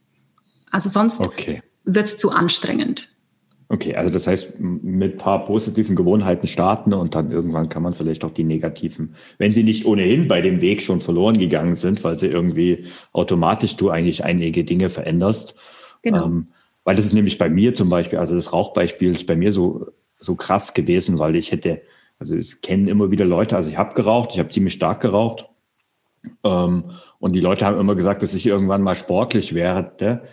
Also 0.71 0.89
sonst 0.89 1.21
okay. 1.21 1.61
wird 1.83 2.07
es 2.07 2.17
zu 2.17 2.31
anstrengend. 2.31 3.12
Okay, 3.69 3.95
also 3.95 4.09
das 4.09 4.27
heißt, 4.27 4.59
mit 4.59 5.17
paar 5.17 5.45
positiven 5.45 5.95
Gewohnheiten 5.95 6.47
starten 6.47 6.93
und 6.93 7.15
dann 7.15 7.31
irgendwann 7.31 7.69
kann 7.69 7.83
man 7.83 7.93
vielleicht 7.93 8.23
auch 8.25 8.31
die 8.31 8.43
negativen, 8.43 9.15
wenn 9.37 9.51
sie 9.51 9.63
nicht 9.63 9.85
ohnehin 9.85 10.27
bei 10.27 10.41
dem 10.41 10.61
Weg 10.61 10.81
schon 10.81 10.99
verloren 10.99 11.37
gegangen 11.37 11.75
sind, 11.75 12.03
weil 12.03 12.17
sie 12.17 12.27
irgendwie 12.27 12.85
automatisch 13.13 13.75
du 13.75 13.89
eigentlich 13.89 14.23
einige 14.23 14.63
Dinge 14.63 14.89
veränderst. 14.89 15.55
Genau. 16.01 16.25
Ähm, 16.25 16.47
weil 16.83 16.95
das 16.95 17.05
ist 17.05 17.13
nämlich 17.13 17.37
bei 17.37 17.49
mir 17.49 17.73
zum 17.73 17.89
Beispiel, 17.89 18.19
also 18.19 18.35
das 18.35 18.51
Rauchbeispiel 18.51 19.11
ist 19.11 19.25
bei 19.25 19.35
mir 19.35 19.53
so, 19.53 19.87
so 20.19 20.35
krass 20.35 20.73
gewesen, 20.73 21.17
weil 21.17 21.35
ich 21.35 21.51
hätte, 21.51 21.81
also 22.19 22.35
es 22.35 22.61
kennen 22.61 22.87
immer 22.87 23.11
wieder 23.11 23.25
Leute, 23.25 23.55
also 23.55 23.69
ich 23.69 23.77
habe 23.77 23.93
geraucht, 23.93 24.31
ich 24.33 24.39
habe 24.39 24.49
ziemlich 24.49 24.73
stark 24.73 25.01
geraucht. 25.01 25.45
Ähm, 26.43 26.85
und 27.19 27.33
die 27.33 27.41
Leute 27.41 27.65
haben 27.65 27.79
immer 27.79 27.95
gesagt, 27.95 28.23
dass 28.23 28.33
ich 28.33 28.45
irgendwann 28.45 28.81
mal 28.81 28.95
sportlich 28.95 29.53
werde 29.55 30.23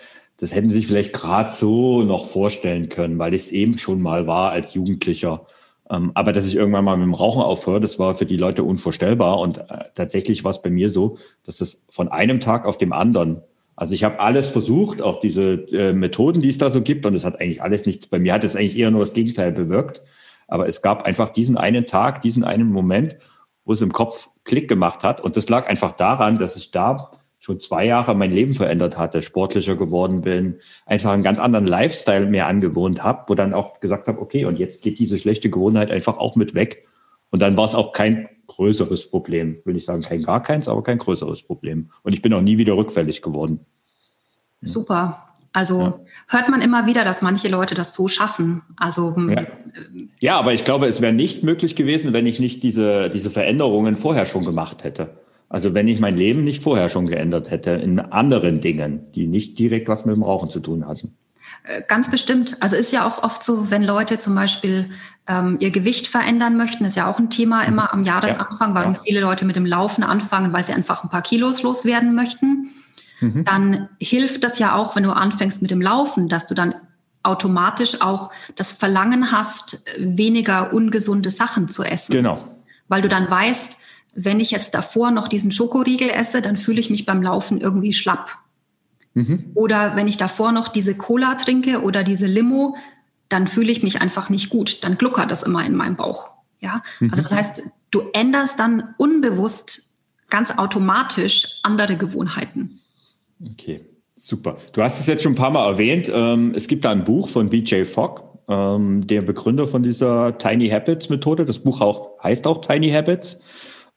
das 0.40 0.54
hätten 0.54 0.68
sie 0.68 0.78
sich 0.78 0.86
vielleicht 0.86 1.12
gerade 1.12 1.52
so 1.52 2.02
noch 2.02 2.24
vorstellen 2.24 2.88
können, 2.88 3.18
weil 3.18 3.34
ich 3.34 3.42
es 3.42 3.52
eben 3.52 3.76
schon 3.76 4.00
mal 4.00 4.26
war 4.26 4.52
als 4.52 4.72
Jugendlicher. 4.72 5.44
Ähm, 5.90 6.12
aber 6.14 6.32
dass 6.32 6.46
ich 6.46 6.56
irgendwann 6.56 6.84
mal 6.84 6.96
mit 6.96 7.04
dem 7.04 7.14
Rauchen 7.14 7.42
aufhöre, 7.42 7.80
das 7.80 7.98
war 7.98 8.14
für 8.14 8.24
die 8.24 8.38
Leute 8.38 8.64
unvorstellbar. 8.64 9.38
Und 9.38 9.58
äh, 9.58 9.84
tatsächlich 9.94 10.42
war 10.42 10.52
es 10.52 10.62
bei 10.62 10.70
mir 10.70 10.88
so, 10.88 11.18
dass 11.44 11.58
das 11.58 11.82
von 11.90 12.08
einem 12.08 12.40
Tag 12.40 12.64
auf 12.64 12.78
dem 12.78 12.94
anderen, 12.94 13.42
also 13.76 13.92
ich 13.92 14.02
habe 14.02 14.18
alles 14.18 14.48
versucht, 14.48 15.02
auch 15.02 15.20
diese 15.20 15.52
äh, 15.72 15.92
Methoden, 15.92 16.40
die 16.40 16.48
es 16.48 16.58
da 16.58 16.70
so 16.70 16.80
gibt, 16.80 17.04
und 17.04 17.14
es 17.14 17.24
hat 17.24 17.38
eigentlich 17.38 17.62
alles 17.62 17.84
nichts, 17.84 18.06
bei 18.06 18.18
mir 18.18 18.32
hat 18.32 18.44
es 18.44 18.56
eigentlich 18.56 18.78
eher 18.78 18.90
nur 18.90 19.00
das 19.00 19.12
Gegenteil 19.12 19.52
bewirkt. 19.52 20.02
Aber 20.48 20.66
es 20.66 20.80
gab 20.80 21.02
einfach 21.02 21.28
diesen 21.28 21.58
einen 21.58 21.84
Tag, 21.84 22.22
diesen 22.22 22.44
einen 22.44 22.72
Moment, 22.72 23.16
wo 23.66 23.74
es 23.74 23.82
im 23.82 23.92
Kopf 23.92 24.30
Klick 24.44 24.68
gemacht 24.68 25.04
hat. 25.04 25.20
Und 25.20 25.36
das 25.36 25.50
lag 25.50 25.68
einfach 25.68 25.92
daran, 25.92 26.38
dass 26.38 26.56
ich 26.56 26.70
da 26.70 27.12
schon 27.40 27.58
zwei 27.58 27.86
Jahre 27.86 28.14
mein 28.14 28.30
Leben 28.30 28.52
verändert 28.52 28.98
hatte, 28.98 29.22
sportlicher 29.22 29.74
geworden 29.74 30.20
bin, 30.20 30.56
einfach 30.84 31.12
einen 31.12 31.22
ganz 31.22 31.38
anderen 31.38 31.66
Lifestyle 31.66 32.26
mehr 32.26 32.46
angewohnt 32.46 33.02
habe, 33.02 33.24
wo 33.28 33.34
dann 33.34 33.54
auch 33.54 33.80
gesagt 33.80 34.08
habe, 34.08 34.20
okay, 34.20 34.44
und 34.44 34.58
jetzt 34.58 34.82
geht 34.82 34.98
diese 34.98 35.18
schlechte 35.18 35.48
Gewohnheit 35.48 35.90
einfach 35.90 36.18
auch 36.18 36.36
mit 36.36 36.54
weg. 36.54 36.86
Und 37.30 37.40
dann 37.40 37.56
war 37.56 37.64
es 37.64 37.74
auch 37.74 37.92
kein 37.92 38.28
größeres 38.46 39.08
Problem. 39.08 39.58
Will 39.64 39.76
ich 39.76 39.86
sagen, 39.86 40.02
kein 40.02 40.22
gar 40.22 40.42
keins, 40.42 40.68
aber 40.68 40.82
kein 40.82 40.98
größeres 40.98 41.42
Problem. 41.42 41.90
Und 42.02 42.12
ich 42.12 42.20
bin 42.20 42.34
auch 42.34 42.42
nie 42.42 42.58
wieder 42.58 42.76
rückfällig 42.76 43.22
geworden. 43.22 43.60
Super. 44.60 45.26
Also 45.52 45.80
ja. 45.80 46.00
hört 46.28 46.48
man 46.50 46.60
immer 46.60 46.86
wieder, 46.86 47.04
dass 47.04 47.22
manche 47.22 47.48
Leute 47.48 47.74
das 47.74 47.94
so 47.94 48.06
schaffen. 48.06 48.62
Also 48.76 49.16
hm, 49.16 49.30
ja, 49.30 49.46
ja 50.20 50.38
aber 50.38 50.52
ich 50.52 50.64
glaube, 50.64 50.86
es 50.86 51.00
wäre 51.00 51.14
nicht 51.14 51.42
möglich 51.42 51.74
gewesen, 51.74 52.12
wenn 52.12 52.26
ich 52.26 52.38
nicht 52.38 52.62
diese, 52.62 53.08
diese 53.08 53.30
Veränderungen 53.30 53.96
vorher 53.96 54.26
schon 54.26 54.44
gemacht 54.44 54.84
hätte. 54.84 55.16
Also 55.50 55.74
wenn 55.74 55.88
ich 55.88 55.98
mein 55.98 56.16
Leben 56.16 56.44
nicht 56.44 56.62
vorher 56.62 56.88
schon 56.88 57.08
geändert 57.08 57.50
hätte 57.50 57.72
in 57.72 57.98
anderen 57.98 58.60
Dingen, 58.60 59.12
die 59.14 59.26
nicht 59.26 59.58
direkt 59.58 59.88
was 59.88 60.04
mit 60.04 60.14
dem 60.14 60.22
Rauchen 60.22 60.48
zu 60.48 60.60
tun 60.60 60.86
hatten. 60.86 61.16
Äh, 61.64 61.82
ganz 61.88 62.08
bestimmt. 62.08 62.56
Also 62.60 62.76
ist 62.76 62.92
ja 62.92 63.04
auch 63.04 63.22
oft 63.24 63.42
so, 63.42 63.68
wenn 63.68 63.82
Leute 63.82 64.18
zum 64.18 64.36
Beispiel 64.36 64.90
ähm, 65.26 65.56
ihr 65.58 65.70
Gewicht 65.70 66.06
verändern 66.06 66.56
möchten, 66.56 66.84
ist 66.84 66.94
ja 66.96 67.10
auch 67.10 67.18
ein 67.18 67.30
Thema 67.30 67.64
immer 67.64 67.92
am 67.92 68.04
Jahresanfang, 68.04 68.74
warum 68.74 68.94
ja. 68.94 69.00
viele 69.04 69.20
Leute 69.20 69.44
mit 69.44 69.56
dem 69.56 69.66
Laufen 69.66 70.04
anfangen, 70.04 70.52
weil 70.52 70.64
sie 70.64 70.72
einfach 70.72 71.02
ein 71.02 71.10
paar 71.10 71.22
Kilos 71.22 71.64
loswerden 71.64 72.14
möchten. 72.14 72.70
Mhm. 73.18 73.44
Dann 73.44 73.88
hilft 73.98 74.44
das 74.44 74.60
ja 74.60 74.76
auch, 74.76 74.94
wenn 74.94 75.02
du 75.02 75.10
anfängst 75.10 75.62
mit 75.62 75.72
dem 75.72 75.82
Laufen, 75.82 76.28
dass 76.28 76.46
du 76.46 76.54
dann 76.54 76.76
automatisch 77.24 78.00
auch 78.00 78.30
das 78.54 78.70
Verlangen 78.70 79.32
hast, 79.32 79.82
weniger 79.98 80.72
ungesunde 80.72 81.32
Sachen 81.32 81.68
zu 81.68 81.82
essen. 81.82 82.12
Genau. 82.12 82.44
Weil 82.86 83.02
du 83.02 83.08
dann 83.08 83.28
weißt, 83.28 83.79
wenn 84.14 84.40
ich 84.40 84.50
jetzt 84.50 84.74
davor 84.74 85.10
noch 85.10 85.28
diesen 85.28 85.52
Schokoriegel 85.52 86.10
esse, 86.10 86.42
dann 86.42 86.56
fühle 86.56 86.80
ich 86.80 86.90
mich 86.90 87.06
beim 87.06 87.22
Laufen 87.22 87.60
irgendwie 87.60 87.92
schlapp. 87.92 88.38
Mhm. 89.14 89.50
Oder 89.54 89.96
wenn 89.96 90.08
ich 90.08 90.16
davor 90.16 90.52
noch 90.52 90.68
diese 90.68 90.94
Cola 90.94 91.34
trinke 91.34 91.82
oder 91.82 92.04
diese 92.04 92.26
Limo, 92.26 92.76
dann 93.28 93.46
fühle 93.46 93.72
ich 93.72 93.82
mich 93.82 94.00
einfach 94.00 94.30
nicht 94.30 94.50
gut. 94.50 94.84
Dann 94.84 94.98
gluckert 94.98 95.30
das 95.30 95.42
immer 95.42 95.64
in 95.64 95.74
meinem 95.74 95.96
Bauch. 95.96 96.30
Ja, 96.60 96.82
mhm. 97.00 97.10
also 97.10 97.22
das 97.22 97.32
heißt, 97.32 97.62
du 97.90 98.02
änderst 98.12 98.58
dann 98.58 98.94
unbewusst 98.98 99.94
ganz 100.28 100.50
automatisch 100.52 101.58
andere 101.62 101.96
Gewohnheiten. 101.96 102.80
Okay, 103.52 103.80
super. 104.18 104.58
Du 104.72 104.82
hast 104.82 105.00
es 105.00 105.06
jetzt 105.06 105.22
schon 105.22 105.32
ein 105.32 105.36
paar 105.36 105.50
Mal 105.50 105.66
erwähnt. 105.66 106.10
Ähm, 106.12 106.52
es 106.54 106.66
gibt 106.66 106.84
da 106.84 106.90
ein 106.90 107.04
Buch 107.04 107.28
von 107.28 107.48
BJ 107.48 107.84
Fogg, 107.84 108.22
ähm, 108.48 109.06
der 109.06 109.22
Begründer 109.22 109.66
von 109.66 109.82
dieser 109.82 110.38
Tiny 110.38 110.68
Habits 110.68 111.08
Methode. 111.08 111.44
Das 111.44 111.58
Buch 111.58 111.80
auch, 111.80 112.22
heißt 112.22 112.46
auch 112.46 112.60
Tiny 112.60 112.90
Habits. 112.90 113.38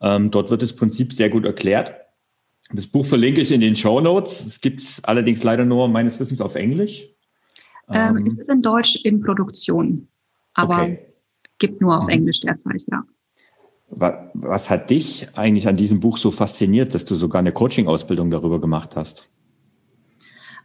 Ähm, 0.04 0.30
dort 0.30 0.52
wird 0.52 0.62
das 0.62 0.74
Prinzip 0.74 1.14
sehr 1.14 1.30
gut 1.30 1.46
erklärt. 1.46 1.96
Das 2.72 2.88
Buch 2.88 3.06
verlinke 3.06 3.42
ich 3.42 3.52
in 3.52 3.62
den 3.62 3.76
Show 3.76 4.02
Notes. 4.02 4.46
Es 4.46 4.60
gibt 4.60 4.82
es 4.82 5.04
allerdings 5.04 5.44
leider 5.44 5.64
nur 5.64 5.88
meines 5.88 6.20
Wissens 6.20 6.42
auf 6.42 6.56
Englisch. 6.56 7.08
Ähm, 7.90 8.18
ähm, 8.18 8.28
es 8.28 8.34
ist 8.38 8.50
in 8.50 8.62
Deutsch 8.62 9.00
in 9.04 9.22
Produktion, 9.22 10.08
aber 10.54 10.84
okay. 10.84 11.00
gibt 11.58 11.82
nur 11.82 11.98
auf 11.98 12.06
mhm. 12.06 12.10
Englisch 12.10 12.42
derzeit, 12.42 12.84
ja. 12.92 13.04
Was 13.96 14.72
hat 14.72 14.90
dich 14.90 15.28
eigentlich 15.36 15.68
an 15.68 15.76
diesem 15.76 16.00
Buch 16.00 16.18
so 16.18 16.32
fasziniert, 16.32 16.96
dass 16.96 17.06
du 17.06 17.14
sogar 17.14 17.40
eine 17.40 17.52
Coaching-Ausbildung 17.52 18.32
darüber 18.32 18.60
gemacht 18.60 18.96
hast? 18.96 19.30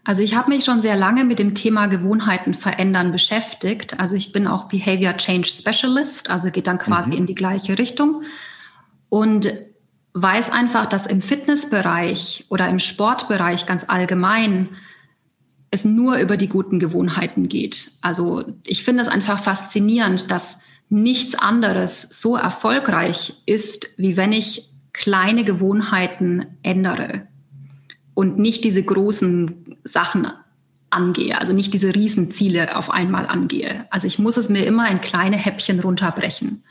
Also 0.03 0.23
ich 0.23 0.35
habe 0.35 0.49
mich 0.49 0.65
schon 0.65 0.81
sehr 0.81 0.97
lange 0.97 1.25
mit 1.25 1.39
dem 1.39 1.55
Thema 1.55 1.89
Gewohnheiten 1.89 2.55
verändern 2.55 3.13
beschäftigt. 3.13 4.01
Also 4.01 4.17
ich 4.17 4.33
bin 4.33 4.47
auch 4.47 4.69
Behavior 4.69 5.15
Change 5.19 5.49
Specialist, 5.49 6.31
also 6.31 6.51
geht 6.51 6.67
dann 6.67 6.79
quasi 6.79 7.11
mhm. 7.11 7.17
in 7.17 7.27
die 7.27 7.35
gleiche 7.35 7.79
Richtung 7.79 8.23
und 9.09 9.53
weiß 10.15 10.51
einfach, 10.51 10.87
dass 10.87 11.07
im 11.07 11.21
Fitnessbereich 11.21 12.47
oder 12.49 12.69
im 12.69 12.79
Sportbereich 12.79 13.67
ganz 13.67 13.85
allgemein 13.89 14.71
es 15.71 15.85
nur 15.85 16.17
über 16.17 16.37
die 16.37 16.49
guten 16.49 16.79
Gewohnheiten 16.79 17.49
geht. 17.49 17.93
Also 18.01 18.45
ich 18.65 18.85
finde 18.85 19.03
es 19.03 19.09
einfach 19.09 19.43
faszinierend, 19.43 20.31
dass 20.31 20.61
nichts 20.89 21.35
anderes 21.35 22.03
so 22.21 22.37
erfolgreich 22.37 23.35
ist, 23.45 23.91
wie 23.97 24.17
wenn 24.17 24.33
ich 24.33 24.71
kleine 24.93 25.45
Gewohnheiten 25.45 26.47
ändere 26.63 27.29
und 28.15 28.39
nicht 28.39 28.65
diese 28.65 28.83
großen 28.83 29.77
Sachen 29.85 30.27
angehe, 30.91 31.39
also 31.39 31.53
nicht 31.53 31.75
diese 31.75 31.95
Riesenziele 31.95 32.77
auf 32.77 32.91
einmal 32.91 33.27
angehe. 33.27 33.87
Also 33.91 34.07
ich 34.07 34.19
muss 34.19 34.39
es 34.39 34.49
mir 34.49 34.65
immer 34.65 34.91
in 34.91 35.01
kleine 35.01 35.37
Häppchen 35.37 35.81
runterbrechen. 35.81 36.65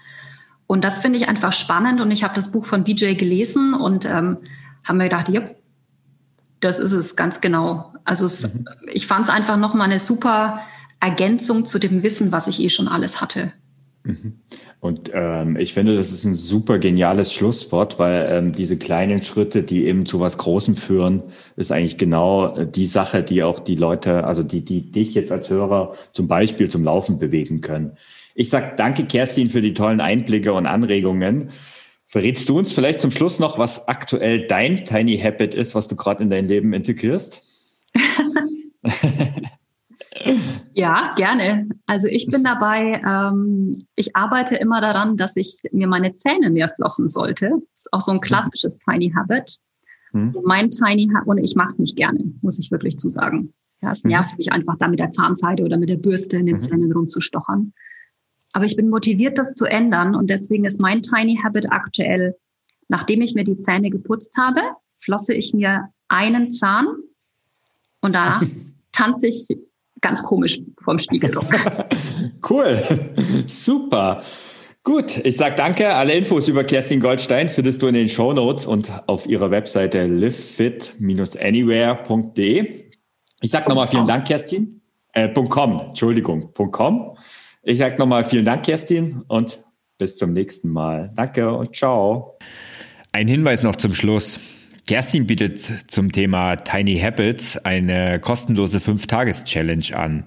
Und 0.68 0.84
das 0.84 1.00
finde 1.00 1.18
ich 1.18 1.28
einfach 1.28 1.54
spannend 1.54 2.02
und 2.02 2.12
ich 2.12 2.24
habe 2.24 2.36
das 2.36 2.52
Buch 2.52 2.66
von 2.66 2.84
BJ 2.84 3.14
gelesen 3.14 3.74
und 3.74 4.06
ähm, 4.06 4.38
habe 4.86 4.98
mir 4.98 5.06
gedacht, 5.06 5.30
ja, 5.30 5.42
das 6.60 6.80
ist 6.80 6.92
es 6.92 7.16
ganz 7.16 7.42
genau. 7.42 7.94
Also 8.04 8.26
es, 8.26 8.44
mhm. 8.44 8.66
ich 8.92 9.08
fand 9.08 9.26
es 9.26 9.34
einfach 9.34 9.58
nochmal 9.58 9.86
eine 9.86 10.00
super 10.00 10.60
Ergänzung 11.00 11.66
zu 11.66 11.80
dem 11.80 12.04
Wissen, 12.04 12.32
was 12.32 12.48
ich 12.48 12.60
eh 12.60 12.70
schon 12.70 12.88
alles 12.88 13.22
hatte. 13.22 13.54
Mhm. 14.04 14.34
Und 14.80 15.10
ähm, 15.14 15.58
ich 15.58 15.74
finde, 15.74 15.96
das 15.96 16.12
ist 16.12 16.24
ein 16.24 16.36
super 16.36 16.78
geniales 16.78 17.34
Schlusswort, 17.34 17.98
weil 17.98 18.28
ähm, 18.30 18.54
diese 18.54 18.78
kleinen 18.78 19.24
Schritte, 19.24 19.64
die 19.64 19.86
eben 19.86 20.06
zu 20.06 20.20
was 20.20 20.38
Großem 20.38 20.76
führen, 20.76 21.24
ist 21.56 21.72
eigentlich 21.72 21.98
genau 21.98 22.56
äh, 22.56 22.68
die 22.68 22.86
Sache, 22.86 23.24
die 23.24 23.42
auch 23.42 23.60
die 23.60 23.76
Leute, 23.76 24.26
also 24.26 24.44
die, 24.44 24.64
die 24.64 24.92
dich 24.92 25.16
jetzt 25.16 25.32
als 25.32 25.50
Hörer 25.50 25.94
zum 26.14 26.28
Beispiel 26.28 26.70
zum 26.70 26.84
Laufen 26.84 27.18
bewegen 27.18 27.62
können. 27.62 27.98
Ich 28.40 28.52
sag 28.52 28.78
danke, 28.78 29.06
Kerstin, 29.06 29.50
für 29.50 29.64
die 29.64 29.74
tollen 29.74 30.00
Einblicke 30.00 30.54
und 30.54 30.68
Anregungen. 30.68 31.50
Verrätst 32.06 32.48
du 32.48 32.60
uns 32.60 32.72
vielleicht 32.72 33.02
zum 33.02 33.10
Schluss 33.10 33.40
noch, 33.40 33.58
was 33.58 33.88
aktuell 33.88 34.46
dein 34.46 34.86
Tiny 34.86 35.18
Habit 35.18 35.56
ist, 35.56 35.74
was 35.74 35.88
du 35.88 35.96
gerade 35.96 36.22
in 36.22 36.30
dein 36.30 36.48
Leben 36.48 36.72
integrierst? 36.74 37.42
Ja, 40.74 41.14
gerne. 41.16 41.70
Also 41.86 42.08
ich 42.08 42.28
bin 42.28 42.44
dabei, 42.44 43.02
ähm, 43.08 43.84
ich 43.96 44.16
arbeite 44.16 44.56
immer 44.56 44.82
daran, 44.82 45.16
dass 45.16 45.36
ich 45.36 45.60
mir 45.72 45.88
meine 45.88 46.14
Zähne 46.16 46.50
mehr 46.50 46.70
flossen 46.70 47.08
sollte. 47.08 47.50
Das 47.50 47.86
ist 47.86 47.94
auch 47.94 48.02
so 48.02 48.12
ein 48.12 48.22
klassisches 48.22 48.76
mhm. 48.76 48.92
Tiny 48.92 49.14
Habit. 49.16 49.58
Mhm. 50.14 50.36
Mein 50.44 50.72
Tiny 50.72 51.10
Habit, 51.14 51.28
und 51.28 51.38
ich 51.38 51.56
mache 51.56 51.70
es 51.70 51.80
nicht 51.80 51.96
gerne, 51.96 52.20
muss 52.42 52.60
ich 52.60 52.72
wirklich 52.72 52.98
zusagen. 52.98 53.54
Ja, 53.82 53.92
es 53.92 54.04
nervt 54.04 54.32
mhm. 54.32 54.38
mich 54.38 54.52
einfach 54.52 54.76
da 54.78 54.88
mit 54.88 55.00
der 55.00 55.12
Zahnseide 55.12 55.64
oder 55.64 55.78
mit 55.78 55.90
der 55.90 55.98
Bürste 55.98 56.38
in 56.38 56.48
den 56.48 56.58
mhm. 56.58 56.64
Zähnen 56.64 56.92
rumzustochern. 56.92 57.74
Aber 58.58 58.66
ich 58.66 58.76
bin 58.76 58.90
motiviert, 58.90 59.38
das 59.38 59.54
zu 59.54 59.66
ändern 59.66 60.16
und 60.16 60.32
deswegen 60.32 60.66
ist 60.66 60.80
mein 60.80 61.04
Tiny 61.04 61.40
Habit 61.44 61.72
aktuell, 61.72 62.36
nachdem 62.88 63.22
ich 63.22 63.36
mir 63.36 63.44
die 63.44 63.60
Zähne 63.60 63.92
geputzt 63.92 64.34
habe, 64.36 64.62
flosse 64.98 65.36
ich 65.36 65.54
mir 65.54 65.90
einen 66.08 66.52
Zahn 66.52 66.88
und 68.02 68.16
danach 68.16 68.42
tanze 68.92 69.28
ich 69.28 69.46
ganz 70.02 70.24
komisch 70.24 70.60
vorm 70.84 70.98
Spiegel 70.98 71.40
cool, 72.50 72.82
super. 73.46 74.24
Gut, 74.84 75.24
ich 75.24 75.38
sage 75.38 75.54
danke. 75.56 75.94
Alle 75.94 76.14
Infos 76.14 76.48
über 76.48 76.64
Kerstin 76.64 77.00
Goldstein 77.00 77.50
findest 77.50 77.84
du 77.84 77.88
in 77.88 77.94
den 77.94 78.10
Show 78.10 78.34
Notes 78.34 78.66
und 78.66 78.92
auf 79.06 79.28
ihrer 79.28 79.52
Webseite 79.52 80.08
livefit-anywhere.de. 80.08 82.86
Ich 83.40 83.52
sage 83.52 83.70
nochmal 83.70 83.88
vielen 83.88 84.08
Dank, 84.08 84.26
Kerstin. 84.26 84.82
Äh, 85.14 85.32
.com, 85.32 85.90
Entschuldigung, 85.90 86.52
.com. 86.72 87.16
Ich 87.70 87.80
sage 87.80 87.98
nochmal 87.98 88.24
vielen 88.24 88.46
Dank, 88.46 88.64
Kerstin, 88.64 89.24
und 89.28 89.62
bis 89.98 90.16
zum 90.16 90.32
nächsten 90.32 90.70
Mal. 90.70 91.12
Danke 91.18 91.52
und 91.52 91.76
ciao. 91.76 92.38
Ein 93.12 93.28
Hinweis 93.28 93.62
noch 93.62 93.76
zum 93.76 93.94
Schluss. 93.94 94.40
Kerstin 94.88 95.28
bietet 95.28 95.60
zum 95.88 96.14
Thema 96.14 96.56
Tiny 96.56 96.98
Habits 96.98 97.58
eine 97.58 98.22
kostenlose 98.22 98.78
5-Tages-Challenge 98.78 99.98
an. 99.98 100.24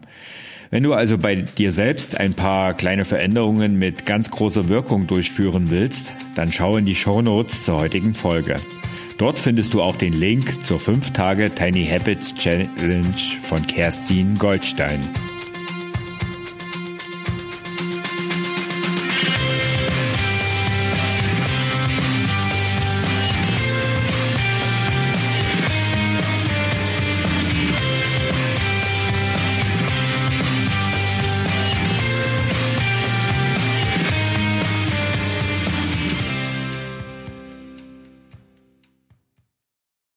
Wenn 0.69 0.83
du 0.83 0.93
also 0.93 1.17
bei 1.17 1.37
dir 1.37 1.73
selbst 1.73 2.21
ein 2.21 2.35
paar 2.35 2.75
kleine 2.75 3.07
Veränderungen 3.07 3.79
mit 3.79 4.05
ganz 4.05 4.31
großer 4.31 4.69
Wirkung 4.69 5.07
durchführen 5.07 5.71
willst, 5.71 6.13
dann 6.35 6.53
schau 6.53 6.77
in 6.77 6.85
die 6.85 6.95
Show 6.95 7.23
Notes 7.23 7.65
zur 7.65 7.79
heutigen 7.79 8.15
Folge. 8.15 8.57
Dort 9.17 9.39
findest 9.39 9.73
du 9.73 9.81
auch 9.81 9.97
den 9.97 10.13
Link 10.13 10.63
zur 10.63 10.79
5 10.79 11.15
Tage 11.15 11.51
Tiny 11.55 11.87
Habits 11.87 12.35
Challenge 12.35 13.17
von 13.43 13.67
Kerstin 13.67 14.37
Goldstein. 14.37 15.01